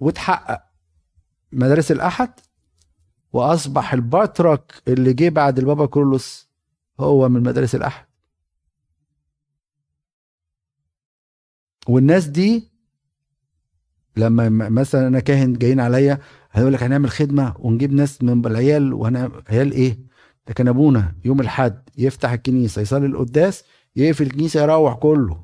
وتحقق 0.00 0.62
مدارس 1.52 1.92
الأحد. 1.92 2.40
وأصبح 3.32 3.92
البطرك 3.92 4.82
اللي 4.88 5.12
جه 5.12 5.28
بعد 5.28 5.58
البابا 5.58 5.86
كرولوس 5.86 6.48
هو 7.00 7.28
من 7.28 7.42
مدارس 7.42 7.74
الأحد. 7.74 8.06
والناس 11.88 12.26
دي 12.26 12.68
لما 14.16 14.48
مثلا 14.68 15.06
أنا 15.08 15.20
كاهن 15.20 15.52
جايين 15.52 15.80
عليا 15.80 16.18
هيقول 16.58 16.72
لك 16.72 16.82
هنعمل 16.82 17.10
خدمة 17.10 17.54
ونجيب 17.58 17.92
ناس 17.92 18.22
من 18.22 18.46
العيال 18.46 18.92
وهنعمل 18.94 19.42
عيال 19.48 19.72
إيه؟ 19.72 19.98
ده 20.46 20.54
كان 20.54 20.68
أبونا 20.68 21.14
يوم 21.24 21.40
الحد 21.40 21.88
يفتح 21.98 22.32
الكنيسة 22.32 22.82
يصلي 22.82 23.06
القداس 23.06 23.64
يقفل 23.96 24.26
الكنيسة 24.26 24.62
يروح 24.62 24.94
كله. 24.94 25.40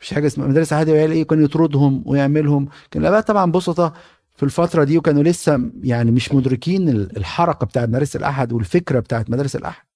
مفيش 0.00 0.14
حاجة 0.14 0.26
اسمها 0.26 0.46
مدارس 0.48 0.72
عادي 0.72 0.92
وعيال 0.92 1.10
إيه؟ 1.12 1.24
كان 1.26 1.44
يطردهم 1.44 2.02
ويعملهم. 2.06 2.68
كان 2.90 3.02
الاباء 3.02 3.20
طبعا 3.20 3.52
بسطه 3.52 3.92
في 4.36 4.42
الفترة 4.42 4.84
دي 4.84 4.98
وكانوا 4.98 5.22
لسه 5.22 5.70
يعني 5.82 6.10
مش 6.10 6.32
مدركين 6.34 6.88
الحركة 6.88 7.66
بتاعت 7.66 7.88
مدارس 7.88 8.16
الأحد 8.16 8.52
والفكرة 8.52 9.00
بتاعت 9.00 9.30
مدارس 9.30 9.56
الأحد. 9.56 9.86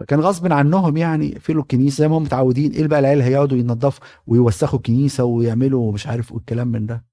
فكان 0.00 0.20
غصب 0.20 0.52
عنهم 0.52 0.96
يعني 0.96 1.26
يقفلوا 1.32 1.62
الكنيسة 1.62 1.96
زي 1.96 2.08
ما 2.08 2.18
هم 2.18 2.22
متعودين 2.22 2.72
إيه 2.72 2.86
بقى 2.86 2.98
العيال 3.00 3.22
هيقعدوا 3.22 3.58
ينظفوا 3.58 4.04
ويوسخوا 4.26 4.78
الكنيسة 4.78 5.24
ويعملوا 5.24 5.92
مش 5.92 6.06
عارف 6.06 6.32
والكلام 6.32 6.68
من 6.68 6.86
ده. 6.86 7.07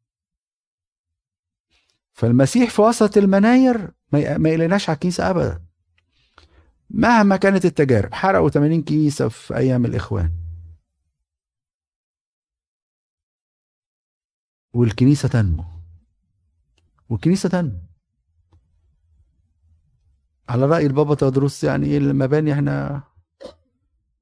فالمسيح 2.16 2.70
في 2.70 2.82
وسط 2.82 3.18
المناير 3.18 3.92
ما 4.12 4.50
يقلناش 4.50 4.90
على 4.90 4.96
الكنيسة 4.96 5.30
ابدا. 5.30 5.62
مهما 6.90 7.38
كانت 7.38 7.66
التجارب 7.66 8.14
حرقوا 8.14 8.50
80 8.50 8.84
كنيسة 8.84 9.28
في 9.28 9.58
أيام 9.58 9.86
الإخوان. 9.86 10.32
والكنيسة 14.74 15.30
تنمو. 15.30 15.66
والكنيسة 17.10 17.50
تنمو. 17.50 17.80
على 20.50 20.66
رأي 20.66 20.86
البابا 20.86 21.16
تواضروس 21.16 21.64
يعني 21.64 21.88
إيه 21.88 21.98
المباني 21.98 22.54
إحنا؟ 22.54 23.04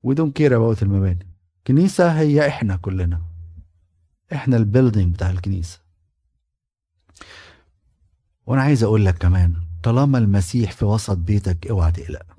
we 0.03 0.11
don't 0.11 0.31
care 0.31 0.55
about 0.55 0.83
المباني. 0.83 1.27
كنيسة 1.67 2.19
هي 2.19 2.47
إحنا 2.47 2.75
كلنا. 2.75 3.21
إحنا 4.33 4.57
ال 4.57 4.63
building 4.63 5.13
بتاع 5.13 5.29
الكنيسة. 5.29 5.82
وأنا 8.45 8.61
عايز 8.61 8.83
أقول 8.83 9.05
لك 9.05 9.17
كمان 9.17 9.55
طالما 9.83 10.17
المسيح 10.17 10.71
في 10.71 10.85
وسط 10.85 11.17
بيتك 11.17 11.67
اوعى 11.67 11.91
تقلق. 11.91 12.37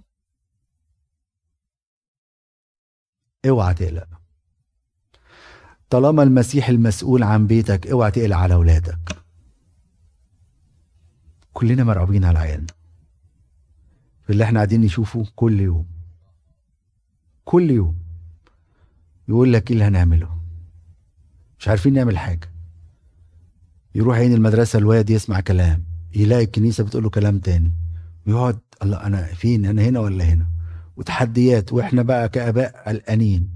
اوعى 3.49 3.75
تقلق. 3.75 4.09
طالما 5.91 6.23
المسيح 6.23 6.69
المسؤول 6.69 7.23
عن 7.23 7.47
بيتك 7.47 7.87
اوعى 7.87 8.11
تقلق 8.11 8.37
على 8.37 8.55
أولادك. 8.55 9.17
كلنا 11.53 11.85
مرعوبين 11.85 12.25
على 12.25 12.39
عيالنا 12.39 12.73
في 14.23 14.33
اللي 14.33 14.45
إحنا 14.45 14.59
قاعدين 14.59 14.81
نشوفه 14.81 15.27
كل 15.37 15.61
يوم. 15.61 15.87
كل 17.45 17.71
يوم. 17.71 17.99
يقول 19.29 19.53
لك 19.53 19.71
إيه 19.71 19.75
اللي 19.77 19.85
هنعمله؟ 19.85 20.41
مش 21.59 21.69
عارفين 21.69 21.93
نعمل 21.95 22.19
حاجة. 22.19 22.51
يروح 23.95 24.17
عين 24.17 24.33
المدرسة 24.33 24.79
الواد 24.79 25.11
يسمع 25.11 25.41
كلام. 25.41 25.94
يلاقي 26.15 26.45
الكنيسة 26.45 26.85
بتقول 26.85 27.03
له 27.03 27.11
كلام 27.11 27.39
تاني. 27.39 27.73
ويقعد 28.27 28.61
الله 28.83 29.07
أنا 29.07 29.25
فين؟ 29.27 29.67
أنا 29.67 29.83
هنا 29.83 30.01
ولا 30.01 30.25
هنا؟ 30.25 30.47
وتحديات. 30.97 31.73
وإحنا 31.73 32.03
بقى 32.03 32.29
كآباء 32.29 32.89
قلقانين. 32.89 33.51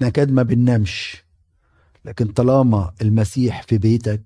نكاد 0.00 0.30
ما 0.30 0.42
بننامش. 0.42 1.24
لكن 2.04 2.26
طالما 2.26 2.94
المسيح 3.02 3.62
في 3.62 3.78
بيتك 3.78 4.24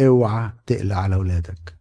اوعى 0.00 0.52
تقلق 0.66 0.96
على 0.96 1.14
أولادك. 1.14 1.78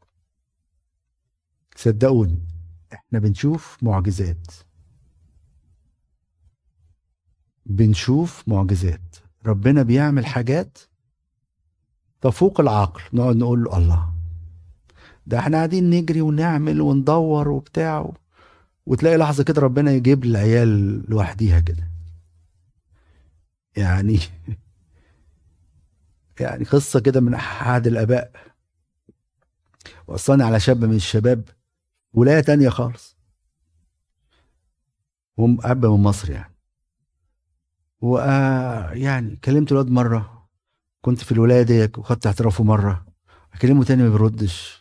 صدقوني 1.76 2.48
إحنا 2.94 3.20
بنشوف 3.20 3.78
معجزات. 3.82 4.48
بنشوف 7.66 8.44
معجزات. 8.48 9.16
ربنا 9.46 9.84
بيعمل 9.84 10.26
حاجات 10.26 10.78
تفوق 12.22 12.60
العقل. 12.60 13.02
نقعد 13.14 13.36
نقول 13.36 13.64
له 13.64 13.78
الله. 13.78 14.19
ده 15.26 15.40
إحنا 15.40 15.58
قاعدين 15.58 15.90
نجري 15.90 16.22
ونعمل 16.22 16.82
وندور 16.82 17.50
وبتاع 17.50 18.14
وتلاقي 18.86 19.18
لحظة 19.18 19.44
كده 19.44 19.62
ربنا 19.62 19.92
يجيب 19.92 20.24
العيال 20.24 21.04
لوحديها 21.10 21.60
كده. 21.60 21.90
يعني 23.78 24.20
يعني 26.40 26.64
قصة 26.66 27.00
كده 27.00 27.22
من 27.22 27.34
أحد 27.34 27.88
الآباء. 27.88 28.32
وصاني 30.08 30.44
على 30.44 30.60
شاب 30.60 30.86
من 30.86 30.96
الشباب 30.96 31.50
ولاية 32.14 32.40
تانية 32.42 32.70
خالص. 32.70 33.18
أب 35.40 35.86
من 35.86 36.04
مصر 36.04 36.32
يعني. 36.32 36.56
ويعني 38.02 39.36
كلمت 39.36 39.72
الواد 39.72 39.88
مرة 39.90 40.50
كنت 41.02 41.20
في 41.20 41.32
الولاية 41.32 41.62
ديت 41.62 41.98
وخدت 41.98 42.26
اعترافه 42.26 42.64
مرة. 42.64 43.06
أكلمه 43.54 43.84
تاني 43.84 44.04
ما 44.04 44.10
بيردش. 44.10 44.79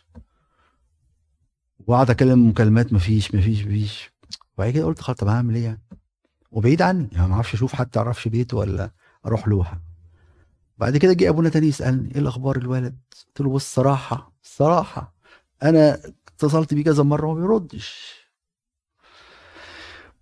وأقعد 1.89 2.09
أكلم 2.09 2.49
مكالمات 2.49 2.93
مفيش 2.93 3.35
مفيش 3.35 3.65
مفيش. 3.65 4.11
وبعد 4.57 4.69
كده 4.69 4.85
قلت 4.85 5.01
خلاص 5.01 5.17
طب 5.17 5.27
هعمل 5.27 5.55
إيه 5.55 5.63
يعني؟ 5.63 5.81
وبعيد 6.51 6.81
عني. 6.81 7.09
يعني 7.11 7.27
ما 7.27 7.33
أعرفش 7.33 7.53
أشوف 7.53 7.73
حتى 7.73 7.99
أعرفش 7.99 8.27
بيته 8.27 8.57
ولا 8.57 8.91
أروح 9.25 9.47
له. 9.47 9.79
بعد 10.77 10.97
كده 10.97 11.13
جه 11.13 11.29
أبونا 11.29 11.49
تاني 11.49 11.67
يسألني 11.67 12.11
إيه 12.15 12.21
الأخبار 12.21 12.57
الولد؟ 12.57 12.99
قلت 13.27 13.41
له 13.41 13.49
بص 13.49 13.73
صراحة 13.75 14.31
صراحة 14.43 15.13
أنا 15.63 15.99
اتصلت 16.27 16.73
بيه 16.73 16.83
كذا 16.83 17.03
مرة 17.03 17.27
وما 17.27 17.41
بيردش. 17.41 18.19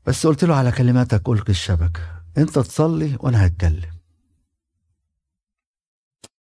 بس 0.06 0.28
قلت 0.28 0.44
له 0.44 0.56
على 0.56 0.72
كلماتك 0.72 1.30
ألقي 1.30 1.50
الشبكة. 1.50 2.02
أنت 2.38 2.60
تصلي 2.60 3.18
وأنا 3.20 3.46
هتكلم. 3.48 3.92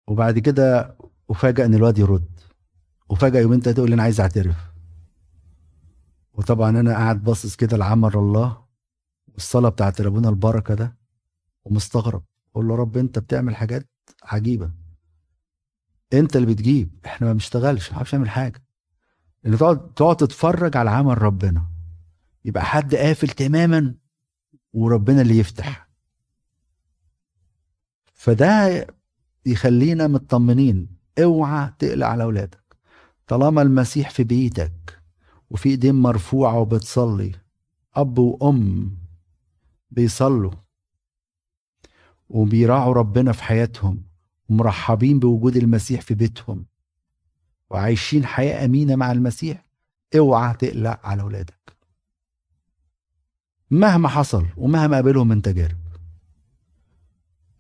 وبعد 0.08 0.40
كده 0.40 0.98
وفاجأ 1.28 1.66
إن 1.66 1.74
الواد 1.74 2.00
يرد. 2.00 2.40
وفجأة 3.10 3.40
يومين 3.40 3.62
تلاتة 3.62 3.78
يقول 3.78 3.90
لي 3.90 3.94
أنا 3.94 4.04
عايز 4.04 4.22
أعترف. 4.22 4.71
وطبعا 6.34 6.70
أنا 6.70 6.92
قاعد 6.92 7.24
باصص 7.24 7.56
كده 7.56 7.78
لعمل 7.78 8.16
الله 8.16 8.66
والصلاة 9.34 9.70
بتاعت 9.70 10.02
ربنا 10.02 10.30
البركة 10.30 10.74
ده 10.74 10.98
ومستغرب. 11.64 12.24
أقول 12.52 12.68
له 12.68 12.76
رب 12.76 12.98
أنت 12.98 13.20
بتعمل 13.20 13.56
حاجات 13.56 13.90
عجيبة. 14.24 14.72
أنت 16.14 16.36
اللي 16.36 16.48
بتجيب. 16.48 17.00
إحنا 17.06 17.28
ما 17.28 17.34
بنشتغلش 17.34 17.90
ما 17.90 17.96
نعرفش 17.96 18.16
نعمل 18.16 18.30
حاجة. 18.30 18.64
ان 19.46 19.58
تقعد 19.58 19.94
تقعد 19.94 20.18
تتفرج 20.18 20.78
على 20.78 20.90
عمل 20.90 21.22
ربنا. 21.22 21.66
يبقى 22.46 22.66
حد 22.66 22.96
قافل 22.96 23.28
تماما 23.30 23.96
وربنا 24.74 25.22
اللي 25.22 25.38
يفتح. 25.38 25.90
فده 28.14 28.88
يخلينا 29.46 30.08
مطمنين. 30.08 30.98
أوعى 31.24 31.74
تقلق 31.80 32.08
على 32.08 32.24
أولادك. 32.24 32.78
طالما 33.28 33.62
المسيح 33.62 34.10
في 34.10 34.24
بيتك 34.24 35.01
وفي 35.52 35.70
ايدين 35.70 35.96
مرفوعة 35.96 36.60
وبتصلي. 36.60 37.32
أب 37.96 38.18
وأم 38.20 38.92
بيصلوا 39.92 40.52
وبيراعوا 42.30 42.94
ربنا 42.94 43.32
في 43.32 43.44
حياتهم 43.44 44.04
ومرحبين 44.50 45.20
بوجود 45.20 45.56
المسيح 45.56 46.02
في 46.02 46.14
بيتهم 46.14 46.66
وعايشين 47.70 48.26
حياة 48.26 48.66
أمينة 48.66 48.96
مع 48.96 49.12
المسيح. 49.12 49.66
اوعى 50.18 50.54
تقلق 50.54 51.00
على 51.06 51.22
اولادك 51.22 51.78
مهما 53.72 54.08
حصل 54.08 54.46
ومهما 54.58 54.96
قابلهم 54.96 55.28
من 55.28 55.42
تجارب 55.42 55.78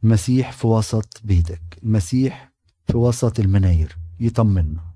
مسيح 0.04 0.52
في 0.52 0.68
وسط 0.68 1.22
بيتك 1.24 1.62
المسيح 1.84 2.52
في 2.88 2.98
وسط 2.98 3.40
المناير 3.40 3.98
يطمنا 4.20 4.91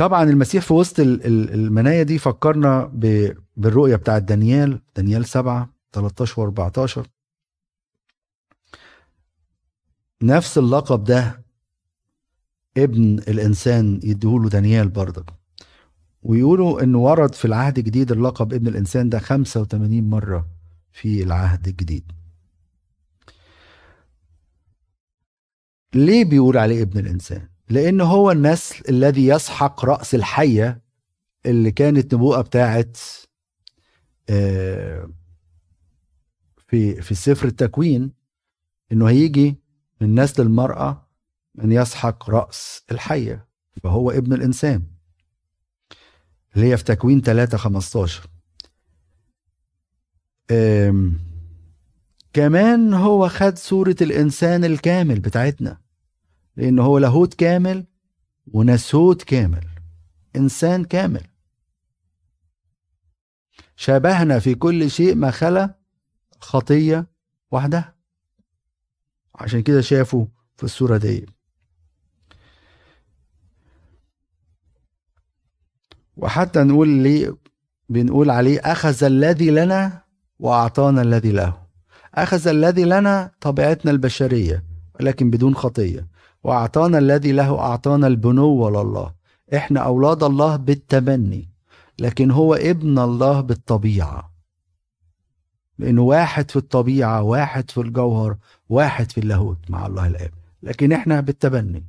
طبعا 0.00 0.22
المسيح 0.22 0.62
في 0.64 0.72
وسط 0.72 1.00
المنايا 1.00 2.02
دي 2.02 2.18
فكرنا 2.18 2.84
بالرؤية 3.56 3.96
بتاعت 3.96 4.22
دانيال 4.22 4.80
دانيال 4.96 5.24
7 5.24 5.74
13 5.92 6.40
و 6.40 6.44
14 6.44 7.06
نفس 10.22 10.58
اللقب 10.58 11.04
ده 11.04 11.42
ابن 12.76 13.18
الإنسان 13.18 14.00
يديهوله 14.02 14.48
دانيال 14.48 14.88
برضك 14.88 15.24
ويقولوا 16.22 16.82
إنه 16.82 16.98
ورد 16.98 17.34
في 17.34 17.44
العهد 17.44 17.78
الجديد 17.78 18.12
اللقب 18.12 18.52
ابن 18.52 18.68
الإنسان 18.68 19.08
ده 19.08 19.18
85 19.18 20.10
مرة 20.10 20.48
في 20.92 21.22
العهد 21.22 21.68
الجديد. 21.68 22.12
ليه 25.94 26.24
بيقول 26.24 26.56
عليه 26.56 26.82
ابن 26.82 26.98
الإنسان؟ 27.00 27.49
لأن 27.70 28.00
هو 28.00 28.30
النسل 28.30 28.82
الذي 28.88 29.26
يسحق 29.26 29.84
رأس 29.84 30.14
الحية 30.14 30.82
اللي 31.46 31.70
كانت 31.70 32.14
نبوءة 32.14 32.40
بتاعت 32.40 32.98
آه، 34.30 35.10
في 36.68 37.02
في 37.02 37.14
سفر 37.14 37.48
التكوين 37.48 38.12
إنه 38.92 39.08
هيجي 39.08 39.56
من 40.00 40.20
نسل 40.20 40.42
المرأة 40.42 41.08
من 41.54 41.72
يسحق 41.72 42.30
رأس 42.30 42.82
الحية 42.90 43.48
فهو 43.82 44.10
ابن 44.10 44.32
الإنسان 44.32 44.82
اللي 46.56 46.72
هي 46.72 46.76
في 46.76 46.84
تكوين 46.84 47.20
3 47.20 47.58
15 47.58 48.30
كمان 52.32 52.94
هو 52.94 53.28
خد 53.28 53.58
صورة 53.58 53.96
الإنسان 54.00 54.64
الكامل 54.64 55.20
بتاعتنا. 55.20 55.78
لأن 56.60 56.78
هو 56.78 56.98
لاهوت 56.98 57.34
كامل 57.34 57.86
وناسوت 58.46 59.22
كامل 59.22 59.66
إنسان 60.36 60.84
كامل. 60.84 61.26
شبهنا 63.76 64.38
في 64.38 64.54
كل 64.54 64.90
شيء 64.90 65.14
ما 65.14 65.30
خلا 65.30 65.74
خطية 66.40 67.06
وحدها 67.50 67.94
عشان 69.34 69.62
كده 69.62 69.80
شافوا 69.80 70.26
في 70.56 70.64
الصورة 70.64 70.96
دي. 70.96 71.26
وحتى 76.16 76.62
نقول 76.62 76.88
ليه 76.88 77.36
بنقول 77.88 78.30
عليه 78.30 78.60
أخذ 78.60 79.04
الذي 79.04 79.50
لنا 79.50 80.04
وأعطانا 80.38 81.02
الذي 81.02 81.32
له. 81.32 81.66
أخذ 82.14 82.48
الذي 82.48 82.84
لنا 82.84 83.30
طبيعتنا 83.40 83.90
البشرية 83.90 84.64
ولكن 85.00 85.30
بدون 85.30 85.54
خطية. 85.54 86.09
وأعطانا 86.44 86.98
الذي 86.98 87.32
له 87.32 87.58
أعطانا 87.58 88.06
البنوة 88.06 88.70
لله 88.70 89.14
إحنا 89.54 89.80
أولاد 89.80 90.22
الله 90.22 90.56
بالتبني 90.56 91.48
لكن 91.98 92.30
هو 92.30 92.54
ابن 92.54 92.98
الله 92.98 93.40
بالطبيعة. 93.40 94.30
لأنه 95.78 96.02
واحد 96.02 96.50
في 96.50 96.56
الطبيعة 96.56 97.22
واحد 97.22 97.70
في 97.70 97.80
الجوهر 97.80 98.36
واحد 98.68 99.12
في 99.12 99.18
اللاهوت 99.18 99.58
مع 99.70 99.86
الله 99.86 100.06
الآب. 100.06 100.30
لكن 100.62 100.92
إحنا 100.92 101.20
بالتبني. 101.20 101.86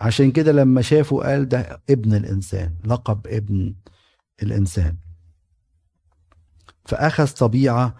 عشان 0.00 0.30
كده 0.30 0.52
لما 0.52 0.82
شافه 0.82 1.22
قال 1.22 1.48
ده 1.48 1.80
ابن 1.90 2.14
الإنسان 2.14 2.74
لقب 2.84 3.26
ابن 3.26 3.74
الإنسان. 4.42 4.96
فأخذ 6.84 7.30
طبيعة 7.32 7.94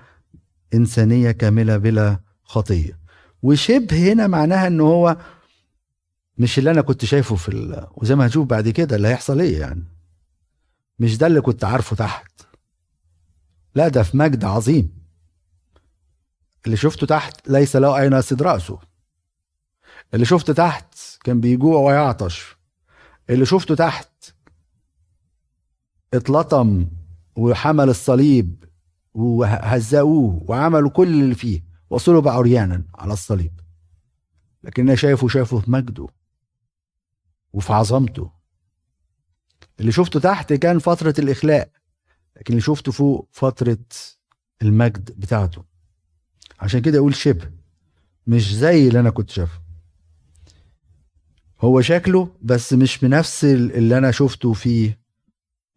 إنسانية 0.75 1.31
كاملة 1.31 1.77
بلا 1.77 2.21
خطية. 2.43 3.00
وشبه 3.43 4.13
هنا 4.13 4.27
معناها 4.27 4.67
إن 4.67 4.81
هو 4.81 5.17
مش 6.39 6.59
اللي 6.59 6.71
أنا 6.71 6.81
كنت 6.83 7.05
شايفه 7.05 7.37
في 7.37 7.49
ال... 7.49 7.87
وزي 7.97 8.15
ما 8.15 8.27
هنشوف 8.27 8.47
بعد 8.47 8.69
كده 8.69 8.97
اللي 8.97 9.09
هيحصل 9.09 9.41
إيه 9.41 9.61
يعني. 9.61 9.85
مش 10.99 11.19
ده 11.19 11.27
اللي 11.27 11.41
كنت 11.41 11.65
عارفه 11.65 11.97
تحت. 11.97 12.41
لا 13.75 13.89
ده 13.89 14.03
في 14.03 14.17
مجد 14.17 14.45
عظيم. 14.45 15.01
اللي 16.67 16.77
شفته 16.77 17.07
تحت 17.07 17.49
ليس 17.49 17.77
له 17.77 17.99
اين 17.99 18.13
يسد 18.13 18.43
رأسه. 18.43 18.79
اللي 20.15 20.25
شفته 20.25 20.53
تحت 20.53 20.95
كان 21.25 21.41
بيجوع 21.41 21.81
ويعطش. 21.81 22.57
اللي 23.31 23.47
شفته 23.47 23.75
تحت 23.75 24.11
اتلطم 26.15 26.89
وحمل 27.37 27.89
الصليب 27.89 28.65
وهزقوه 29.15 30.45
وعملوا 30.49 30.91
كل 30.91 31.09
اللي 31.09 31.35
فيه. 31.35 31.70
وصلوا 31.91 32.21
بقى 32.21 32.35
عريانا 32.35 32.85
على 32.95 33.13
الصليب. 33.13 33.61
لكن 34.65 34.83
أنا 34.83 34.95
شايفه 34.95 35.29
شايفه 35.29 35.61
في 35.61 35.71
مجده 35.71 36.07
وفي 37.53 37.73
عظمته. 37.73 38.31
اللي 39.81 39.93
شفته 39.93 40.21
تحت 40.21 40.53
كان 40.53 40.79
فترة 40.79 41.15
الإخلاء 41.19 41.71
لكن 42.37 42.53
اللي 42.55 42.61
شفته 42.61 42.93
فوق 42.93 43.29
فترة 43.33 43.79
المجد 44.63 45.21
بتاعته. 45.21 45.65
عشان 46.61 46.81
كده 46.81 46.99
أقول 46.99 47.15
شبه 47.15 47.51
مش 48.27 48.55
زي 48.55 48.89
اللي 48.89 49.01
أنا 49.01 49.11
كنت 49.11 49.31
شايفه. 49.31 49.61
هو 51.61 51.81
شكله 51.81 52.37
بس 52.43 52.73
مش 52.73 52.99
بنفس 52.99 53.45
اللي 53.45 53.99
أنا 53.99 54.11
شفته 54.11 54.53
في 54.53 54.95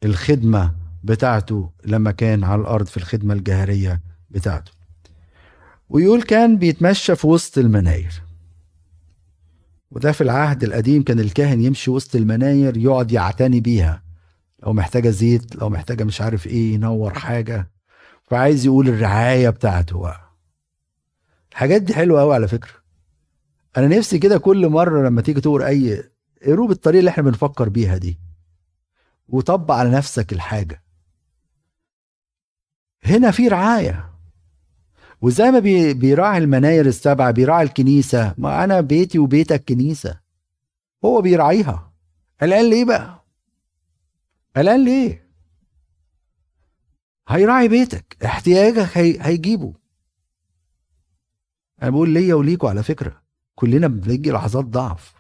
الخدمة 0.03 0.76
بتاعته 1.03 1.72
لما 1.86 2.11
كان 2.11 2.43
على 2.43 2.61
الأرض 2.61 2.86
في 2.86 2.97
الخدمة 2.97 3.34
الجهرية 3.34 4.01
بتاعته. 4.30 4.72
ويقول 5.89 6.23
كان 6.23 6.57
بيتمشى 6.57 7.15
في 7.15 7.27
وسط 7.27 7.57
المناير. 7.57 8.23
وده 9.91 10.11
في 10.11 10.21
العهد 10.21 10.63
القديم 10.63 11.03
كان 11.03 11.19
الكاهن 11.19 11.61
يمشي 11.61 11.91
وسط 11.91 12.15
المناير 12.15 12.77
يقعد 12.77 13.11
يعتني 13.11 13.59
بيها. 13.59 14.03
لو 14.63 14.73
محتاجة 14.73 15.09
زيت 15.09 15.55
لو 15.55 15.69
محتاجة 15.69 16.03
مش 16.03 16.21
عارف 16.21 16.47
إيه 16.47 16.73
ينور 16.73 17.13
حاجة. 17.13 17.71
فعايز 18.23 18.65
يقول 18.65 18.89
الرعاية 18.89 19.49
بتاعته 19.49 19.99
بقى. 19.99 20.29
الحاجات 21.51 21.81
دي 21.81 21.93
حلوة 21.93 22.21
قوي 22.21 22.36
على 22.36 22.47
فكرة. 22.47 22.73
أنا 23.77 23.88
نفسي 23.88 24.19
كده 24.19 24.38
كل 24.38 24.69
مرة 24.69 25.07
لما 25.07 25.21
تيجي 25.21 25.41
تقول 25.41 25.63
أي 25.63 26.03
قروا 26.45 26.67
بالطريقة 26.67 26.99
اللي 26.99 27.09
إحنا 27.09 27.23
بنفكر 27.23 27.69
بيها 27.69 27.97
دي. 27.97 28.19
وطبق 29.27 29.73
على 29.73 29.89
نفسك 29.89 30.34
الحاجة. 30.34 30.84
هنا 33.03 33.31
في 33.31 33.47
رعاية. 33.47 34.12
وزي 35.24 35.51
ما 35.51 35.59
بي 35.59 35.93
بيراعي 35.93 36.38
المناير 36.38 36.86
السبعه 36.86 37.32
بيراعي 37.32 37.63
الكنيسة. 37.63 38.36
ما 38.38 38.63
أنا 38.63 38.82
بيتي 38.82 39.19
وبيتك 39.19 39.63
كنيسة. 39.65 40.19
هو 41.05 41.21
بيراعيها. 41.21 41.93
قلقان 42.41 42.69
ليه 42.69 42.86
بقى؟ 42.86 43.26
قلقان 44.55 44.86
ليه؟ 44.86 45.30
هيراعي 47.28 47.67
بيتك. 47.67 48.17
احتياجك 48.26 48.97
هي... 48.97 49.17
هيجيبه. 49.21 49.74
أنا 51.82 51.89
بقول 51.89 52.09
ليا 52.09 52.36
وليكوا 52.36 52.69
على 52.69 52.84
فكرة. 52.84 53.21
كلنا 53.55 53.88
بنيجي 53.88 54.32
لحظات 54.32 54.65
ضعف. 54.65 55.13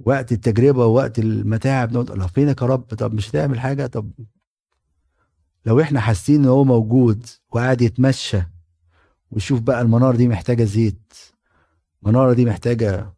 وقت 0.00 0.32
التجربة 0.32 0.86
ووقت 0.86 1.18
المتاعب 1.18 1.92
نقول 1.92 2.28
فينك 2.28 2.62
يا 2.62 2.66
رب 2.66 2.82
طب 2.82 3.14
مش 3.14 3.30
هتعمل 3.30 3.60
حاجة؟ 3.60 3.86
طب 3.86 4.10
لو 5.66 5.80
إحنا 5.80 6.00
حاسين 6.00 6.42
إن 6.42 6.48
هو 6.48 6.64
موجود 6.64 7.26
وقاعد 7.50 7.82
يتمشى 7.82 8.42
ويشوف 9.30 9.60
بقى 9.60 9.80
المنارة 9.80 10.16
دي 10.16 10.28
محتاجة 10.28 10.64
زيت 10.64 11.12
المنارة 12.02 12.32
دي 12.32 12.44
محتاجة 12.44 13.14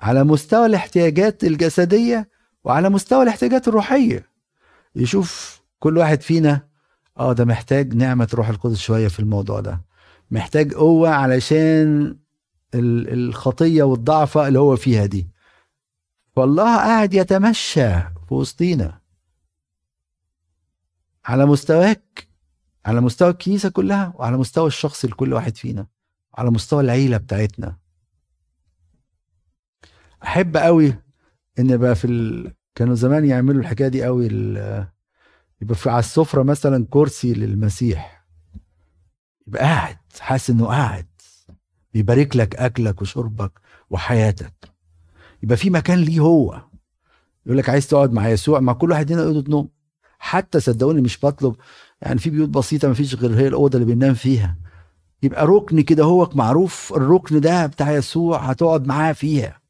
على 0.00 0.24
مستوى 0.24 0.66
الاحتياجات 0.66 1.44
الجسدية 1.44 2.28
وعلى 2.64 2.88
مستوى 2.88 3.22
الاحتياجات 3.22 3.68
الروحية. 3.68 4.26
يشوف 4.96 5.60
كل 5.78 5.98
واحد 5.98 6.20
فينا 6.20 6.68
آه 7.18 7.32
ده 7.32 7.44
محتاج 7.44 7.94
نعمة 7.94 8.28
روح 8.34 8.48
القدس 8.48 8.78
شوية 8.78 9.08
في 9.08 9.20
الموضوع 9.20 9.60
ده. 9.60 9.80
محتاج 10.30 10.74
قوة 10.74 11.08
علشان 11.10 12.16
الخطية 12.74 13.82
والضعفة 13.82 14.48
اللي 14.48 14.58
هو 14.58 14.76
فيها 14.76 15.06
دي. 15.06 15.28
فالله 16.36 16.76
قاعد 16.76 17.14
يتمشى 17.14 17.90
في 18.28 18.34
وسطينا. 18.34 18.98
على 21.26 21.46
مستواك 21.46 22.28
على 22.86 23.00
مستوى 23.00 23.30
الكنيسة 23.30 23.68
كلها 23.68 24.12
وعلى 24.16 24.36
مستوى 24.36 24.66
الشخص 24.66 25.04
لكل 25.04 25.32
واحد 25.32 25.56
فينا 25.56 25.86
على 26.34 26.50
مستوى 26.50 26.80
العيلة 26.82 27.16
بتاعتنا. 27.16 27.76
أحب 30.22 30.56
قوي 30.56 30.94
إن 31.58 31.76
بقى 31.76 31.94
في 31.94 32.06
ال... 32.06 32.52
كانوا 32.74 32.94
زمان 32.94 33.24
يعملوا 33.24 33.60
الحكاية 33.60 33.88
دي 33.88 34.04
قوي 34.04 34.26
ال... 34.26 34.86
يبقى 35.60 35.74
في 35.74 35.90
على 35.90 35.98
السفرة 35.98 36.42
مثلا 36.42 36.86
كرسي 36.90 37.34
للمسيح. 37.34 38.24
يبقى 39.46 39.62
قاعد 39.62 39.98
حاسس 40.20 40.50
إنه 40.50 40.66
قاعد 40.66 41.06
بيبارك 41.94 42.36
لك 42.36 42.56
أكلك 42.56 43.02
وشربك 43.02 43.60
وحياتك. 43.90 44.54
يبقى 45.42 45.56
في 45.56 45.70
مكان 45.70 45.98
ليه 45.98 46.20
هو. 46.20 46.62
يقول 47.46 47.58
لك 47.58 47.68
عايز 47.68 47.86
تقعد 47.88 48.12
مع 48.12 48.28
يسوع 48.28 48.60
مع 48.60 48.72
كل 48.72 48.90
واحد 48.90 49.12
هنا 49.12 49.24
أوضة 49.24 49.50
نوم. 49.50 49.68
حتى 50.24 50.60
صدقوني 50.60 51.00
مش 51.00 51.18
بطلب 51.24 51.56
يعني 52.02 52.18
في 52.18 52.30
بيوت 52.30 52.48
بسيطة 52.48 52.88
ما 52.88 52.94
فيش 52.94 53.14
غير 53.14 53.34
هي 53.40 53.48
الأوضة 53.48 53.78
اللي 53.78 53.94
بننام 53.94 54.14
فيها. 54.14 54.56
يبقى 55.22 55.46
ركن 55.46 55.80
كده 55.80 56.04
هو 56.04 56.30
معروف 56.34 56.92
الركن 56.96 57.40
ده 57.40 57.66
بتاع 57.66 57.92
يسوع 57.92 58.38
هتقعد 58.38 58.86
معاه 58.86 59.12
فيها. 59.12 59.60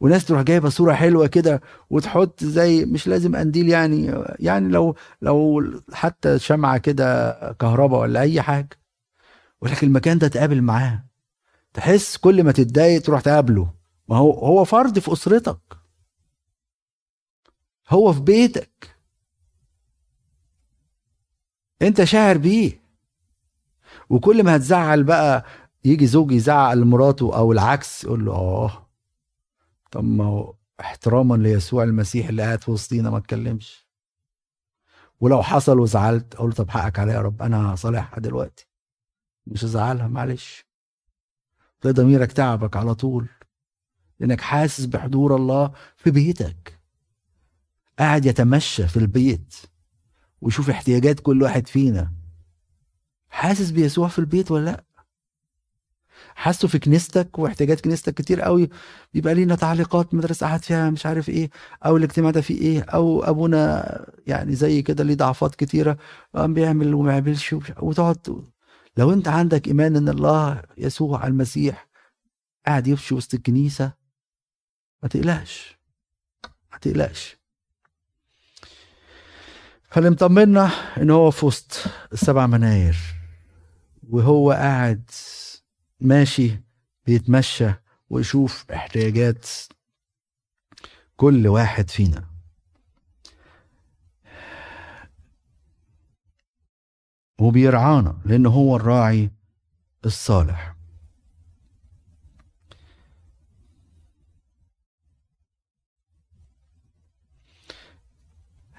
وناس 0.00 0.24
تروح 0.24 0.42
جايبة 0.42 0.68
صورة 0.68 0.92
حلوة 0.92 1.26
كده 1.26 1.60
وتحط 1.90 2.44
زي 2.44 2.84
مش 2.84 3.06
لازم 3.08 3.36
قنديل 3.36 3.68
يعني 3.68 4.14
يعني 4.38 4.68
لو 4.68 4.96
لو 5.22 5.62
حتى 5.92 6.38
شمعة 6.38 6.78
كده 6.78 7.32
كهرباء 7.52 8.00
ولا 8.00 8.20
أي 8.20 8.42
حاجة. 8.42 8.78
ولكن 9.60 9.86
المكان 9.86 10.18
ده 10.18 10.28
تقابل 10.28 10.62
معاه. 10.62 11.04
تحس 11.74 12.16
كل 12.16 12.44
ما 12.44 12.52
تتضايق 12.52 13.02
تروح 13.02 13.20
تقابله. 13.20 13.72
ما 14.08 14.16
هو 14.16 14.32
هو 14.32 14.64
فرد 14.64 14.98
في 14.98 15.12
أسرتك. 15.12 15.60
هو 17.90 18.12
في 18.12 18.20
بيتك. 18.20 18.91
انت 21.82 22.04
شاعر 22.04 22.38
بيه. 22.38 22.82
وكل 24.10 24.44
ما 24.44 24.56
هتزعل 24.56 25.04
بقى 25.04 25.44
يجي 25.84 26.06
زوج 26.06 26.32
يزعق 26.32 26.72
لمراته 26.74 27.36
أو 27.36 27.52
العكس 27.52 28.04
يقول 28.04 28.24
له 28.24 28.32
آه. 28.32 28.86
طب 29.90 30.04
ما 30.04 30.24
هو 30.24 30.54
احتراما 30.80 31.34
ليسوع 31.34 31.82
المسيح 31.82 32.28
اللي 32.28 32.42
قاعد 32.42 32.60
في 32.62 32.70
وسطينا 32.70 33.10
ما 33.10 33.18
اتكلمش 33.18 33.86
ولو 35.20 35.42
حصل 35.42 35.78
وزعلت 35.80 36.34
أقول 36.34 36.48
له 36.48 36.54
طب 36.54 36.70
حقك 36.70 36.98
عليا 36.98 37.14
يا 37.14 37.20
رب 37.20 37.42
أنا 37.42 37.74
صالحها 37.74 38.20
دلوقتي. 38.20 38.66
مش 39.46 39.64
هزعلها 39.64 40.08
معلش. 40.08 40.64
تلاقي 41.80 41.94
ضميرك 41.94 42.32
تعبك 42.32 42.76
على 42.76 42.94
طول. 42.94 43.28
لأنك 44.20 44.40
حاسس 44.40 44.84
بحضور 44.84 45.36
الله 45.36 45.72
في 45.96 46.10
بيتك. 46.10 46.80
قاعد 47.98 48.26
يتمشى 48.26 48.88
في 48.88 48.96
البيت. 48.96 49.54
ويشوف 50.42 50.70
احتياجات 50.70 51.20
كل 51.20 51.42
واحد 51.42 51.66
فينا. 51.66 52.12
حاسس 53.30 53.70
بيسوع 53.70 54.08
في 54.08 54.18
البيت 54.18 54.50
ولا 54.50 54.64
لأ؟ 54.64 54.84
حاسه 56.34 56.68
في 56.68 56.78
كنيستك 56.78 57.38
واحتياجات 57.38 57.80
كنيستك 57.80 58.14
كتير 58.14 58.40
قوي؟ 58.40 58.68
بيبقى 59.14 59.34
لينا 59.34 59.54
تعليقات 59.54 60.14
مدرسة 60.14 60.46
قاعد 60.46 60.64
فيها 60.64 60.90
مش 60.90 61.06
عارف 61.06 61.28
إيه 61.28 61.50
أو 61.86 61.96
الاجتماع 61.96 62.30
ده 62.30 62.40
فيه 62.40 62.60
إيه 62.60 62.82
أو 62.82 63.24
أبونا 63.24 63.84
يعني 64.26 64.54
زي 64.54 64.82
كده 64.82 65.04
ليه 65.04 65.14
ضعفات 65.14 65.54
كتيرة 65.54 65.98
قام 66.34 66.54
بيعمل 66.54 66.94
وما 66.94 67.12
يعملش 67.12 67.52
وتقعد 67.80 68.44
لو 68.96 69.12
أنت 69.12 69.28
عندك 69.28 69.68
إيمان 69.68 69.96
إن 69.96 70.08
الله 70.08 70.62
يسوع 70.78 71.26
المسيح 71.26 71.88
قاعد 72.66 72.86
يمشي 72.86 73.14
وسط 73.14 73.34
الكنيسة 73.34 73.92
ما 75.02 75.08
تقلقش. 75.08 75.78
ما 76.72 76.78
تقلقش. 76.78 77.41
فاللي 79.92 80.10
مطمنا 80.10 80.70
ان 80.98 81.10
هو 81.10 81.30
في 81.30 81.46
وسط 81.46 81.84
السبع 82.12 82.46
مناير 82.46 82.96
وهو 84.10 84.52
قاعد 84.52 85.10
ماشي 86.00 86.60
بيتمشى 87.06 87.70
ويشوف 88.10 88.70
احتياجات 88.70 89.46
كل 91.16 91.46
واحد 91.48 91.90
فينا. 91.90 92.24
وبيرعانا 97.38 98.18
لأنه 98.24 98.50
هو 98.50 98.76
الراعي 98.76 99.30
الصالح. 100.04 100.71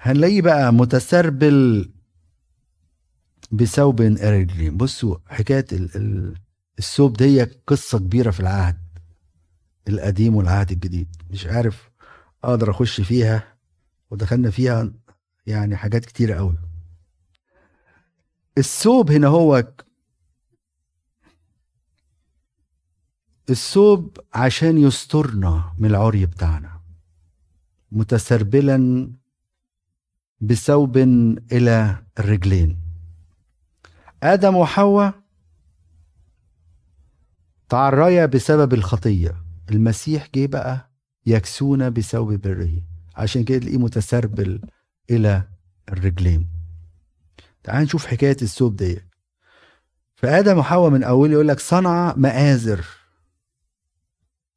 هنلاقيه 0.04 0.42
بقى 0.42 0.72
متسربل 0.72 1.90
بثوب 3.52 4.00
ارجلين 4.00 4.76
بصوا 4.76 5.16
حكاية 5.26 5.66
الثوب 6.78 7.16
دي 7.16 7.42
قصة 7.42 7.98
كبيرة 7.98 8.30
في 8.30 8.40
العهد 8.40 8.78
القديم 9.88 10.36
والعهد 10.36 10.70
الجديد. 10.70 11.16
مش 11.30 11.46
عارف 11.46 11.90
أقدر 12.44 12.70
أخش 12.70 13.00
فيها 13.00 13.56
ودخلنا 14.10 14.50
فيها 14.50 14.92
يعني 15.46 15.76
حاجات 15.76 16.04
كتيرة 16.04 16.34
قوي 16.34 16.58
الثوب 18.58 19.10
هنا 19.10 19.26
هو 19.26 19.72
الثوب 23.50 24.18
عشان 24.34 24.78
يسترنا 24.78 25.74
من 25.78 25.90
العري 25.90 26.26
بتاعنا 26.26 26.80
متسربلا 27.92 29.10
بثوب 30.40 30.96
إلى 31.52 32.02
الرجلين. 32.18 32.78
آدم 34.22 34.56
وحواء 34.56 35.14
تعريا 37.68 38.26
بسبب 38.26 38.74
الخطية. 38.74 39.44
المسيح 39.70 40.28
جه 40.34 40.46
بقى 40.46 40.90
يكسونا 41.26 41.88
بثوب 41.88 42.32
بره 42.34 42.82
عشان 43.16 43.44
كده 43.44 43.58
تلاقيه 43.58 43.78
متسربل 43.78 44.60
إلى 45.10 45.48
الرجلين. 45.88 46.48
تعال 47.62 47.84
نشوف 47.84 48.06
حكاية 48.06 48.36
الثوب 48.42 48.76
دي 48.76 49.00
فآدم 50.14 50.58
وحواء 50.58 50.90
من 50.90 51.02
اول 51.02 51.32
يقول 51.32 51.48
لك 51.48 51.60
صنع 51.60 52.14
مآزر. 52.16 52.84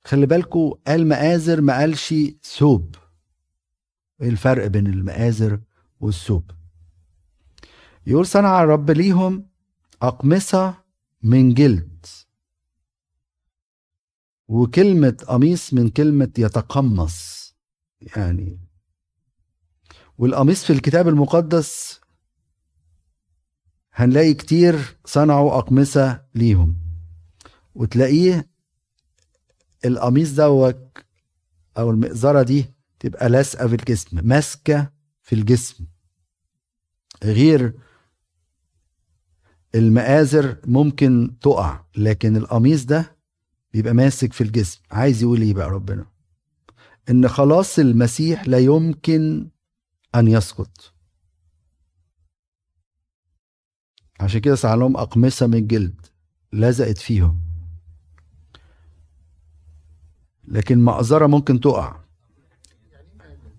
خلي 0.04 0.26
بالكوا 0.26 0.76
قال 0.88 1.08
مآزر 1.08 1.62
ما 1.62 1.78
قالش 1.78 2.14
ثوب. 2.44 2.96
إيه 4.22 4.30
الفرق 4.30 4.68
بين 4.68 4.88
المآزر 4.88 5.60
والثوب 6.00 6.52
يقول 8.08 8.26
صنع 8.26 8.64
الرب 8.64 8.92
ليهم 8.92 9.48
أقمصة 10.02 10.84
من 11.24 11.54
جلد 11.54 12.06
وكلمة 14.48 15.18
قميص 15.28 15.74
من 15.74 15.90
كلمة 15.90 16.32
يتقمص. 16.38 17.38
يعني 18.16 18.60
والقميص 20.18 20.64
في 20.66 20.74
الكتاب 20.74 21.08
المقدس 21.08 22.02
هنلاقي 23.94 24.34
كتير 24.34 24.98
صنعوا 25.06 25.58
أقمصة 25.58 26.26
ليهم. 26.36 26.78
وتلاقيه 27.76 28.50
القميص 29.86 30.32
دوت 30.32 30.98
أو 31.78 31.90
المئزرة 31.90 32.42
دي 32.44 32.74
تبقى 33.00 33.30
لازقة 33.30 33.68
في 33.68 33.76
الجسم 33.76 34.28
ماسكة 34.28 34.92
في 35.28 35.36
الجسم. 35.36 35.86
غير 37.24 37.74
المآزر 39.76 40.58
ممكن 40.66 41.38
تقع 41.42 41.86
لكن 41.98 42.36
القميص 42.38 42.86
ده 42.86 43.18
بيبقى 43.74 43.94
ماسك 43.94 44.34
في 44.34 44.42
الجسم. 44.42 44.82
عايز 44.92 45.24
يقول 45.24 45.42
إيه 45.42 45.54
بقى 45.54 45.70
ربنا؟ 45.70 46.06
إن 47.10 47.28
خلاص 47.28 47.80
المسيح 47.80 48.48
لا 48.48 48.58
يمكن 48.60 49.50
أن 50.16 50.28
يسقط. 50.28 50.94
عشان 54.20 54.42
كده 54.42 54.56
سعى 54.56 54.78
لهم 54.78 54.98
أقمصة 54.98 55.48
من 55.48 55.68
جلد 55.68 56.06
لزقت 56.54 56.98
فيهم. 56.98 57.40
لكن 60.48 60.80
مأزرة 60.80 61.28
ممكن 61.28 61.60
تقع. 61.60 62.07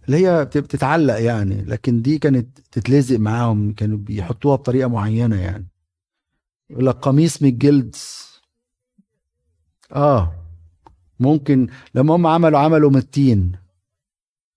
اللي 0.08 0.26
هي 0.26 0.44
بتتعلق 0.44 1.20
يعني 1.20 1.62
لكن 1.62 2.02
دي 2.02 2.18
كانت 2.18 2.58
تتلزق 2.72 3.18
معاهم 3.18 3.72
كانوا 3.72 3.98
بيحطوها 3.98 4.56
بطريقة 4.56 4.88
معينة 4.88 5.40
يعني. 5.40 5.66
يقول 6.70 6.86
لك 6.86 6.94
قميص 6.94 7.42
من 7.42 7.48
الجلد 7.48 7.96
آه. 9.92 10.34
ممكن 11.20 11.68
لما 11.94 12.16
هم 12.16 12.26
عملوا 12.26 12.58
عملوا 12.58 12.90
من 12.90 12.96
التين 12.96 13.52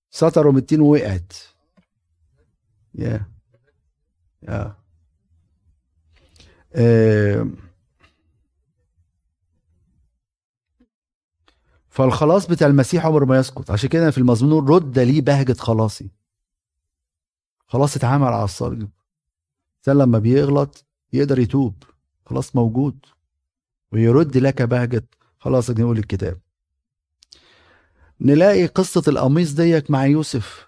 سطروا 0.09 0.51
من 0.51 0.57
التين 0.57 0.81
ووقعت. 0.81 1.33
يا 2.95 3.25
yeah. 4.47 4.71
yeah. 6.75 7.70
فالخلاص 11.91 12.47
بتاع 12.47 12.67
المسيح 12.67 13.05
عمره 13.05 13.25
ما 13.25 13.37
يسقط. 13.37 13.71
عشان 13.71 13.89
كده 13.89 14.11
في 14.11 14.17
المزمور 14.17 14.69
رد 14.69 14.99
لي 14.99 15.21
بهجة 15.21 15.53
خلاصي. 15.53 16.11
خلاص 17.67 17.95
اتعامل 17.95 18.27
على 18.27 18.43
الصليب. 18.43 18.89
الإنسان 19.73 20.03
لما 20.03 20.19
بيغلط 20.19 20.85
يقدر 21.13 21.39
يتوب. 21.39 21.83
خلاص 22.25 22.55
موجود. 22.55 23.05
ويرد 23.91 24.37
لك 24.37 24.61
بهجة 24.61 25.07
خلاص 25.39 25.69
نقول 25.69 25.97
الكتاب. 25.97 26.39
نلاقي 28.21 28.65
قصة 28.65 29.03
القميص 29.07 29.51
ديك 29.53 29.91
مع 29.91 30.05
يوسف. 30.05 30.67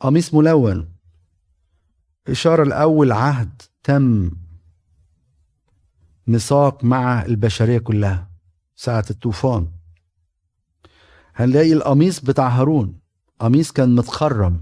قميص 0.00 0.34
ملون. 0.34 0.92
إشارة 2.28 2.64
لأول 2.64 3.12
عهد 3.12 3.62
تم 3.82 4.30
ميثاق 6.26 6.84
مع 6.84 7.24
البشرية 7.24 7.78
كلها. 7.78 8.29
ساعة 8.80 9.04
الطوفان. 9.10 9.72
هنلاقي 11.34 11.72
القميص 11.72 12.20
بتاع 12.20 12.48
هارون. 12.48 13.00
قميص 13.38 13.72
كان 13.72 13.94
متخرم. 13.94 14.60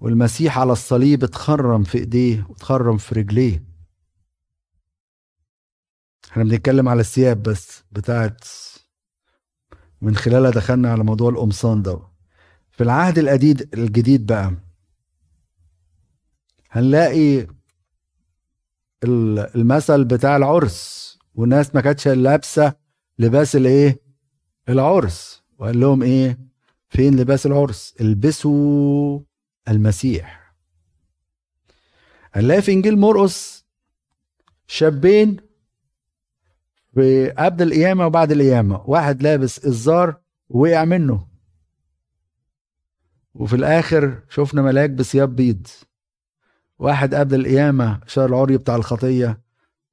والمسيح 0.00 0.58
على 0.58 0.72
الصليب 0.72 1.24
اتخرم 1.24 1.84
في 1.84 1.98
إيديه 1.98 2.46
واتخرم 2.48 2.96
في 2.96 3.14
رجليه. 3.14 3.64
إحنا 6.30 6.44
بنتكلم 6.44 6.88
على 6.88 7.00
الثياب 7.00 7.42
بس 7.42 7.82
بتاعت 7.92 8.44
من 10.00 10.16
خلالها 10.16 10.50
دخلنا 10.50 10.92
على 10.92 11.04
موضوع 11.04 11.30
القمصان 11.30 11.82
ده. 11.82 12.00
في 12.70 12.82
العهد 12.82 13.18
الجديد 13.18 13.74
الجديد 13.74 14.26
بقى 14.26 14.54
هنلاقي 16.70 17.46
المثل 19.54 20.04
بتاع 20.04 20.36
العرس. 20.36 21.13
والناس 21.34 21.74
ما 21.74 21.80
كانتش 21.80 22.08
لابسة 22.08 22.74
لباس 23.18 23.56
الإيه؟ 23.56 24.00
العرس. 24.68 25.42
وقال 25.58 25.80
لهم 25.80 26.02
إيه؟ 26.02 26.38
فين 26.88 27.16
لباس 27.16 27.46
العرس؟ 27.46 27.94
البسوا 28.00 29.20
المسيح. 29.68 30.54
هنلاقي 32.32 32.62
في 32.62 32.72
إنجيل 32.72 32.98
مرقس 32.98 33.66
شابين 34.66 35.36
في 36.94 37.30
قبل 37.30 37.62
القيامة 37.62 38.06
وبعد 38.06 38.32
القيامة. 38.32 38.84
واحد 38.86 39.22
لابس 39.22 39.66
الزار 39.66 40.20
ووقع 40.48 40.84
منه. 40.84 41.26
وفي 43.34 43.56
الآخر 43.56 44.22
شفنا 44.28 44.62
ملاك 44.62 44.90
بثياب 44.90 45.36
بيض. 45.36 45.66
واحد 46.78 47.14
قبل 47.14 47.40
القيامة 47.40 48.00
شهر 48.06 48.26
العري 48.28 48.56
بتاع 48.56 48.76
الخطية. 48.76 49.43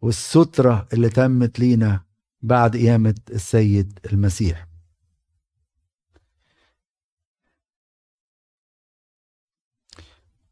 والسترة 0.01 0.87
اللي 0.93 1.09
تمت 1.09 1.59
لينا 1.59 2.03
بعد 2.41 2.77
قيامة 2.77 3.15
السيد 3.29 3.99
المسيح. 4.13 4.67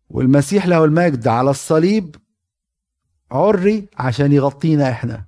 والمسيح 0.10 0.66
له 0.68 0.86
المجد 0.86 1.28
على 1.28 1.50
الصليب 1.50 2.16
عري 3.32 3.88
عشان 3.98 4.32
يغطينا 4.32 4.90
إحنا. 4.92 5.26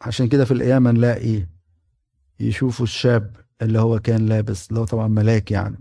عشان 0.00 0.28
كده 0.28 0.44
في 0.44 0.50
القيامة 0.54 0.90
نلاقي 0.90 1.46
يشوفوا 2.40 2.84
الشاب 2.84 3.36
اللي 3.62 3.78
هو 3.78 3.98
كان 3.98 4.26
لابس 4.26 4.68
اللي 4.68 4.80
هو 4.80 4.84
طبعا 4.84 5.08
ملاك 5.08 5.50
يعني. 5.50 5.76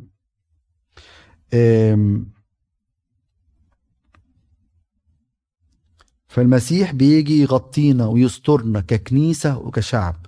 فالمسيح 6.31 6.91
بيجي 6.91 7.41
يغطينا 7.41 8.05
ويسترنا 8.05 8.81
ككنيسة 8.81 9.57
وكشعب 9.57 10.25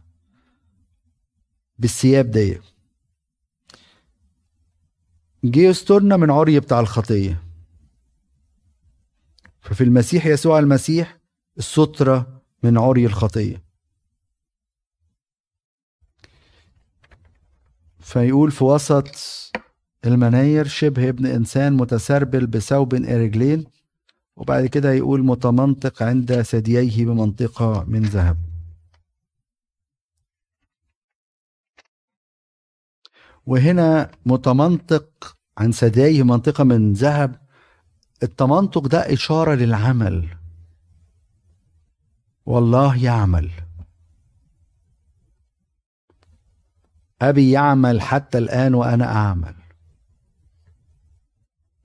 بالثياب 1.80 2.32
دي. 2.32 2.60
جه 5.44 5.60
يسترنا 5.60 6.18
من 6.18 6.32
عري 6.32 6.60
بتاع 6.60 6.80
الخطية. 6.80 7.44
ففي 9.62 9.84
المسيح 9.84 10.26
يسوع 10.26 10.60
المسيح 10.60 11.20
السترة 11.58 12.42
من 12.64 12.78
عري 12.78 13.06
الخطية. 13.06 13.64
فيقول 18.00 18.52
في 18.52 18.64
وسط 18.64 19.08
المناير 20.06 20.68
شبه 20.68 21.10
ابن 21.10 21.26
إنسان 21.26 21.74
متسربل 21.74 22.48
بثوب 22.48 22.94
رجلين 22.94 23.83
وبعد 24.36 24.66
كده 24.66 24.92
يقول 24.94 25.26
متمنطق 25.26 26.04
عند 26.04 26.42
ثدييه 26.42 27.06
بمنطقة 27.06 27.84
من 27.88 28.04
ذهب. 28.04 28.38
وهنا 33.46 34.12
متمنطق 34.26 35.38
عن 35.58 35.72
ثدييه 35.72 36.24
منطقة 36.24 36.64
من 36.64 36.94
ذهب. 36.94 37.42
التمنطق 38.24 38.88
ده 38.88 39.14
إشارة 39.14 39.56
للعمل. 39.56 40.38
والله 42.46 43.04
يعمل. 43.04 43.52
أبي 47.22 47.52
يعمل 47.52 48.02
حتى 48.02 48.38
الآن 48.38 48.74
وأنا 48.74 49.16
أعمل. 49.16 49.56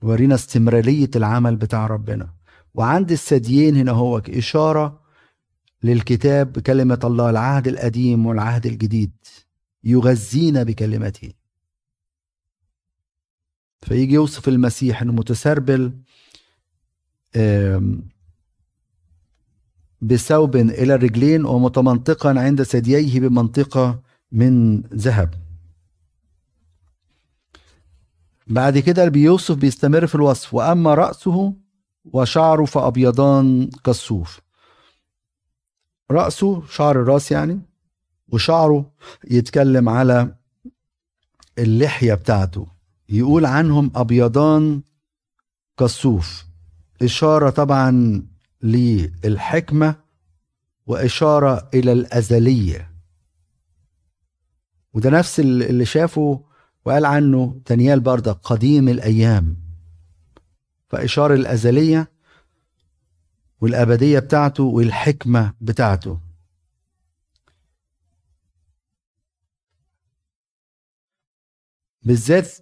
ورينا 0.01 0.35
استمرارية 0.35 1.09
العمل 1.15 1.55
بتاع 1.55 1.87
ربنا. 1.87 2.38
وعند 2.73 3.11
الثديين 3.11 3.75
هنا 3.75 3.91
هو 3.91 4.17
إشارة 4.17 5.01
للكتاب 5.83 6.59
كلمة 6.59 6.99
الله 7.03 7.29
العهد 7.29 7.67
القديم 7.67 8.25
والعهد 8.25 8.65
الجديد 8.65 9.11
يغذينا 9.83 10.63
بكلمته. 10.63 11.31
فيجي 13.81 14.13
يوصف 14.13 14.47
المسيح 14.47 15.01
إنه 15.01 15.13
متسربل 15.13 15.93
بثوب 20.01 20.55
إلى 20.55 20.95
الرجلين 20.95 21.45
ومتمنطقا 21.45 22.39
عند 22.39 22.63
ثدييه 22.63 23.19
بمنطقة 23.19 24.01
من 24.31 24.81
ذهب. 24.81 25.33
بعد 28.47 28.77
كده 28.77 29.09
بيوصف 29.09 29.55
بيستمر 29.55 30.07
في 30.07 30.15
الوصف 30.15 30.53
وأما 30.53 30.93
رأسه 30.93 31.53
وشعره 32.13 32.65
فأبيضان 32.65 33.69
كالصوف. 33.83 34.39
رأسه 36.11 36.65
شعر 36.67 37.01
الراس 37.01 37.31
يعني 37.31 37.59
وشعره 38.27 38.91
يتكلم 39.31 39.89
على 39.89 40.35
اللحية 41.57 42.13
بتاعته. 42.13 42.67
يقول 43.09 43.45
عنهم 43.45 43.91
أبيضان 43.95 44.81
كالصوف. 45.77 46.45
إشارة 47.01 47.49
طبعا 47.49 48.21
للحكمة 48.63 49.95
وإشارة 50.87 51.69
إلى 51.73 51.91
الأزلية. 51.91 52.91
وده 54.93 55.09
نفس 55.09 55.39
اللي 55.39 55.85
شافه 55.85 56.43
وقال 56.85 57.05
عنه 57.05 57.61
دانيال 57.69 57.99
برضه 57.99 58.31
قديم 58.31 58.89
الأيام. 58.89 59.68
فإشارة 60.89 61.33
الأزلية 61.33 62.11
والأبدية 63.61 64.19
بتاعته 64.19 64.63
والحكمة 64.63 65.53
بتاعته. 65.61 66.19
بالذات 72.03 72.57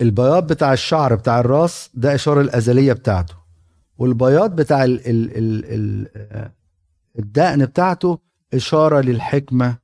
البياض 0.00 0.52
بتاع 0.52 0.72
الشعر 0.72 1.14
بتاع 1.14 1.40
الراس 1.40 1.90
ده 1.94 2.14
إشارة 2.14 2.40
الأزلية 2.40 2.92
بتاعته 2.92 3.34
والبياض 3.98 4.56
بتاع 4.56 4.84
ال 4.84 5.06
ال 5.08 5.36
ال 5.38 5.64
ال 5.66 6.50
الدقن 7.18 7.64
بتاعته 7.66 8.18
إشارة 8.54 9.00
للحكمة 9.00 9.78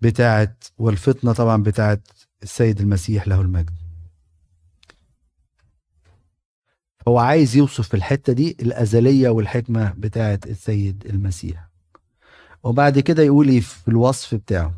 بتاعت 0.00 0.64
والفطنة 0.78 1.32
طبعا 1.32 1.62
بتاعت 1.62 2.08
السيد 2.42 2.80
المسيح 2.80 3.28
له 3.28 3.40
المجد. 3.40 3.75
هو 7.08 7.18
عايز 7.18 7.56
يوصف 7.56 7.88
في 7.88 7.94
الحتة 7.94 8.32
دي 8.32 8.56
الأزلية 8.62 9.28
والحكمة 9.28 9.94
بتاعت 9.98 10.46
السيد 10.46 11.06
المسيح. 11.06 11.68
وبعد 12.62 12.98
كده 12.98 13.22
يقول 13.22 13.48
إيه 13.48 13.60
في 13.60 13.88
الوصف 13.88 14.34
بتاعه؟ 14.34 14.74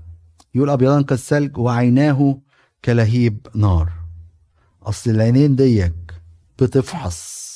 يقول 0.55 0.70
أبيضان 0.70 1.05
كالثلج 1.05 1.59
وعيناه 1.59 2.41
كلهيب 2.85 3.47
نار. 3.55 3.93
أصل 4.83 5.11
العينين 5.11 5.57
ديك 5.57 5.95
بتفحص. 6.59 7.49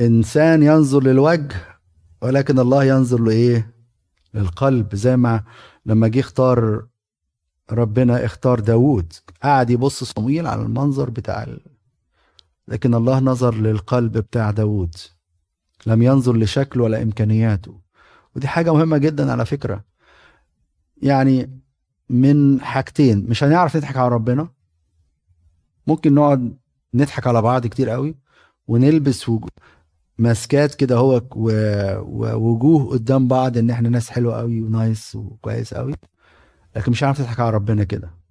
إنسان 0.00 0.62
ينظر 0.62 1.02
للوجه 1.02 1.78
ولكن 2.22 2.58
الله 2.58 2.84
ينظر 2.84 3.20
لإيه؟ 3.20 3.74
للقلب. 4.34 4.94
زي 4.94 5.16
ما 5.16 5.44
لما 5.86 6.08
جه 6.08 6.20
اختار 6.20 6.86
ربنا 7.70 8.24
اختار 8.24 8.60
داوود 8.60 9.12
قعد 9.42 9.70
يبص 9.70 10.04
صمويل 10.04 10.46
على 10.46 10.62
المنظر 10.62 11.10
بتاع. 11.10 11.46
لكن 12.68 12.94
الله 12.94 13.18
نظر 13.18 13.54
للقلب 13.54 14.18
بتاع 14.18 14.50
داوود. 14.50 14.94
لم 15.86 16.02
ينظر 16.02 16.36
لشكله 16.36 16.84
ولا 16.84 17.02
إمكانياته. 17.02 17.80
ودي 18.36 18.48
حاجة 18.48 18.72
مهمة 18.74 18.98
جدا 18.98 19.32
على 19.32 19.46
فكرة. 19.46 19.84
يعني 21.02 21.60
من 22.08 22.60
حاجتين 22.60 23.26
مش 23.28 23.44
هنعرف 23.44 23.76
نضحك 23.76 23.96
على 23.96 24.08
ربنا. 24.08 24.48
ممكن 25.86 26.14
نقعد 26.14 26.56
نضحك 26.94 27.26
على 27.26 27.42
بعض 27.42 27.66
كتير 27.66 27.88
قوي 27.90 28.14
ونلبس 28.66 29.28
وجو... 29.28 29.48
ماسكات 30.18 30.74
كده 30.74 30.96
هو 30.96 31.22
ووجوه 31.36 32.90
قدام 32.90 33.28
بعض 33.28 33.58
إن 33.58 33.70
إحنا 33.70 33.88
ناس 33.88 34.10
حلوة 34.10 34.38
قوي 34.38 34.62
ونايس 34.62 35.16
وكويس 35.16 35.74
قوي. 35.74 35.94
لكن 36.76 36.92
مش 36.92 37.04
هنعرف 37.04 37.20
نضحك 37.20 37.40
على 37.40 37.50
ربنا 37.50 37.84
كده. 37.84 38.21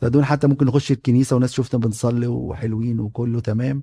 فدول 0.00 0.24
حتى 0.24 0.46
ممكن 0.46 0.66
نخش 0.66 0.92
الكنيسة 0.92 1.36
وناس 1.36 1.52
شفنا 1.52 1.80
بنصلي 1.80 2.26
وحلوين 2.26 3.00
وكله 3.00 3.40
تمام 3.40 3.82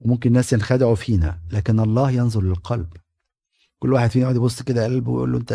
وممكن 0.00 0.32
ناس 0.32 0.52
ينخدعوا 0.52 0.94
فينا 0.94 1.40
لكن 1.52 1.80
الله 1.80 2.10
ينظر 2.10 2.42
للقلب. 2.42 2.88
كل 3.78 3.92
واحد 3.92 4.10
فينا 4.10 4.22
يقعد 4.22 4.36
يبص 4.36 4.62
كده 4.62 4.84
قلبه 4.84 5.10
ويقول 5.12 5.32
له 5.32 5.38
انت 5.38 5.52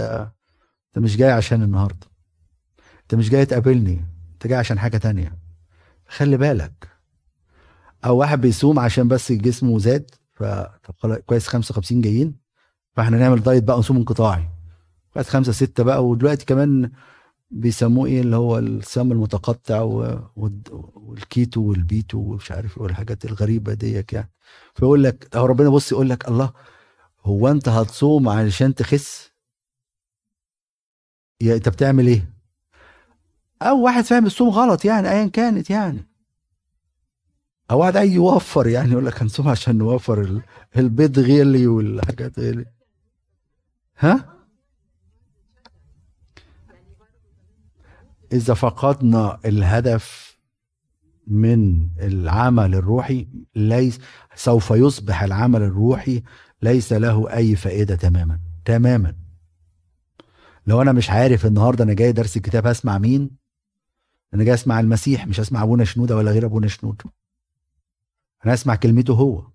انت 0.87 1.03
مش 1.03 1.17
جاي 1.17 1.31
عشان 1.31 1.63
النهارده. 1.63 2.07
انت 3.01 3.15
مش 3.15 3.29
جاي 3.29 3.45
تقابلني 3.45 4.05
انت 4.33 4.47
جاي 4.47 4.57
عشان 4.57 4.79
حاجة 4.79 4.97
تانية. 4.97 5.37
خلي 6.07 6.37
بالك. 6.37 6.87
أو 8.05 8.17
واحد 8.17 8.41
بيصوم 8.41 8.79
عشان 8.79 9.07
بس 9.07 9.31
جسمه 9.31 9.79
زاد 9.79 10.11
ف 10.33 10.43
كويس 11.25 11.47
55 11.47 12.01
جايين 12.01 12.35
فاحنا 12.95 13.17
نعمل 13.17 13.43
diet 13.43 13.63
بقى 13.63 13.75
ونصوم 13.75 13.97
انقطاعي. 13.97 14.49
خمسة 15.21 15.51
ستة 15.51 15.83
بقى 15.83 16.05
ودلوقتي 16.07 16.45
كمان 16.45 16.91
بيسموه 17.51 18.07
إيه 18.07 18.21
اللي 18.21 18.35
هو 18.35 18.59
الصيام 18.59 19.11
المتقطع 19.11 19.81
والكيتو 20.95 21.61
والبيتو 21.61 22.17
ومش 22.17 22.51
عارف 22.51 22.77
إيه 22.77 22.83
والحاجات 22.83 23.25
الغريبة 23.25 23.73
ديك 23.73 24.13
يعني. 24.13 24.31
فيقول 24.75 25.03
لك 25.03 25.35
هو 25.35 25.45
ربنا 25.45 25.69
بص 25.69 25.91
يقول 25.91 26.09
لك 26.09 26.27
الله 26.27 26.53
هو 27.23 27.47
أنت 27.47 27.69
هتصوم 27.69 28.29
علشان 28.29 28.75
تخس؟ 28.75 29.31
يا 31.41 31.55
أنت 31.55 31.69
بتعمل 31.69 32.07
إيه؟ 32.07 32.33
أو 33.61 33.81
واحد 33.81 34.03
فاهم 34.03 34.25
الصوم 34.25 34.49
غلط 34.49 34.85
يعني 34.85 35.09
ايا 35.11 35.27
كانت 35.27 35.69
يعني. 35.69 36.05
أو 37.71 37.79
واحد 37.79 37.97
عايز 37.97 38.11
يوفر 38.13 38.67
يعني 38.67 38.91
يقول 38.91 39.05
لك 39.05 39.21
هنصوم 39.21 39.47
عشان 39.47 39.77
نوفر 39.77 40.41
البيض 40.77 41.19
غالي 41.19 41.67
والحاجات 41.67 42.39
غالي 42.39 42.65
ها؟ 43.99 44.38
إذا 48.33 48.53
فقدنا 48.53 49.39
الهدف 49.45 50.37
من 51.27 51.89
العمل 51.99 52.75
الروحي 52.75 53.27
ليس 53.55 53.99
سوف 54.35 54.71
يصبح 54.71 55.23
العمل 55.23 55.61
الروحي 55.61 56.23
ليس 56.61 56.93
له 56.93 57.33
أي 57.33 57.55
فائدة 57.55 57.95
تماما 57.95 58.39
تماما. 58.65 59.15
لو 60.67 60.81
أنا 60.81 60.91
مش 60.91 61.09
عارف 61.09 61.45
النهارده 61.45 61.83
أنا 61.83 61.93
جاي 61.93 62.11
درس 62.11 62.37
الكتاب 62.37 62.67
هسمع 62.67 62.97
مين؟ 62.97 63.29
أنا 64.33 64.43
جاي 64.43 64.53
أسمع 64.53 64.79
المسيح 64.79 65.27
مش 65.27 65.39
اسمع 65.39 65.63
أبونا 65.63 65.83
شنودة 65.83 66.15
ولا 66.15 66.31
غير 66.31 66.45
أبونا 66.45 66.67
شنوده 66.67 67.05
أنا 68.45 68.53
اسمع 68.53 68.75
كلمته 68.75 69.13
هو. 69.13 69.47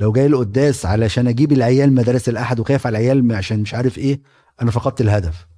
لو 0.00 0.12
جاي 0.12 0.26
القداس 0.26 0.86
علشان 0.86 1.28
أجيب 1.28 1.52
العيال 1.52 1.92
مدارس 1.92 2.28
الأحد 2.28 2.60
وخايف 2.60 2.86
على 2.86 2.98
العيال 2.98 3.32
عشان 3.32 3.60
مش 3.60 3.74
عارف 3.74 3.98
إيه 3.98 4.20
أنا 4.62 4.70
فقدت 4.70 5.00
الهدف. 5.00 5.49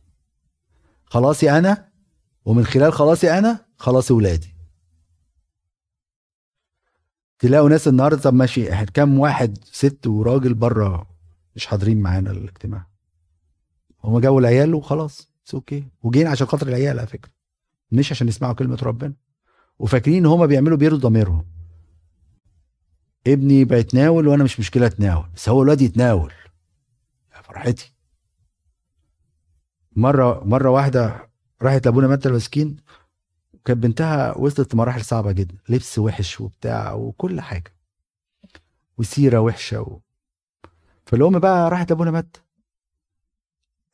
خلاصي 1.12 1.50
أنا 1.50 1.88
ومن 2.44 2.64
خلال 2.64 2.92
خلاصي 2.92 3.38
أنا 3.38 3.66
خلاص 3.78 4.10
ولادي. 4.10 4.54
تلاقوا 7.38 7.68
ناس 7.68 7.88
النهارده 7.88 8.20
طب 8.20 8.34
ماشي 8.34 8.86
كام 8.86 9.18
واحد 9.18 9.58
ست 9.64 10.06
وراجل 10.06 10.54
بره 10.54 11.06
مش 11.56 11.66
حاضرين 11.66 12.00
معانا 12.00 12.30
الاجتماع. 12.30 12.86
هما 14.04 14.20
جابوا 14.20 14.40
العيال 14.40 14.74
وخلاص 14.74 15.30
أوكي 15.54 15.84
وجين 16.02 16.26
عشان 16.26 16.46
خاطر 16.46 16.68
العيال 16.68 16.98
على 16.98 17.08
فكرة 17.08 17.32
مش 17.90 18.12
عشان 18.12 18.28
يسمعوا 18.28 18.54
كلمة 18.54 18.78
ربنا. 18.82 19.14
وفاكرين 19.78 20.16
إن 20.16 20.26
هما 20.26 20.46
بيعملوا 20.46 20.76
بيرضوا 20.76 21.10
ضميرهم. 21.10 21.46
ابني 23.26 23.64
بيتناول 23.64 24.28
وأنا 24.28 24.44
مش 24.44 24.60
مشكلة 24.60 24.86
أتناول 24.86 25.26
بس 25.34 25.48
هو 25.48 25.62
الواد 25.62 25.80
يتناول. 25.80 26.32
يا 27.36 27.42
فرحتي. 27.42 27.91
مره 29.97 30.45
مرة 30.45 30.70
واحدة 30.70 31.30
راحت 31.62 31.86
لأبونا 31.86 32.09
متى 32.09 32.28
المسكين. 32.28 32.76
كانت 33.64 33.82
بنتها 33.82 34.38
وصلت 34.38 34.74
لمراحل 34.74 35.05
صعبة 35.05 35.32
جدا. 35.32 35.57
لبس 35.68 35.99
وحش 35.99 36.40
وبتاع 36.40 36.93
وكل 36.93 37.40
حاجة. 37.40 37.74
وسيرة 38.99 39.38
وحشة 39.38 39.80
و... 39.80 40.01
فالأم 41.07 41.38
بقى 41.38 41.70
راحت 41.70 41.90
لأبونا 41.90 42.11
متى 42.11 42.40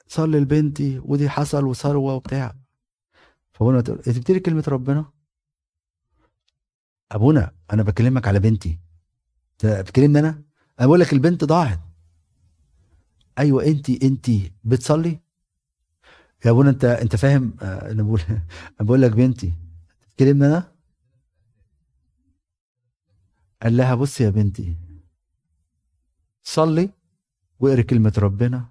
صلي 0.06 0.40
لبنتي 0.40 0.98
ودي 0.98 1.28
حصل 1.28 1.64
وثروة 1.64 2.14
وبتاع. 2.14 2.54
فأبونا 3.52 3.80
تقول 3.80 3.98
انت 4.06 4.18
بتقولي 4.18 4.40
كلمة 4.40 4.64
ربنا؟ 4.68 5.12
أبونا 7.12 7.52
أنا 7.72 7.82
بكلمك 7.82 8.28
على 8.28 8.38
بنتي. 8.38 8.78
بتكلمني 9.64 10.18
أنا؟ 10.18 10.42
أنا 10.80 10.86
بقول 10.86 11.00
لك 11.00 11.12
البنت 11.12 11.44
ضاعت. 11.44 11.80
أيوه 13.38 13.64
انت 13.66 13.90
انت 13.90 14.30
بتصلي؟ 14.64 15.20
يا 16.44 16.50
ابونا 16.50 16.70
انت 16.70 16.84
انت 16.84 17.16
فاهم 17.16 17.56
آه، 17.62 17.90
أنا 17.90 18.02
بقول 18.02 18.20
بقول 18.80 19.02
لك 19.02 19.10
بنتي 19.12 19.52
بتكلمني 20.10 20.46
أنا؟ 20.46 20.72
قال 23.62 23.76
لها 23.76 23.94
بصي 23.94 24.24
يا 24.24 24.30
بنتي 24.30 24.76
صلي 26.42 26.90
واقري 27.60 27.82
كلمة 27.82 28.12
ربنا 28.18 28.68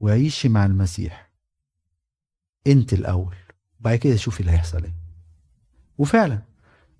وعيشي 0.00 0.48
مع 0.48 0.66
المسيح. 0.66 1.30
انت 2.66 2.92
الأول 2.92 3.36
وبعد 3.80 3.98
كده 3.98 4.16
شوفي 4.16 4.40
اللي 4.40 4.52
هيحصل 4.52 4.84
إيه. 4.84 4.94
وفعلا 5.98 6.42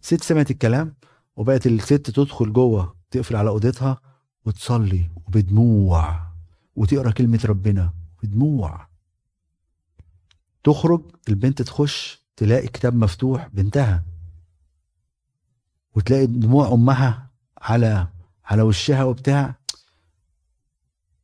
ست 0.00 0.22
سمعت 0.22 0.50
الكلام 0.50 0.94
وبقت 1.36 1.66
الست 1.66 2.10
تدخل 2.10 2.52
جوه 2.52 2.96
تقفل 3.10 3.36
على 3.36 3.48
أوضتها 3.50 4.00
وتصلي 4.44 5.10
وبدموع 5.16 6.30
وتقرأ 6.76 7.10
كلمة 7.10 7.40
ربنا 7.44 7.94
بدموع 8.22 8.89
تخرج 10.64 11.02
البنت 11.28 11.62
تخش 11.62 12.24
تلاقي 12.36 12.68
كتاب 12.68 12.94
مفتوح 12.94 13.48
بنتها. 13.48 14.04
وتلاقي 15.96 16.26
دموع 16.26 16.72
أمها 16.72 17.30
على 17.58 18.08
على 18.44 18.62
وشها 18.62 19.04
وبتاع. 19.04 19.54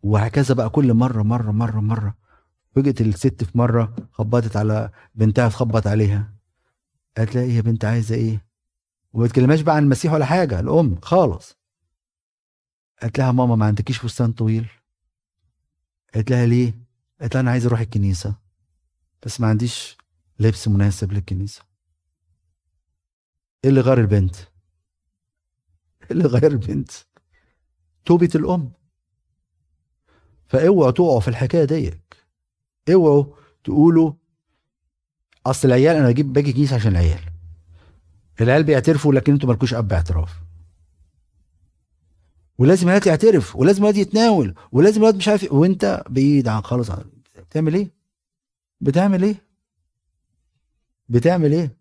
وهكذا 0.03 0.55
بقى 0.55 0.70
كل 0.70 0.95
مرة 0.95 1.22
مرة 1.22 1.51
مرة 1.51 1.80
مرة. 1.80 2.14
فجأة 2.74 2.95
الست 3.07 3.45
في 3.45 3.59
مرة 3.59 3.97
خبطت 4.12 4.57
على 4.57 4.91
بنتها 5.14 5.49
تخبط 5.49 5.87
عليها. 5.87 6.32
قالت 7.16 7.34
لها 7.34 7.43
إيه 7.45 7.57
يا 7.57 7.61
بنت 7.61 7.84
عايزة 7.84 8.14
إيه؟ 8.14 8.47
وما 9.12 9.24
بتكلمهاش 9.24 9.61
بقى 9.61 9.76
عن 9.76 9.82
المسيح 9.82 10.12
ولا 10.12 10.24
حاجة 10.24 10.61
الأم 10.61 11.01
خالص. 11.03 11.57
قالت 13.03 13.18
لها 13.18 13.32
ماما 13.32 13.57
ما 13.57 13.66
عندكيش 13.66 13.99
فستان 13.99 14.32
طويل. 14.32 14.68
قالت 16.14 16.30
لها 16.30 16.47
ليه؟ 16.47 16.74
قالت 17.20 17.34
لها 17.34 17.41
أنا 17.43 17.51
عايزه 17.51 17.68
أروح 17.68 17.80
الكنيسة. 17.80 18.45
بس 19.26 19.40
ما 19.40 19.46
عنديش 19.46 19.96
لبس 20.38 20.68
مناسب 20.68 21.12
للكنيسة. 21.12 21.62
إيه 23.64 23.70
اللي 23.70 23.80
غير 23.80 24.00
البنت؟ 24.00 24.36
إيه 26.02 26.10
اللي 26.10 26.24
غير 26.24 26.46
البنت؟ 26.50 26.90
توبة 28.04 28.28
الأم. 28.34 28.72
فأوعوا 30.48 30.90
تقعوا 30.90 31.20
في 31.20 31.28
الحكاية 31.28 31.64
ديك. 31.64 32.16
أوعوا 32.92 33.24
تقولوا 33.64 34.12
أصل 35.46 35.68
العيال 35.68 35.96
أنا 35.96 36.10
بجيب 36.10 36.32
باجي 36.32 36.52
كنيسة 36.52 36.76
عشان 36.76 36.90
العيال. 36.90 37.20
العيال 38.40 38.64
بيعترفوا 38.64 39.14
لكن 39.14 39.32
أنتوا 39.32 39.48
مالكوش 39.48 39.74
أب 39.74 39.92
اعتراف 39.92 40.30
ولازم 42.58 42.88
الواد 42.88 43.06
يعترف 43.06 43.56
ولازم 43.56 43.82
الواد 43.82 43.96
يتناول 43.96 44.54
ولازم 44.72 45.00
الواد 45.00 45.16
مش 45.16 45.28
عارف 45.28 45.42
إيه، 45.44 45.50
وأنت 45.52 46.04
بعيد 46.08 46.48
عن 46.48 46.62
خالص 46.62 46.90
عن 46.90 47.04
بتعمل 47.36 47.74
إيه؟ 47.74 47.90
بتعمل 48.80 49.22
إيه؟ 49.22 49.46
بتعمل 51.08 51.52
إيه؟ 51.52 51.76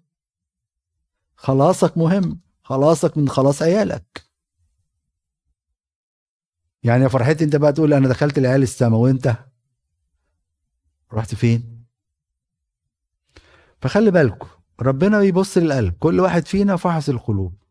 خلاصك 1.35 1.97
مهم 1.97 2.39
خلاصك 2.63 3.17
من 3.17 3.29
خلاص 3.29 3.61
عيالك. 3.61 4.25
يعني 6.83 7.03
يا 7.03 7.07
فرحتي 7.07 7.43
انت 7.43 7.55
بقى 7.55 7.73
تقول 7.73 7.93
أنا 7.93 8.07
دخلت 8.09 8.37
العيال 8.37 8.63
السما 8.63 8.97
وانت؟ 8.97 9.35
رحت 11.13 11.35
فين؟ 11.35 11.85
فخلي 13.81 14.11
بالكم 14.11 14.47
ربنا 14.81 15.19
بيبص 15.19 15.57
للقلب 15.57 15.93
كل 15.99 16.19
واحد 16.19 16.45
فينا 16.47 16.75
فحص 16.75 17.09
القلوب. 17.09 17.63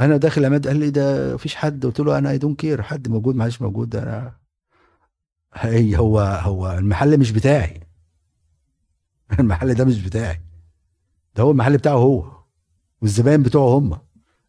أنا 0.00 0.16
داخل 0.16 0.44
عماد 0.44 0.66
قال 0.68 0.76
لي 0.76 0.90
ده 0.90 1.34
مفيش 1.34 1.54
حد؟ 1.54 1.86
قلت 1.86 2.00
له 2.00 2.18
أنا 2.18 2.30
I 2.30 2.38
don't 2.38 2.60
care 2.60 2.82
حد 2.82 3.08
موجود 3.08 3.34
معلش 3.34 3.62
موجود 3.62 3.88
ده 3.88 4.02
أنا 4.02 4.38
هي 5.56 5.96
هو 5.98 6.20
هو 6.20 6.72
المحل 6.72 7.18
مش 7.20 7.30
بتاعي. 7.32 7.80
المحل 9.40 9.74
ده 9.74 9.84
مش 9.84 10.02
بتاعي. 10.02 10.40
ده 11.36 11.42
هو 11.42 11.50
المحل 11.50 11.76
بتاعه 11.76 11.94
هو 11.94 12.32
والزباين 13.02 13.42
بتوعه 13.42 13.78
هم. 13.78 13.98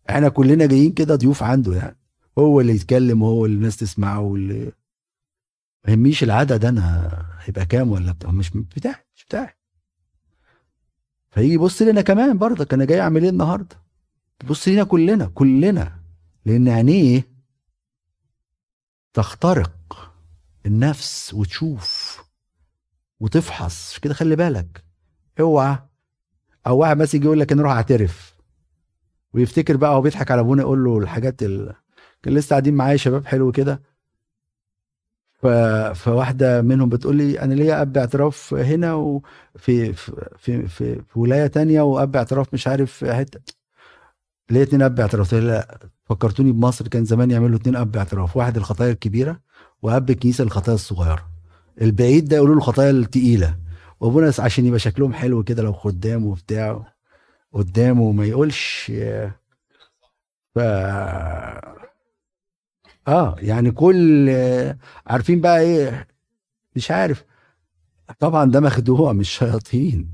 إحنا 0.10 0.30
كلنا 0.30 0.66
جايين 0.66 0.92
كده 0.92 1.16
ضيوف 1.16 1.44
عنده 1.44 1.76
يعني. 1.76 1.98
هو 2.38 2.62
اللي 2.62 2.74
يتكلم 2.76 3.22
وهو 3.22 3.46
اللي 3.46 3.58
الناس 3.58 3.78
تسمعه 3.78 4.20
واللي 4.20 4.72
ما 5.86 5.92
يهمنيش 5.94 6.24
العدد 6.24 6.66
أنا 6.66 7.10
هيبقى 7.40 7.66
كام 7.66 7.92
ولا 7.92 8.12
بتاع. 8.12 8.32
مش 8.32 8.50
بتاعي 8.50 9.06
مش 9.16 9.26
بتاعي. 9.26 9.54
فيجي 11.32 11.54
يبص 11.54 11.82
لنا 11.82 12.02
كمان 12.02 12.38
برضك 12.38 12.74
أنا 12.74 12.86
جاي 12.86 13.02
اعمل 13.02 13.24
إيه 13.24 13.30
النهارده؟ 13.30 13.76
يبص 14.44 14.68
لنا 14.68 14.84
كلنا 14.84 15.26
كلنا. 15.26 16.00
لأن 16.46 16.68
عينيه 16.68 17.28
تخترق. 19.14 19.72
النفس 20.68 21.34
وتشوف 21.34 22.18
وتفحص. 23.20 24.00
كده؟ 24.00 24.14
خلي 24.14 24.36
بالك. 24.36 24.84
اوعى 25.40 25.78
أو 26.68 26.78
واحد 26.78 26.98
بس 26.98 27.14
يجي 27.16 27.26
يقول 27.26 27.40
لك 27.40 27.52
أنا 27.52 27.62
أروح 27.62 27.72
اعترف. 27.74 28.38
ويفتكر 29.34 29.78
بقى 29.78 29.96
هو 29.96 30.02
بيضحك 30.02 30.32
على 30.32 30.42
ابونا 30.42 30.62
يقول 30.62 30.84
له 30.84 30.98
الحاجات 30.98 31.44
ال... 31.44 31.74
كان 32.24 32.34
لسه 32.34 32.50
قاعدين 32.50 32.74
معايا 32.74 32.98
شباب 32.98 33.26
حلو 33.26 33.52
كده. 33.52 33.82
ف... 35.42 35.48
فواحدة 35.96 36.62
منهم 36.62 36.90
بتقول 36.90 37.16
لي 37.16 37.40
أنا 37.42 37.54
ليا 37.54 37.82
أب 37.82 37.98
اعتراف 37.98 38.54
هنا 38.54 38.94
وفي 38.94 39.94
في 39.94 39.94
في, 40.38 40.68
في, 40.68 40.96
في 40.96 41.20
ولاية 41.20 41.48
تانية 41.48 41.82
وأب 41.82 42.16
اعتراف 42.16 42.54
مش 42.54 42.68
عارف 42.68 43.06
حتة. 43.06 43.40
ليا 44.50 44.64
اتنين 44.64 44.82
أب 44.82 45.00
اعتراف. 45.00 45.34
لا 45.34 45.80
فكرتوني 46.06 46.52
بمصر. 46.52 46.88
كان 46.88 47.06
زمان 47.06 47.32
يعملوا 47.32 47.58
اتنين 47.58 47.76
أب 47.76 47.98
اعتراف. 47.98 48.38
واحد 48.38 48.58
الخطايا 48.58 48.92
الكبيرة 48.92 49.40
واب 49.82 50.10
الكنيسة 50.10 50.44
الخطايا 50.44 50.76
الصغيرة. 50.76 51.30
البعيد 51.82 52.26
ده 52.28 52.36
يقولوا 52.36 52.54
له 52.56 52.60
الخطايا 52.62 52.90
التقيلة. 52.92 53.58
وابونا 54.00 54.34
عشان 54.40 54.66
يبقى 54.66 54.80
شكلهم 54.80 55.14
حلو 55.14 55.44
كده 55.44 55.64
لو 55.64 55.74
خدام 55.74 56.26
وبتاع 56.26 56.94
قدامه 57.54 58.12
ما 58.12 58.26
يقولش 58.26 58.92
ف 60.56 60.60
آه 63.08 63.36
يعني 63.40 63.72
كل 63.72 64.30
عارفين 65.08 65.42
بقى 65.42 65.60
إيه؟ 65.62 66.08
مش 66.76 66.92
عارف. 66.92 67.24
طبعا 68.20 68.52
ده 68.52 68.60
مخدوع 68.60 69.14
مش 69.14 69.30
شياطين. 69.30 70.10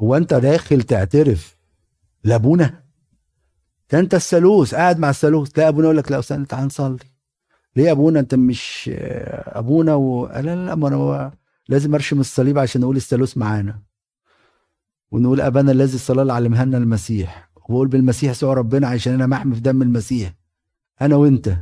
هو 0.00 0.16
أنت 0.16 0.34
داخل 0.34 0.82
تعترف 0.82 1.56
لأبونا؟ 2.24 2.84
ده 3.92 3.98
أنت 3.98 4.14
الثالوث 4.14 4.74
قاعد 4.74 4.98
مع 4.98 5.10
الثالوث. 5.10 5.58
لا 5.58 5.68
أبونا 5.68 5.84
يقول 5.84 5.96
لك 5.96 6.12
لا 6.12 6.18
استنى 6.18 6.46
تعال 6.46 6.66
نصلي. 6.66 6.98
ليه 7.76 7.84
يا 7.84 7.92
أبونا؟ 7.92 8.20
أنت 8.20 8.34
مش 8.34 8.90
أبونا 9.46 9.94
و... 9.94 10.26
لا 10.26 10.40
لا 10.40 10.66
لا 10.66 10.74
ما 10.74 10.88
أنا 10.88 11.32
لازم 11.68 11.94
أرشم 11.94 12.20
الصليب 12.20 12.58
عشان 12.58 12.82
أقول 12.82 12.96
الثالوث 12.96 13.36
معانا. 13.36 13.82
ونقول 15.10 15.40
أبانا 15.40 15.72
الذي 15.72 15.94
الصلاه 15.94 16.22
اللي 16.22 16.32
علمها 16.32 16.64
لنا 16.64 16.78
المسيح. 16.78 17.50
واقول 17.56 17.88
بالمسيح 17.88 18.32
سوى 18.32 18.54
ربنا 18.54 18.88
عشان 18.88 19.12
أنا 19.14 19.26
محمي 19.26 19.54
في 19.54 19.60
دم 19.60 19.82
المسيح. 19.82 20.34
أنا 21.02 21.16
وأنت. 21.16 21.56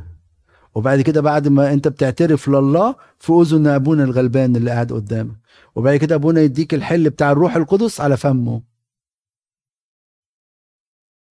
وبعد 0.75 1.01
كده 1.01 1.21
بعد 1.21 1.47
ما 1.47 1.73
أنت 1.73 1.87
بتعترف 1.87 2.49
لله 2.49 2.95
في 3.19 3.33
أذن 3.33 3.67
أبونا 3.67 4.03
الغلبان 4.03 4.55
اللي 4.55 4.71
قاعد 4.71 4.91
قدامك. 4.93 5.35
وبعد 5.75 5.95
كده 5.97 6.15
أبونا 6.15 6.41
يديك 6.41 6.73
الحل 6.73 7.09
بتاع 7.09 7.31
الروح 7.31 7.55
القدس 7.55 8.01
على 8.01 8.17
فمه. 8.17 8.61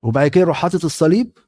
وبعد 0.03 0.28
كده 0.28 0.41
يروح 0.41 0.57
حاطط 0.57 0.85
الصليب 0.85 1.39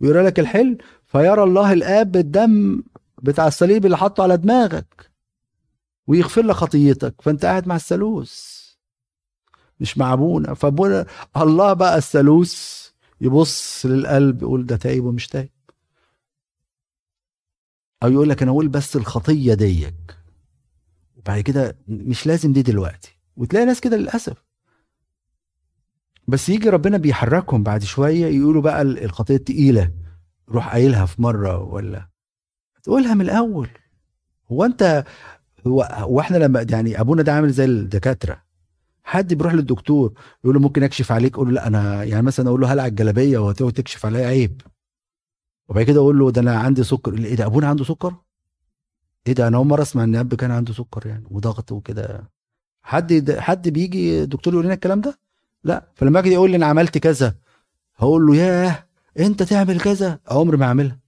ويرى 0.00 0.22
لك 0.22 0.40
الحل 0.40 0.78
فيرى 1.14 1.42
الله 1.42 1.72
الآب 1.72 2.12
بالدم 2.12 2.82
بتاع 3.22 3.46
الصليب 3.46 3.84
اللي 3.84 3.96
حاطه 3.96 4.22
على 4.22 4.36
دماغك 4.36 5.10
ويغفر 6.06 6.42
لك 6.42 6.54
خطيتك 6.54 7.22
فأنت 7.22 7.44
قاعد 7.44 7.68
مع 7.68 7.76
الثالوث. 7.76 8.54
مش 9.80 9.98
مع 9.98 10.12
أبونا. 10.12 10.54
فأبونا 10.54 11.06
الله 11.36 11.72
بقى 11.72 11.98
الثالوث 11.98 12.88
يبص 13.20 13.86
للقلب 13.86 14.42
يقول 14.42 14.66
ده 14.66 14.76
تايب 14.76 15.04
ومش 15.04 15.28
تايب. 15.28 15.50
أو 18.02 18.10
يقول 18.10 18.28
لك 18.28 18.42
أنا 18.42 18.50
أقول 18.50 18.68
بس 18.68 18.96
الخطية 18.96 19.54
ديك. 19.54 20.16
وبعد 21.16 21.40
كده 21.40 21.78
مش 21.88 22.26
لازم 22.26 22.52
دي 22.52 22.62
دلوقتي. 22.62 23.16
وتلاقي 23.36 23.66
ناس 23.66 23.80
كده 23.80 23.96
للأسف. 23.96 24.44
بس 26.28 26.48
يجي 26.48 26.68
ربنا 26.68 26.96
بيحركهم 26.98 27.62
بعد 27.62 27.82
شوية 27.82 28.26
يقولوا 28.26 28.62
بقى 28.62 28.82
الخطية 28.82 29.36
التقيلة. 29.36 30.03
روح 30.48 30.68
قايلها 30.72 31.06
في 31.06 31.22
مرة 31.22 31.58
ولا 31.58 32.08
تقولها 32.82 33.14
من 33.14 33.20
الأول. 33.20 33.68
هو 34.52 34.64
أنت 34.64 35.04
هو 35.66 35.82
هو 35.82 36.20
إحنا 36.20 36.36
لما 36.36 36.66
يعني 36.70 37.00
أبونا 37.00 37.22
ده 37.22 37.32
عامل 37.32 37.50
زي 37.50 37.64
الدكاترة. 37.64 38.42
حد 39.04 39.34
بيروح 39.34 39.54
للدكتور 39.54 40.12
يقول 40.44 40.54
له 40.54 40.60
ممكن 40.60 40.82
أكشف 40.82 41.12
عليك؟ 41.12 41.32
يقول 41.32 41.48
له 41.48 41.54
لا 41.54 41.66
أنا 41.66 42.04
يعني 42.04 42.22
مثلا 42.22 42.48
أقول 42.48 42.60
له 42.60 42.72
هلع 42.72 42.86
الجلابية 42.86 43.38
وهتقعد 43.38 43.72
تكشف 43.72 44.06
عليا 44.06 44.26
عيب. 44.26 44.60
وبعد 45.68 45.84
كده 45.84 46.00
أقول 46.00 46.18
له 46.18 46.30
ده 46.30 46.40
أنا 46.40 46.58
عندي 46.58 46.84
سكر. 46.84 47.18
إيه 47.18 47.34
ده 47.36 47.46
أبونا 47.46 47.68
عنده 47.68 47.84
سكر؟ 47.84 48.14
إيه 49.26 49.32
ده 49.32 49.48
أنا 49.48 49.56
أول 49.56 49.66
مرة 49.66 49.82
أسمع 49.82 50.04
إن 50.04 50.16
أب 50.16 50.34
كان 50.34 50.50
عنده 50.50 50.72
سكر 50.72 51.06
يعني 51.06 51.24
وضغط 51.30 51.72
وكده. 51.72 52.30
حد 52.82 53.30
حد 53.38 53.68
بيجي 53.68 54.26
دكتور 54.26 54.52
يقول 54.52 54.64
لنا 54.64 54.74
الكلام 54.74 55.00
ده؟ 55.00 55.18
لا. 55.64 55.88
فلما 55.94 56.18
أجي 56.18 56.30
يقول 56.30 56.50
لي 56.50 56.56
أنا 56.56 56.66
عملت 56.66 56.98
كذا 56.98 57.34
هقول 57.96 58.26
له 58.26 58.36
ياه! 58.36 58.83
انت 59.18 59.42
تعمل 59.42 59.80
كذا؟ 59.80 60.20
عمري 60.28 60.56
ما 60.56 60.66
اعملها. 60.66 60.98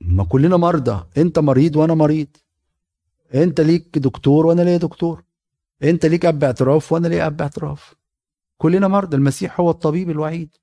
ما 0.00 0.24
كلنا 0.24 0.56
مرضى. 0.56 1.06
انت 1.16 1.38
مريض 1.38 1.76
وأنا 1.76 1.94
مريض. 1.94 2.28
انت 3.34 3.60
ليك 3.60 3.98
دكتور 3.98 4.46
وأنا 4.46 4.62
ليا 4.62 4.76
دكتور. 4.76 5.24
انت 5.82 6.06
ليك 6.06 6.26
اب 6.26 6.44
اعتراف 6.44 6.92
وأنا 6.92 7.08
ليا 7.08 7.26
اب 7.26 7.42
اعتراف. 7.42 7.94
كلنا 8.58 8.88
مرضى. 8.88 9.16
المسيح 9.16 9.60
هو 9.60 9.70
الطبيب 9.70 10.10
الوحيد. 10.10 10.56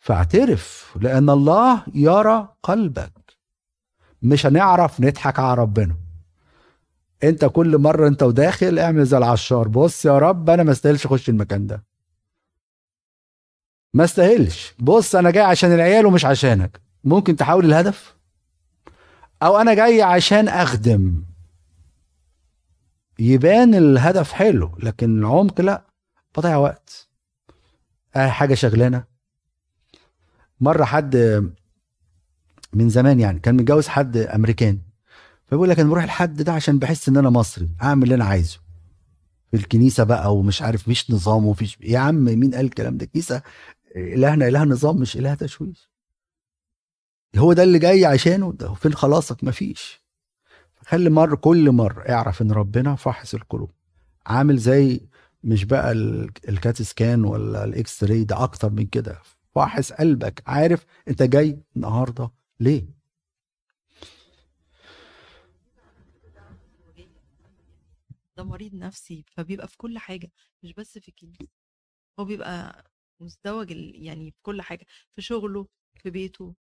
فاعترف 0.00 0.96
لأن 1.00 1.30
الله 1.30 1.82
يرى 1.94 2.56
قلبك. 2.62 3.36
مش 4.22 4.46
هنعرف 4.46 5.00
نضحك 5.00 5.38
على 5.38 5.60
ربنا. 5.60 5.96
انت 7.24 7.44
كل 7.44 7.78
مرة 7.78 8.08
انت 8.08 8.22
وداخل 8.22 8.78
اعمل 8.78 9.04
زي 9.04 9.18
العشار. 9.18 9.68
بص 9.68 10.04
يا 10.04 10.18
رب 10.18 10.50
أنا 10.50 10.62
ما 10.62 10.72
استاهلش 10.72 11.06
اخش 11.06 11.28
المكان 11.28 11.66
ده. 11.66 11.85
ما 13.96 14.04
استاهلش. 14.04 14.74
بص 14.78 15.14
أنا 15.14 15.30
جاي 15.30 15.42
عشان 15.42 15.72
العيال 15.72 16.06
ومش 16.06 16.24
عشانك. 16.24 16.80
ممكن 17.04 17.36
تحاول 17.36 17.64
الهدف؟ 17.64 18.16
أو 19.42 19.56
أنا 19.56 19.74
جاي 19.74 20.02
عشان 20.02 20.48
أخدم. 20.48 21.22
يبان 23.18 23.74
الهدف 23.74 24.32
حلو 24.32 24.78
لكن 24.82 25.18
العمق 25.18 25.60
لا. 25.60 25.84
بضيع 26.36 26.56
وقت. 26.56 27.08
اي 28.16 28.30
حاجة 28.30 28.54
شغلانة. 28.54 29.04
مرة 30.60 30.84
حد 30.84 31.16
من 32.72 32.88
زمان 32.88 33.20
يعني 33.20 33.40
كان 33.40 33.54
متجوز 33.56 33.88
حد 33.88 34.16
امريكاني 34.16 34.80
فبيقول 35.46 35.70
لك 35.70 35.80
أنا 35.80 35.90
بروح 35.90 36.04
الحد 36.04 36.42
ده 36.42 36.52
عشان 36.52 36.78
بحس 36.78 37.08
إن 37.08 37.16
أنا 37.16 37.30
مصري. 37.30 37.68
أعمل 37.82 38.02
اللي 38.02 38.14
أنا 38.14 38.24
عايزه. 38.24 38.58
في 39.50 39.56
الكنيسة 39.56 40.04
بقى 40.04 40.36
ومش 40.36 40.62
عارف 40.62 40.88
مش 40.88 41.10
نظام 41.10 41.46
ومفيش 41.46 41.78
يا 41.80 41.98
عم 41.98 42.14
مين 42.24 42.54
قال 42.54 42.64
الكلام 42.64 42.96
ده؟ 42.96 43.06
كنيسة 43.06 43.42
إلهنا 43.96 44.48
إله 44.48 44.64
نظام 44.64 44.96
مش 45.00 45.16
إله 45.16 45.34
تشويش. 45.34 45.90
هو 47.36 47.52
ده 47.52 47.62
اللي 47.62 47.78
جاي 47.78 48.04
عشانه؟ 48.04 48.52
ده 48.52 48.74
فين 48.74 48.92
خلاصك 48.94 49.44
مفيش. 49.44 50.00
خلي 50.86 51.10
مر 51.10 51.34
كل 51.36 51.70
مره 51.70 52.08
اعرف 52.10 52.42
إن 52.42 52.52
ربنا 52.52 52.94
فحص 52.96 53.34
القلوب. 53.34 53.70
عامل 54.26 54.56
زي 54.56 55.00
مش 55.44 55.64
بقى 55.64 55.92
ال 56.48 56.57
CAT 56.57 56.82
scan 56.82 57.24
ولا 57.24 57.64
ال 57.64 58.04
X-ray 58.04 58.24
ده 58.24 58.42
أكتر 58.44 58.70
من 58.70 58.86
كده. 58.86 59.18
فاحص 59.54 59.92
قلبك. 59.92 60.42
عارف 60.46 60.86
أنت 61.08 61.22
جاي 61.22 61.58
النهارده 61.76 62.30
ليه؟ 62.60 62.86
ده 68.36 68.44
مريض 68.44 68.74
نفسي 68.74 69.24
فبيبقى 69.28 69.68
في 69.68 69.76
كل 69.76 69.98
حاجة 69.98 70.30
مش 70.62 70.72
بس 70.72 70.98
في 70.98 71.08
الكنيسة 71.08 71.46
هو 72.20 72.24
بيبقى 72.24 72.84
مزدوج 73.20 73.70
يعني 73.94 74.30
في 74.30 74.38
كل 74.42 74.62
حاجة 74.62 74.86
في 75.16 75.22
شغله 75.22 75.66
في 76.02 76.10
بيته 76.10 76.54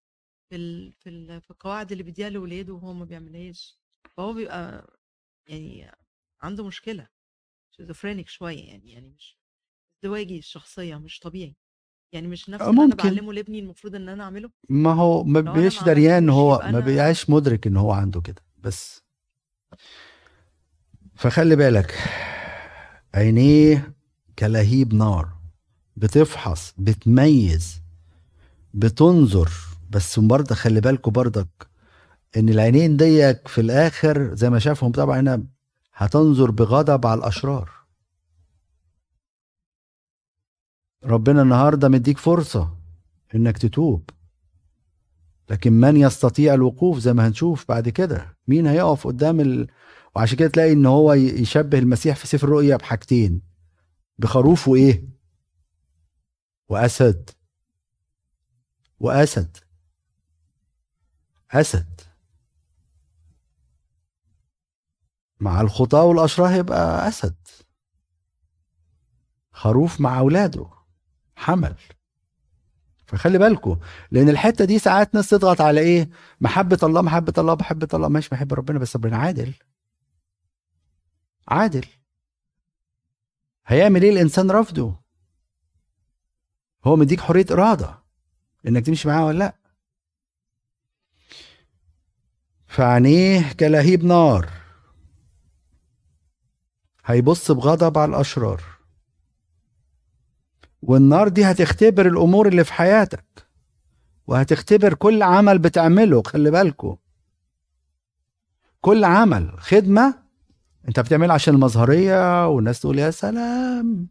في 0.48 0.56
ال... 0.56 0.92
في, 0.92 1.08
ال... 1.08 1.40
في 1.42 1.50
القواعد 1.50 1.92
اللي 1.92 2.02
بيديها 2.04 2.30
لولاده 2.30 2.72
وهو 2.74 2.92
ما 2.92 3.04
بيعملهاش. 3.04 3.78
فهو 4.16 4.32
بيبقى 4.32 4.90
يعني 5.46 5.90
عنده 6.42 6.66
مشكلة 6.66 7.08
شيزوفرينيك 7.70 8.28
شوية 8.28 8.64
يعني 8.68 8.92
يعني 8.92 9.08
مش 9.08 9.38
ازدواجي 9.96 10.38
الشخصية 10.38 10.96
مش 10.96 11.18
طبيعي. 11.20 11.56
يعني 12.12 12.28
مش 12.28 12.48
نفس 12.48 12.64
اللي 12.64 12.84
أنا 12.84 12.94
بعلمه 12.94 13.32
لابني 13.32 13.58
المفروض 13.58 13.94
إن 13.94 14.08
أنا 14.08 14.24
أعمله؟ 14.24 14.50
ما 14.68 14.92
هو 14.92 15.24
ما 15.24 15.40
بيبقاش 15.40 15.82
دريان 15.82 16.28
هو 16.28 16.60
ما 16.64 16.80
بيبقاش 16.80 17.30
مدرك 17.30 17.66
إن 17.66 17.76
هو 17.76 17.92
عنده 17.92 18.20
كده 18.20 18.42
بس. 18.58 19.02
فخلي 21.14 21.56
بالك 21.56 21.94
عينيه 23.14 23.94
كلهيب 24.38 24.94
نار. 24.94 25.41
بتفحص 25.96 26.74
بتميز 26.78 27.80
بتنظر. 28.74 29.50
بس 29.90 30.18
برضه 30.18 30.54
خلي 30.54 30.80
بالكوا 30.80 31.12
برضك 31.12 31.48
إن 32.36 32.48
العينين 32.48 32.96
ديك 32.96 33.48
في 33.48 33.60
الآخر 33.60 34.34
زي 34.34 34.50
ما 34.50 34.58
شافهم 34.58 34.92
طبعا 34.92 35.20
هنا 35.20 35.44
هتنظر 35.94 36.50
بغضب 36.50 37.06
على 37.06 37.18
الأشرار. 37.18 37.70
ربنا 41.04 41.42
النهارده 41.42 41.88
مديك 41.88 42.18
فرصة 42.18 42.74
إنك 43.34 43.58
تتوب. 43.58 44.10
لكن 45.50 45.72
من 45.72 45.96
يستطيع 45.96 46.54
الوقوف 46.54 46.98
زي 46.98 47.12
ما 47.12 47.26
هنشوف 47.26 47.68
بعد 47.68 47.88
كده؟ 47.88 48.36
مين 48.48 48.66
هيقف 48.66 49.06
قدام 49.06 49.40
ال... 49.40 49.66
وعشان 50.16 50.38
كده 50.38 50.48
تلاقي 50.48 50.72
إن 50.72 50.86
هو 50.86 51.12
يشبه 51.12 51.78
المسيح 51.78 52.16
في 52.16 52.26
سفر 52.26 52.46
الرؤيا 52.48 52.76
بحاجتين. 52.76 53.42
بخروف 54.18 54.68
وايه 54.68 55.08
وأسد. 56.72 57.30
وأسد. 59.00 59.56
أسد. 61.50 62.00
مع 65.40 65.60
الخطاة 65.60 66.04
والأشرار 66.04 66.52
يبقى 66.58 67.08
أسد. 67.08 67.48
خروف 69.52 70.00
مع 70.00 70.18
أولاده. 70.18 70.66
حمل. 71.36 71.74
فخلي 73.06 73.38
بالكم 73.38 73.80
لأن 74.10 74.28
الحتة 74.28 74.64
دي 74.64 74.78
ساعات 74.78 75.14
ناس 75.14 75.28
تضغط 75.28 75.60
على 75.60 75.80
إيه؟ 75.80 76.10
محبة 76.40 76.78
الله 76.82 77.02
محبة 77.02 77.32
الله 77.38 77.54
محبة 77.54 77.88
الله. 77.94 78.08
ماشي 78.08 78.28
محب 78.32 78.54
ربنا 78.54 78.78
بس 78.78 78.96
ربنا 78.96 79.16
عادل. 79.16 79.54
عادل. 81.48 81.86
هيعمل 83.66 84.02
إيه 84.02 84.10
الإنسان 84.10 84.50
رفضه 84.50 85.01
هو 86.84 86.96
مديك 86.96 87.20
حرية 87.20 87.46
إرادة 87.50 87.98
إنك 88.68 88.86
تمشي 88.86 89.08
معاه 89.08 89.26
ولا 89.26 89.38
لأ. 89.38 89.54
فعينيه 92.66 93.52
كلهيب 93.52 94.04
نار. 94.04 94.50
هيبص 97.04 97.50
بغضب 97.50 97.98
على 97.98 98.08
الأشرار. 98.10 98.62
والنار 100.82 101.28
دي 101.28 101.44
هتختبر 101.44 102.06
الأمور 102.06 102.48
اللي 102.48 102.64
في 102.64 102.72
حياتك 102.72 103.46
وهتختبر 104.26 104.94
كل 104.94 105.22
عمل 105.22 105.58
بتعمله 105.58 106.22
خلي 106.22 106.50
بالكو 106.50 106.98
كل 108.80 109.04
عمل 109.04 109.54
خدمة 109.58 110.22
أنت 110.88 111.00
بتعملها 111.00 111.34
عشان 111.34 111.54
المظهرية 111.54 112.48
والناس 112.48 112.80
تقول 112.80 112.98
يا 112.98 113.10
سلام 113.10 114.08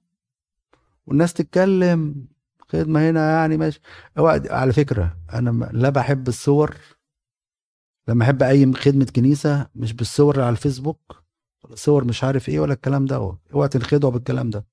والناس 1.05 1.33
تتكلم. 1.33 2.27
خدمة 2.71 3.09
هنا 3.09 3.31
يعني 3.31 3.57
ماشي. 3.57 3.81
على 4.49 4.73
فكرة 4.73 5.17
أنا 5.33 5.69
لا 5.73 5.89
بحب 5.89 6.27
الصور. 6.27 6.75
لما 8.07 8.23
أحب 8.25 8.43
أي 8.43 8.73
خدمة 8.73 9.05
كنيسة 9.15 9.67
مش 9.75 9.93
بالصور 9.93 10.41
على 10.41 10.49
الفيسبوك 10.49 11.23
ولا 11.63 11.75
صور 11.75 12.03
مش 12.03 12.23
عارف 12.23 12.49
إيه 12.49 12.59
ولا 12.59 12.73
الكلام 12.73 13.05
ده. 13.05 13.37
أوعى 13.53 13.67
تنخدعوا 13.67 14.13
بالكلام 14.13 14.49
ده. 14.49 14.65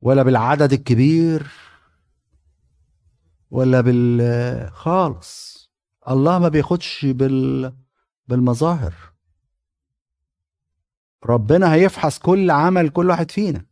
ولا 0.00 0.22
بالعدد 0.22 0.72
الكبير 0.72 1.46
ولا 3.50 3.80
بال 3.80 4.70
خالص. 4.72 5.54
الله 6.08 6.38
ما 6.38 6.48
بياخدش 6.48 7.06
بال 7.06 7.72
بالمظاهر. 8.26 8.94
ربنا 11.26 11.74
هيفحص 11.74 12.18
كل 12.18 12.50
عمل 12.50 12.88
كل 12.88 13.10
واحد 13.10 13.30
فينا. 13.30 13.66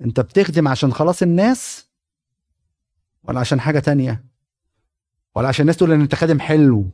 أنت 0.00 0.20
بتخدم 0.20 0.68
عشان 0.68 0.92
خلاص 0.92 1.22
الناس 1.22 1.87
ولا 3.28 3.40
عشان 3.40 3.60
حاجة 3.60 3.78
تانية. 3.78 4.24
ولا 5.34 5.48
عشان 5.48 5.62
الناس 5.62 5.76
تقول 5.76 5.92
إن 5.92 6.00
انت 6.00 6.14
خادم 6.14 6.40
حلو 6.40 6.90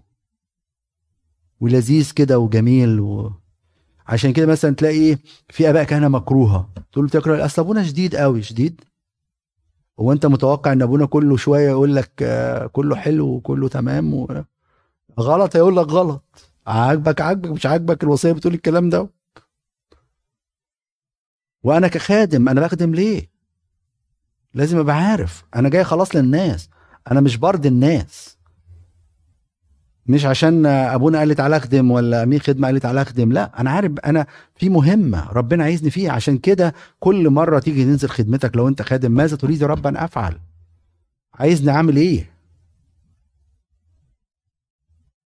ولذيذ 1.60 2.12
كده 2.12 2.38
وجميل 2.38 3.00
و... 3.00 3.32
عشان 4.06 4.32
كده 4.32 4.46
مثلا 4.46 4.74
تلاقي 4.74 5.18
في 5.50 5.70
آباء 5.70 5.84
كهنة 5.84 6.08
مكروهة 6.08 6.70
تقول 6.92 7.04
له 7.04 7.10
تكره 7.10 7.44
أصل 7.44 7.62
أبونا 7.62 7.84
شديد 7.84 8.16
قوي 8.16 8.42
شديد. 8.42 8.80
هو 10.00 10.12
انت 10.12 10.26
متوقع 10.26 10.72
إن 10.72 10.82
أبونا 10.82 11.06
كله 11.06 11.36
شوية 11.36 11.68
يقول 11.68 11.96
لك 11.96 12.12
آه، 12.22 12.66
كله 12.66 12.96
حلو 12.96 13.26
وكله 13.28 13.68
تمام 13.68 14.14
و... 14.14 14.44
غلط 15.20 15.56
هيقول 15.56 15.76
لك 15.76 15.86
غلط. 15.86 16.52
عاجبك 16.66 17.20
عاجبك 17.20 17.50
مش 17.50 17.66
عاجبك 17.66 18.02
الوصية 18.04 18.32
بتقول 18.32 18.54
الكلام 18.54 18.90
ده؟ 18.90 19.08
وأنا 21.62 21.88
كخادم 21.88 22.48
أنا 22.48 22.60
بخدم 22.60 22.94
ليه؟ 22.94 23.33
لازم 24.54 24.78
أبقى 24.78 24.96
عارف. 24.96 25.44
أنا 25.56 25.68
جاي 25.68 25.84
خلاص 25.84 26.16
للناس. 26.16 26.68
أنا 27.10 27.20
مش 27.20 27.36
برضي 27.36 27.68
الناس. 27.68 28.38
مش 30.06 30.24
عشان 30.24 30.66
أبونا 30.66 31.18
قال 31.18 31.28
لي 31.28 31.34
تعالى 31.34 31.56
أخدم 31.56 31.90
ولا 31.90 32.22
امين 32.22 32.40
خدمة 32.40 32.66
قال 32.68 32.74
لي 32.74 32.80
تعالى 32.80 33.02
أخدم. 33.02 33.32
لا 33.32 33.60
أنا 33.60 33.70
عارف 33.70 33.92
أنا 34.06 34.26
في 34.56 34.68
مهمة 34.68 35.32
ربنا 35.32 35.64
عايزني 35.64 35.90
فيها. 35.90 36.12
عشان 36.12 36.38
كده 36.38 36.74
كل 37.00 37.30
مرة 37.30 37.58
تيجي 37.58 37.84
تنزل 37.84 38.08
خدمتك 38.08 38.56
لو 38.56 38.68
أنت 38.68 38.82
خادم 38.82 39.12
ماذا 39.12 39.36
تريد 39.36 39.62
يا 39.62 39.66
رب 39.66 39.86
ان 39.86 39.96
أفعل؟ 39.96 40.40
عايزني 41.34 41.70
أعمل 41.70 41.96
إيه؟ 41.96 42.30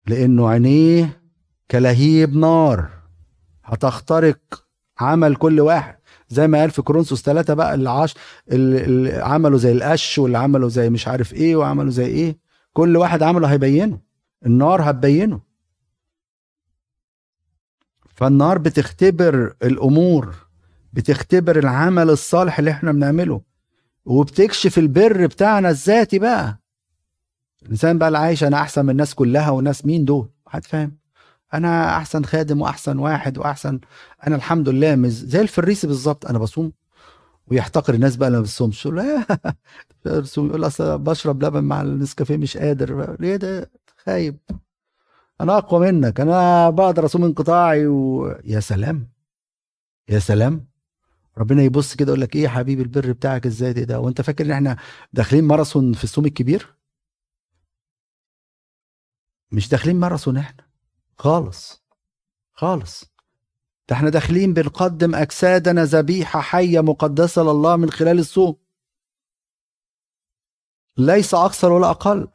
لأنه 0.06 0.48
عينيه 0.48 1.20
كلهيب 1.70 2.36
نار. 2.36 2.90
هتخترق 3.64 4.38
عمل 5.01 5.36
كل 5.36 5.60
واحد. 5.60 5.97
زي 6.28 6.46
ما 6.48 6.60
قال 6.60 6.70
في 6.70 6.82
كورنثوس 6.82 7.22
ثلاثة 7.22 7.54
بقى 7.54 7.74
اللي 7.74 7.90
عاش 7.90 8.14
اللي 8.52 9.12
عملوا 9.12 9.58
زي 9.58 9.72
القش 9.72 10.18
واللي 10.18 10.38
عملوا 10.38 10.68
زي 10.68 10.90
مش 10.90 11.08
عارف 11.08 11.34
إيه 11.34 11.56
وعملوا 11.56 11.90
زي 11.90 12.06
إيه. 12.06 12.38
كل 12.72 12.96
واحد 12.96 13.22
عمله 13.22 13.48
هيبينه. 13.52 14.00
النار 14.46 14.90
هتبينه. 14.90 15.40
فالنار 18.14 18.58
بتختبر 18.58 19.54
الأمور 19.62 20.34
بتختبر 20.92 21.58
العمل 21.58 22.10
الصالح 22.10 22.58
اللي 22.58 22.70
إحنا 22.70 22.92
بنعمله. 22.92 23.40
وبتكشف 24.04 24.78
البر 24.78 25.26
بتاعنا 25.26 25.70
الذاتي 25.70 26.18
بقى. 26.18 26.60
الإنسان 27.62 27.98
بقى 27.98 28.08
اللي 28.08 28.18
عايش 28.18 28.44
أنا 28.44 28.56
أحسن 28.60 28.84
من 28.84 28.90
الناس 28.90 29.14
كلها 29.14 29.50
والناس 29.50 29.86
مين 29.86 30.04
دول؟ 30.04 30.28
حد 30.46 30.64
فاهم. 30.64 30.96
أنا 31.55 31.97
أحسن 31.97 32.24
خادم 32.24 32.60
وأحسن 32.60 32.98
واحد 32.98 33.39
وأحسن. 33.39 33.81
أنا 34.27 34.36
الحمد 34.36 34.68
لله 34.68 34.94
مز... 34.97 35.24
زي 35.24 35.40
الفريسي 35.40 35.86
بالظبط. 35.86 36.27
أنا 36.27 36.39
بصوم 36.39 36.73
ويحتقر 37.47 37.94
الناس 37.94 38.16
بقى 38.16 38.28
اللي 38.28 38.39
ما 38.39 38.43
بتصومش. 38.44 38.86
لا 38.86 39.27
يقول 40.36 40.66
أصل 40.66 40.98
بشرب 40.98 41.44
لبن 41.44 41.64
مع 41.64 41.81
النسكافيه 41.82 42.36
مش 42.36 42.56
قادر. 42.56 43.16
ليه 43.20 43.36
ده؟ 43.36 43.70
خايب. 44.05 44.39
أنا 45.40 45.59
أقوى 45.59 45.93
منك. 45.93 46.20
أنا 46.20 46.70
بقدر 46.70 47.05
أصوم 47.05 47.24
انقطاعي 47.24 47.86
و... 47.86 48.27
يا 48.44 48.60
سلام. 48.60 49.09
يا 50.09 50.18
سلام. 50.18 50.66
ربنا 51.39 51.62
يبص 51.62 51.94
كده 51.97 52.09
يقول 52.09 52.20
لك 52.20 52.36
إيه 52.36 52.43
يا 52.43 52.48
حبيبي 52.48 52.82
البر 52.82 53.12
بتاعك 53.12 53.47
إزاي 53.47 53.73
ده, 53.73 53.82
ده؟ 53.82 54.01
وأنت 54.01 54.20
فاكر 54.20 54.44
إن 54.44 54.51
إحنا 54.51 54.77
داخلين 55.12 55.44
ماراثون 55.44 55.93
في 55.93 56.05
الصوم 56.05 56.24
الكبير؟ 56.27 56.74
مش 59.52 59.68
داخلين 59.68 59.97
ماراثون 59.97 60.36
إحنا. 60.36 60.65
خالص 61.18 61.82
خالص. 62.52 63.05
ده 63.88 63.97
إحنا 63.97 64.10
داخلين 64.10 64.52
بنقدم 64.55 65.14
أجسادنا 65.14 65.84
ذبيحة 65.84 66.40
حية 66.40 66.80
مقدسة 66.80 67.43
لله 67.43 67.76
من 67.76 67.90
خلال 67.90 68.18
الصوم 68.18 68.56
ليس 70.98 71.34
أكثر 71.34 71.72
ولا 71.72 71.90
أقل. 71.90 72.28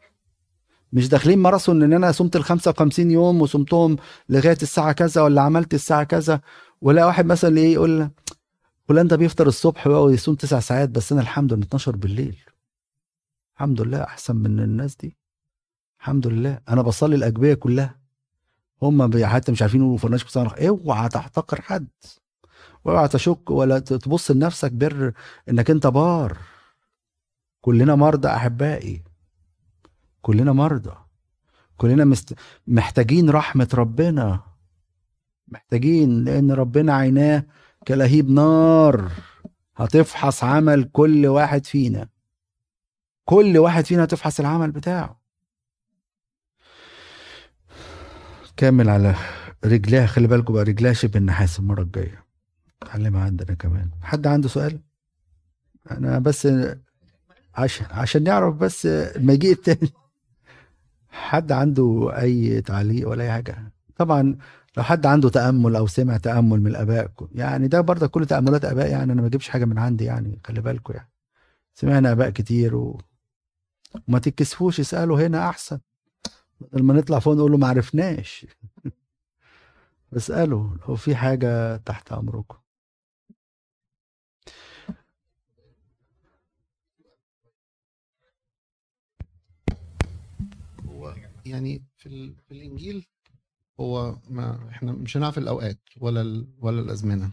مش 0.93 1.09
داخلين 1.09 1.39
ماراثون 1.39 1.83
ان 1.83 1.93
أنا 1.93 2.11
صمت 2.11 2.35
ال 2.35 2.43
55 2.43 3.11
يوم 3.11 3.41
وصمتهم 3.41 3.97
لغاية 4.29 4.57
الساعة 4.61 4.91
كذا 4.91 5.21
ولا 5.21 5.41
عملت 5.41 5.73
الساعة 5.73 6.03
كذا. 6.03 6.41
ولا 6.81 7.05
واحد 7.05 7.25
مثلا 7.25 7.57
إيه 7.57 7.73
يقول 7.73 8.09
فلان 8.87 9.07
ده 9.07 9.15
بيفطر 9.15 9.47
الصبح 9.47 9.87
بقى 9.87 10.03
ويصوم 10.03 10.35
تسع 10.35 10.59
ساعات 10.59 10.89
بس 10.89 11.11
أنا 11.11 11.21
الحمد 11.21 11.53
لله 11.53 11.63
12 11.65 11.95
بالليل. 11.95 12.37
الحمد 13.55 13.81
لله 13.81 14.03
أحسن 14.03 14.35
من 14.35 14.59
الناس 14.59 14.95
دي. 14.95 15.17
الحمد 15.99 16.27
لله. 16.27 16.61
أنا 16.69 16.81
بصلي 16.81 17.15
الأجبية 17.15 17.53
كلها. 17.53 18.00
هم 18.81 19.25
حتى 19.25 19.51
مش 19.51 19.61
عارفين 19.61 19.81
يقولوا 19.81 19.97
فرناش 19.97 20.23
بصنع 20.23 20.55
اوعى 20.67 21.09
تحتقر 21.09 21.61
حد. 21.61 21.87
اوعى 22.87 23.07
تشك 23.07 23.49
ولا 23.49 23.79
تبص 23.79 24.31
لنفسك 24.31 24.71
بر 24.71 25.13
انك 25.49 25.69
انت 25.69 25.87
بار. 25.87 26.37
كلنا 27.61 27.95
مرضى 27.95 28.27
احبائي. 28.27 29.03
كلنا 30.21 30.53
مرضى. 30.53 30.95
كلنا 31.77 32.05
مست... 32.05 32.33
محتاجين 32.67 33.29
رحمة 33.29 33.69
ربنا. 33.73 34.39
محتاجين 35.47 36.23
لأن 36.23 36.51
ربنا 36.51 36.93
عيناه 36.93 37.43
كلهيب 37.87 38.29
نار. 38.29 39.11
هتفحص 39.75 40.43
عمل 40.43 40.83
كل 40.83 41.27
واحد 41.27 41.65
فينا. 41.65 42.07
كل 43.25 43.57
واحد 43.57 43.85
فينا 43.85 44.03
هتفحص 44.03 44.39
العمل 44.39 44.71
بتاعه. 44.71 45.20
كامل 48.57 48.89
على 48.89 49.15
رجليها. 49.65 50.05
خلي 50.05 50.27
بالكم 50.27 50.53
بقى 50.53 50.63
رجليها 50.63 50.93
شبه 50.93 51.19
النحاس 51.19 51.59
المرة 51.59 51.81
الجاية. 51.81 52.25
علمها 52.83 53.23
عندنا 53.23 53.53
كمان. 53.53 53.89
حد 54.01 54.27
عنده 54.27 54.47
سؤال؟ 54.47 54.79
أنا 55.91 56.19
بس 56.19 56.47
عشان 57.55 57.85
عشان 57.91 58.23
نعرف 58.23 58.55
بس 58.55 58.85
المجيء 58.85 59.51
التاني. 59.51 59.91
حد 61.09 61.51
عنده 61.51 62.11
أي 62.21 62.61
تعليق 62.61 63.09
ولا 63.09 63.23
أي 63.23 63.31
حاجة؟ 63.31 63.71
طبعا 63.97 64.37
لو 64.77 64.83
حد 64.83 65.05
عنده 65.05 65.29
تأمل 65.29 65.75
أو 65.75 65.87
سمع 65.87 66.17
تأمل 66.17 66.61
من 66.61 66.67
الاباء 66.67 67.11
يعني 67.35 67.67
ده 67.67 67.81
برضه 67.81 68.07
كل 68.07 68.25
تأملات 68.25 68.65
آباء 68.65 68.89
يعني 68.89 69.13
أنا 69.13 69.21
ما 69.21 69.27
بجيبش 69.27 69.49
حاجة 69.49 69.65
من 69.65 69.77
عندي 69.77 70.03
يعني 70.05 70.39
خلي 70.45 70.61
بالكم 70.61 70.93
يعني. 70.93 71.09
سمعنا 71.73 72.11
آباء 72.11 72.29
كتير 72.29 72.75
و... 72.75 73.01
وما 74.07 74.19
تتكسفوش 74.19 74.79
اسألوا 74.79 75.27
هنا 75.27 75.49
أحسن. 75.49 75.79
بدل 76.61 76.83
ما 76.83 76.93
نطلع 76.93 77.19
فوق 77.19 77.33
نقول 77.33 77.51
له 77.51 77.57
ما 77.57 77.67
عرفناش. 77.67 78.45
اسأله 80.17 80.77
لو 80.87 80.95
في 80.95 81.15
حاجة 81.15 81.77
تحت 81.77 82.11
أمركم. 82.11 82.57
هو 90.85 91.15
يعني 91.45 91.83
في, 91.97 92.33
في 92.47 92.51
الإنجيل 92.51 93.07
هو 93.79 94.15
ما 94.29 94.69
إحنا 94.69 94.91
مش 94.91 95.17
هنعرف 95.17 95.37
الأوقات 95.37 95.79
ولا 95.97 96.21
ال 96.21 96.47
ولا 96.59 96.81
الأزمنة. 96.81 97.31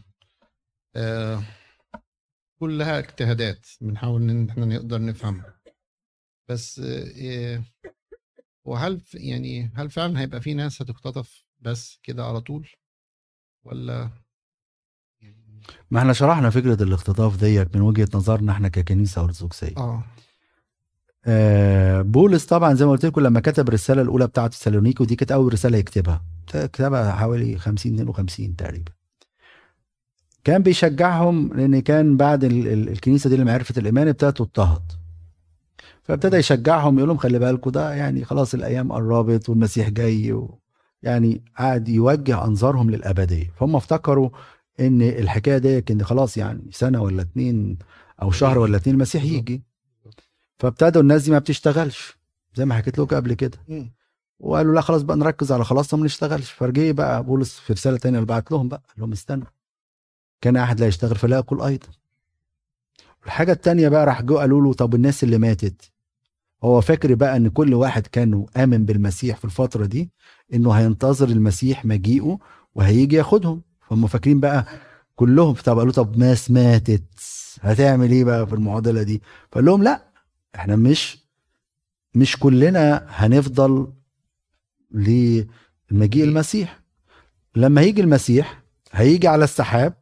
آه 0.96 1.42
كلها 2.60 2.98
اجتهادات 2.98 3.66
بنحاول 3.80 4.30
إن 4.30 4.48
إحنا 4.48 4.64
نقدر 4.66 5.02
نفهمها 5.04 5.60
بس 6.48 6.78
آه 6.78 7.62
وهل 8.68 9.00
يعني 9.14 9.72
هل 9.74 9.90
فعلا 9.90 10.20
هيبقى 10.20 10.40
في 10.40 10.54
ناس 10.54 10.82
هتختطف 10.82 11.44
بس 11.60 11.98
كده 12.02 12.24
على 12.24 12.40
طول؟ 12.40 12.68
ولا 13.64 14.10
يعني 15.20 15.60
ما 15.90 15.98
إحنا 16.00 16.12
شرحنا 16.12 16.50
فكرة 16.50 16.82
الاختطاف 16.82 17.36
ديت 17.36 17.76
من 17.76 17.82
وجهة 17.82 18.08
نظرنا 18.14 18.52
إحنا 18.52 18.68
ككنيسة 18.68 19.24
أرثوذكسية. 19.24 19.76
آه. 19.76 20.04
آه 21.26 22.02
بولس 22.02 22.46
طبعا 22.46 22.74
زي 22.74 22.84
ما 22.84 22.90
قلت 22.90 23.06
لكم 23.06 23.20
لما 23.20 23.40
كتب 23.40 23.68
الرسالة 23.68 24.02
الأولى 24.02 24.26
بتاعه 24.26 24.50
سالونيكو 24.50 25.02
ودي 25.02 25.16
كانت 25.16 25.32
أول 25.32 25.52
رسالة 25.52 25.78
يكتبها. 25.78 26.24
كتبها 26.46 27.12
حوالي 27.12 27.58
50 27.58 27.94
52 27.94 28.56
تقريبا. 28.56 28.92
كان 30.44 30.62
بيشجعهم 30.62 31.54
لأن 31.54 31.80
كان 31.80 32.16
بعد 32.16 32.44
الكنيسة 32.44 33.30
دي 33.30 33.36
لما 33.36 33.52
عرفت 33.54 33.78
الإيمان 33.78 34.08
ابتدت 34.08 34.36
تضطهد. 34.38 34.97
فابتدى 36.08 36.36
يشجعهم 36.36 36.96
يقول 36.98 37.08
لهم 37.08 37.18
خلي 37.18 37.38
بالكم 37.38 37.70
ده 37.70 37.94
يعني 37.94 38.24
خلاص 38.24 38.54
الأيام 38.54 38.92
قربت 38.92 39.48
والمسيح 39.48 39.88
جاي 39.88 40.32
و 40.32 40.58
يعني 41.02 41.44
قعد 41.58 41.88
يوجه 41.88 42.44
أنظارهم 42.44 42.90
للأبدية. 42.90 43.52
فهم 43.56 43.76
افتكروا 43.76 44.30
إن 44.80 45.02
الحكاية 45.02 45.58
دي 45.58 45.84
إن 45.90 46.04
خلاص 46.04 46.36
يعني 46.36 46.70
سنة 46.72 47.02
ولا 47.02 47.22
اتنين 47.22 47.78
أو 48.22 48.30
شهر 48.30 48.58
ولا 48.58 48.76
اتنين 48.76 48.96
المسيح 48.96 49.24
يجي. 49.24 49.62
فابتدوا 50.58 51.02
الناس 51.02 51.22
دي 51.22 51.30
ما 51.30 51.38
بتشتغلش 51.38 52.18
زي 52.54 52.64
ما 52.64 52.74
حكيت 52.74 52.98
لكم 52.98 53.16
قبل 53.16 53.34
كده. 53.34 53.58
وقالوا 54.40 54.74
لا 54.74 54.80
خلاص 54.80 55.02
بقى 55.02 55.16
نركز 55.16 55.52
على 55.52 55.64
خلاصنا 55.64 56.00
ما 56.00 56.06
نشتغلش. 56.06 56.50
فرجي 56.50 56.92
بقى 56.92 57.24
بولس 57.24 57.58
في 57.58 57.72
رسالة 57.72 57.96
تانية 57.98 58.18
اللي 58.18 58.26
بعت 58.26 58.50
لهم 58.52 58.68
بقى 58.68 58.82
قال 58.88 58.96
لهم 59.00 59.12
استنوا. 59.12 59.46
كان 60.40 60.56
أحد 60.56 60.80
لا 60.80 60.86
يشتغل 60.86 61.16
فلا 61.16 61.36
ياكل 61.36 61.60
أيضا. 61.60 61.88
الحاجة 63.26 63.52
التانية 63.52 63.88
بقى 63.88 64.06
راح 64.06 64.22
جو 64.22 64.38
قالوا 64.38 64.62
له 64.62 64.72
طب 64.72 64.94
الناس 64.94 65.24
اللي 65.24 65.38
ماتت 65.38 65.90
هو 66.64 66.80
فاكر 66.80 67.14
بقى 67.14 67.36
إن 67.36 67.48
كل 67.48 67.74
واحد 67.74 68.06
كان 68.06 68.46
آمن 68.56 68.84
بالمسيح 68.84 69.36
في 69.36 69.44
الفترة 69.44 69.86
دي 69.86 70.10
إنه 70.54 70.70
هينتظر 70.72 71.28
المسيح 71.28 71.84
مجيئه 71.84 72.38
وهيجي 72.74 73.16
ياخدهم. 73.16 73.62
فهم 73.88 74.06
فاكرين 74.06 74.40
بقى 74.40 74.66
كلهم 75.16 75.52
طب 75.54 75.78
قالوا 75.78 75.92
طب 75.92 76.16
ناس 76.18 76.50
ماتت 76.50 77.04
هتعمل 77.60 78.10
إيه 78.10 78.24
بقى 78.24 78.46
في 78.46 78.52
المعضلة 78.54 79.02
دي؟ 79.02 79.22
فقال 79.52 79.64
لهم 79.64 79.82
لأ 79.82 80.08
إحنا 80.54 80.76
مش 80.76 81.18
مش 82.14 82.36
كلنا 82.36 83.06
هنفضل 83.08 83.92
لمجيء 84.90 86.24
المسيح. 86.24 86.80
لما 87.56 87.80
هيجي 87.80 88.00
المسيح 88.00 88.62
هيجي 88.92 89.28
على 89.28 89.44
السحاب 89.44 89.94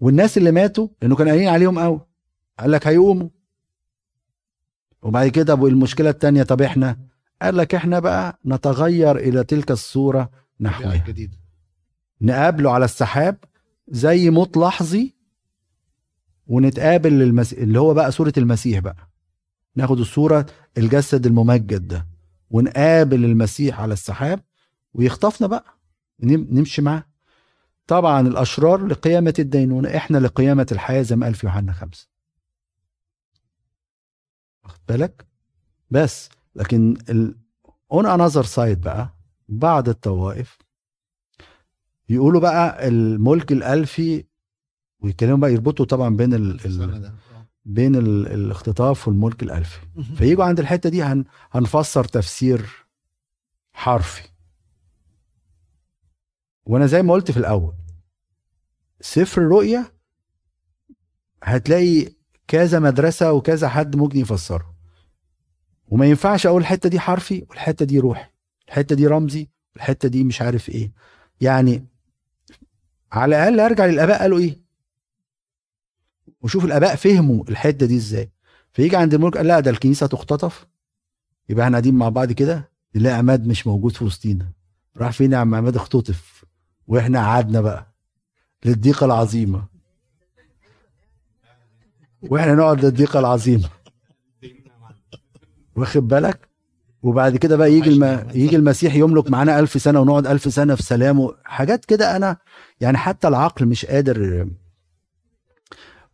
والناس 0.00 0.38
اللي 0.38 0.50
ماتوا 0.52 0.88
لأنه 1.02 1.16
كان 1.16 1.28
قايلين 1.28 1.48
عليهم 1.48 1.78
قوي 1.78 2.00
قال 2.58 2.70
لك 2.70 2.86
هيقوموا. 2.86 3.28
وبعد 5.02 5.28
كده 5.28 5.52
ابو 5.52 5.66
المشكلة 5.66 6.10
الثانية 6.10 6.42
طب 6.42 6.62
إحنا؟ 6.62 6.98
قال 7.42 7.56
لك 7.56 7.74
إحنا 7.74 7.98
بقى 7.98 8.38
نتغير 8.46 9.16
إلى 9.16 9.44
تلك 9.44 9.70
الصورة 9.70 10.30
نحوها. 10.60 10.96
نقابله 12.20 12.70
على 12.72 12.84
السحاب 12.84 13.36
زي 13.88 14.30
موت 14.30 14.56
لحظي 14.56 15.14
ونتقابل 16.46 17.12
للمسيح 17.12 17.58
اللي 17.58 17.80
هو 17.80 17.94
بقى 17.94 18.12
صورة 18.12 18.32
المسيح 18.38 18.78
بقى. 18.78 18.96
ناخد 19.76 19.98
الصورة 20.00 20.46
الجسد 20.78 21.26
الممجد 21.26 21.88
ده 21.88 22.06
ونقابل 22.50 23.24
المسيح 23.24 23.80
على 23.80 23.92
السحاب 23.92 24.40
ويخطفنا 24.94 25.46
بقى. 25.46 25.64
نمشي 26.22 26.82
معاه. 26.82 27.04
طبعا 27.86 28.20
الأشرار 28.28 28.86
لقيامة 28.86 29.34
الدينونه 29.38 29.96
إحنا 29.96 30.18
لقيامة 30.18 30.66
الحياة 30.72 31.02
زي 31.02 31.16
ما 31.16 31.26
قال 31.26 31.34
في 31.34 31.46
يوحنا 31.46 31.72
خمسة. 31.72 32.08
واخد 34.70 34.80
بالك؟ 34.88 35.26
بس. 35.90 36.28
لكن 36.54 36.96
on 37.92 38.06
another 38.06 38.42
side 38.44 38.80
بقى 38.80 39.14
بعض 39.48 39.88
الطوائف 39.88 40.58
يقولوا 42.08 42.40
بقى 42.40 42.88
الملك 42.88 43.52
الألفي 43.52 44.24
ويتكلموا 45.00 45.36
بقى 45.36 45.52
يربطوا 45.52 45.84
طبعا 45.86 46.16
بين 46.16 46.34
ال 46.34 46.66
ال 46.66 47.04
آه. 47.04 47.14
بين 47.64 47.96
ال 47.96 48.26
الاختطاف 48.26 49.08
والملك 49.08 49.42
الألفي. 49.42 49.78
فييجوا 50.16 50.44
عند 50.44 50.60
الحتة 50.60 50.90
دي 50.90 51.02
هن 51.02 51.24
هنفسر 51.50 52.04
تفسير 52.04 52.86
حرفي. 53.72 54.28
وأنا 56.66 56.86
زي 56.86 57.02
ما 57.02 57.12
قلت 57.12 57.30
في 57.30 57.36
الأول 57.36 57.74
سفر 59.00 59.42
الرؤيا 59.42 59.86
هتلاقي 61.42 62.08
كذا 62.50 62.78
مدرسة 62.78 63.32
وكذا 63.32 63.68
حد 63.68 63.96
ممكن 63.96 64.18
يفسره. 64.18 64.74
وما 65.88 66.06
ينفعش 66.06 66.46
أقول 66.46 66.60
الحتة 66.60 66.88
دي 66.88 67.00
حرفي 67.00 67.46
والحتة 67.50 67.84
دي 67.84 67.98
روحي 67.98 68.30
الحتة 68.68 68.94
دي 68.94 69.06
رمزي 69.06 69.48
والحتة 69.74 70.08
دي 70.08 70.24
مش 70.24 70.42
عارف 70.42 70.68
إيه. 70.68 70.92
يعني 71.40 71.86
على 73.12 73.36
الأقل 73.36 73.60
أرجع 73.60 73.86
للآباء 73.86 74.20
قالوا 74.20 74.38
إيه؟ 74.38 74.60
وشوف 76.42 76.64
الآباء 76.64 76.96
فهموا 76.96 77.44
الحتة 77.48 77.86
دي 77.86 77.96
إزاي. 77.96 78.32
فيجي 78.72 78.96
عند 78.96 79.14
الملك 79.14 79.36
قال 79.36 79.46
لا 79.46 79.60
ده 79.60 79.70
الكنيسة 79.70 80.06
تختطف. 80.06 80.66
يبقى 81.48 81.64
إحنا 81.64 81.74
قاعدين 81.74 81.94
مع 81.94 82.08
بعض 82.08 82.32
كده 82.32 82.70
نلاقي 82.96 83.16
عماد 83.16 83.46
مش 83.46 83.66
موجود 83.66 83.92
في 83.92 84.04
وسطينا. 84.04 84.52
راح 84.96 85.10
فين 85.12 85.32
يا 85.32 85.38
عم 85.38 85.54
عماد؟ 85.54 85.76
اختطف. 85.76 86.44
وإحنا 86.86 87.18
قعدنا 87.18 87.60
بقى 87.60 87.94
للضيقة 88.64 89.06
العظيمة. 89.06 89.79
وإحنا 92.22 92.54
نقعد 92.54 92.84
للضيقه 92.84 93.18
العظيمه 93.20 93.68
واخد 95.76 96.08
بالك؟ 96.08 96.48
وبعد 97.02 97.36
كده 97.36 97.56
بقى 97.56 97.72
يجي 97.72 97.90
الم... 97.90 98.28
يجي 98.34 98.56
المسيح 98.56 98.94
يملك 98.94 99.30
معانا 99.30 99.58
ألف 99.58 99.82
سنة 99.82 100.00
ونقعد 100.00 100.26
ألف 100.26 100.54
سنة 100.54 100.74
في 100.74 100.82
سلام 100.82 101.28
حاجات 101.44 101.84
كده 101.84 102.16
أنا 102.16 102.36
يعني 102.80 102.98
حتى 102.98 103.28
العقل 103.28 103.66
مش 103.66 103.86
قادر 103.86 104.48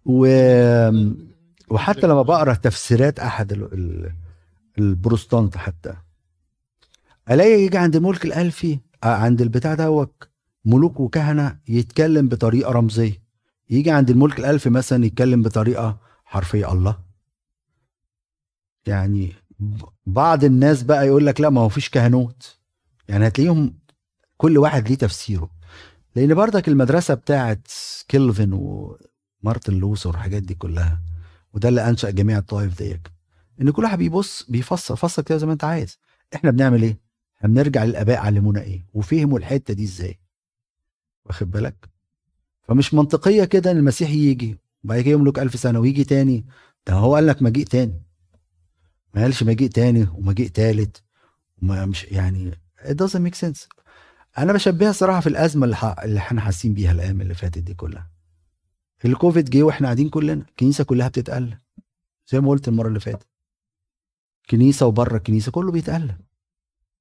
و... 0.04 0.26
وحتى 1.70 2.06
لما 2.06 2.22
بقرأ 2.22 2.54
تفسيرات 2.54 3.18
أحد 3.18 3.52
ال... 3.52 3.72
ال... 3.72 4.12
البروستانت 4.78 5.56
حتى 5.56 5.94
ألاقي 7.30 7.60
يجي 7.62 7.78
عند 7.78 7.96
الملك 7.96 8.24
الألفي 8.24 8.78
آه، 9.04 9.06
عند 9.06 9.40
البتاع 9.42 9.74
دوت 9.74 10.28
ملوك 10.64 11.00
وكهنة 11.00 11.58
يتكلم 11.68 12.28
بطريقة 12.28 12.72
رمزية. 12.72 13.26
يجي 13.70 13.90
عند 13.90 14.10
الملك 14.10 14.38
الالفي 14.38 14.70
مثلا 14.70 15.05
يتكلم 15.05 15.43
بطريقة 15.43 15.98
حرفية 16.24 16.72
الله. 16.72 16.98
يعني 18.86 19.32
بعض 20.06 20.44
الناس 20.44 20.82
بقى 20.82 21.06
يقول 21.06 21.26
لك 21.26 21.40
لا 21.40 21.51
ما 21.51 21.60
هو 21.60 21.68
فيش 21.68 21.88
كهنوت. 21.90 22.59
يعني 23.09 23.26
هتلاقيهم 23.26 23.78
كل 24.36 24.59
واحد 24.59 24.88
ليه 24.88 24.94
تفسيره. 24.94 25.51
لأن 26.16 26.34
بردك 26.34 26.68
المدرسة 26.68 27.14
بتاعت 27.14 27.68
كيلفن 28.09 28.52
ومارتن 28.52 29.74
لوثر 29.74 30.09
والحاجات 30.10 30.43
دي 30.43 30.55
كلها 30.55 31.02
وده 31.55 31.68
اللي 31.68 31.88
أنشأ 31.88 32.10
جميع 32.10 32.38
الطوائف 32.38 32.78
ديت 32.78 33.09
إن 33.60 33.70
كل 33.70 33.82
واحد 33.84 33.98
بيبص 33.98 34.51
بيفسر 34.51 34.97
فسر 34.97 35.22
كده 35.22 35.38
زي 35.38 35.47
ما 35.47 35.52
أنت 35.52 35.64
عايز. 35.64 35.98
إحنا 36.34 36.51
بنعمل 36.51 36.82
إيه؟ 36.82 36.98
إحنا 37.36 37.48
بنرجع 37.48 37.84
للأباء 37.84 38.18
علمونا 38.18 38.60
إيه؟ 38.62 38.86
وفهموا 38.94 39.38
الحتة 39.38 39.74
دي 39.74 39.84
إزاي؟ 39.84 40.20
واخد 41.26 41.51
بالك؟ 41.51 41.88
فمش 42.68 42.94
منطقية 42.94 43.44
كده 43.44 43.70
إن 43.70 43.76
المسيح 43.76 44.10
يجي 44.10 44.59
وبعد 44.84 45.01
كده 45.01 45.10
يملك 45.12 45.38
ألف 45.38 45.55
سنة 45.59 45.78
ويجي 45.78 46.05
تاني. 46.05 46.47
ده 46.86 46.93
هو 46.94 47.14
قال 47.14 47.26
لك 47.26 47.43
مجيء 47.43 47.66
تاني. 47.66 48.02
ما 49.14 49.22
قالش 49.22 49.43
مجيء 49.43 49.70
تاني 49.70 50.09
ومجيء 50.14 50.48
تالت. 50.48 51.02
وما 51.62 51.86
مش 51.86 52.05
يعني 52.05 52.51
it 52.82 52.94
doesn't 52.94 53.20
make 53.28 53.38
sense. 53.47 53.68
أنا 54.38 54.52
بشبهها 54.52 54.93
صراحة 54.93 55.20
في 55.20 55.28
الأزمة 55.28 55.64
اللي. 55.64 55.97
اللي 56.05 56.18
إحنا 56.18 56.40
حاسين 56.40 56.74
بيها 56.74 56.93
الأيام 56.93 57.20
اللي 57.20 57.34
فاتت 57.34 57.59
دي 57.59 57.74
كلها. 57.74 58.10
الكوفيد 59.05 59.51
جه 59.51 59.62
وإحنا 59.62 59.86
قاعدين 59.86 60.09
كلنا. 60.09 60.44
الكنيسة 60.48 60.84
كلها 60.84 61.09
بتتقلب. 61.09 61.59
زي 62.28 62.40
ما 62.40 62.51
قلت 62.51 62.68
المرة 62.68 62.88
اللي 62.88 63.01
فاتت. 63.01 63.26
كنيسة 64.51 64.86
وبره 64.86 65.16
الكنيسة 65.16 65.52
كله 65.52 65.72
بيتقلب. 65.72 66.16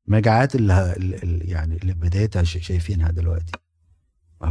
مجاعات 0.08 0.56
اللي, 0.56 0.94
اللي 0.98 1.46
يعني 1.46 1.78
اللي 1.78 1.94
بدايتها 1.94 2.44
شايفينها 2.44 3.12
دلوقتي. 3.12 3.52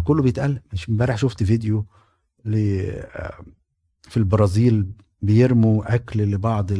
كله 0.06 0.22
بيتقلب 0.22 0.62
مش 0.72 0.88
امبارح 0.88 1.16
شفت 1.16 1.42
فيديو 1.42 1.86
ل 2.44 2.56
في 4.02 4.16
البرازيل 4.16 4.92
بيرموا 5.22 5.94
أكل 5.94 6.22
لبعض 6.22 6.72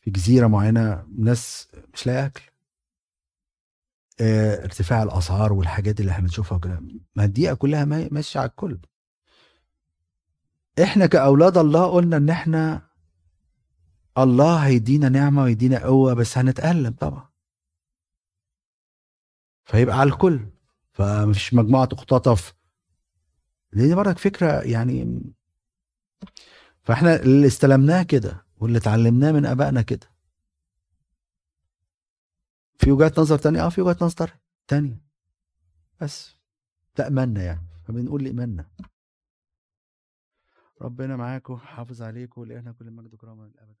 في 0.00 0.10
جزيرة 0.10 0.46
معينة 0.46 1.06
ناس 1.18 1.68
مش 1.94 2.06
لاقي 2.06 2.26
أكل. 2.26 2.42
آه 4.20 4.64
ارتفاع 4.64 5.02
الأسعار 5.02 5.52
والحاجات 5.52 6.00
اللي 6.00 6.10
إحنا 6.12 6.24
بنشوفها 6.26 6.58
كده 6.58 6.82
ما 7.16 7.24
الدقيقة 7.24 7.54
كلها 7.54 7.84
ماشية 7.84 8.40
على 8.40 8.48
الكل. 8.50 8.78
إحنا 10.82 11.06
كأولاد 11.06 11.58
الله 11.58 11.86
قلنا 11.86 12.16
إن 12.16 12.30
إحنا 12.30 12.88
الله 14.18 14.56
هيدينا 14.56 15.08
نعمة 15.08 15.42
ويدينا 15.42 15.84
قوة 15.84 16.14
بس 16.14 16.38
هنتألم 16.38 16.92
طبعا. 16.92 17.28
فيبقى 19.64 19.98
على 19.98 20.10
الكل. 20.10 20.40
فمفيش 21.00 21.54
مجموعة 21.54 21.84
تختطف 21.84 22.54
لأن 23.72 23.94
برضك 23.94 24.18
فكرة 24.18 24.60
يعني 24.60 25.22
فإحنا 26.82 27.16
اللي 27.22 27.46
استلمناه 27.46 28.02
كده 28.02 28.46
واللي 28.56 28.78
اتعلمناه 28.78 29.32
من 29.32 29.46
آبائنا 29.46 29.82
كده. 29.82 30.06
في 32.78 32.92
وجهات 32.92 33.18
نظر 33.20 33.38
تانية؟ 33.38 33.66
آه 33.66 33.68
في 33.68 33.80
وجهات 33.80 34.02
نظر 34.02 34.30
تانية. 34.68 35.02
بس 36.00 36.36
تأمنا 36.94 37.42
يعني 37.42 37.66
فبنقول 37.84 38.24
لإيماننا. 38.24 38.70
ربنا 40.80 41.16
معاكم 41.16 41.56
حافظ 41.56 42.02
عليكم 42.02 42.40
ولإحنا 42.40 42.72
كل 42.72 42.90
مجد 42.90 43.14
وكرامة 43.14 43.46
للأبد 43.46 43.76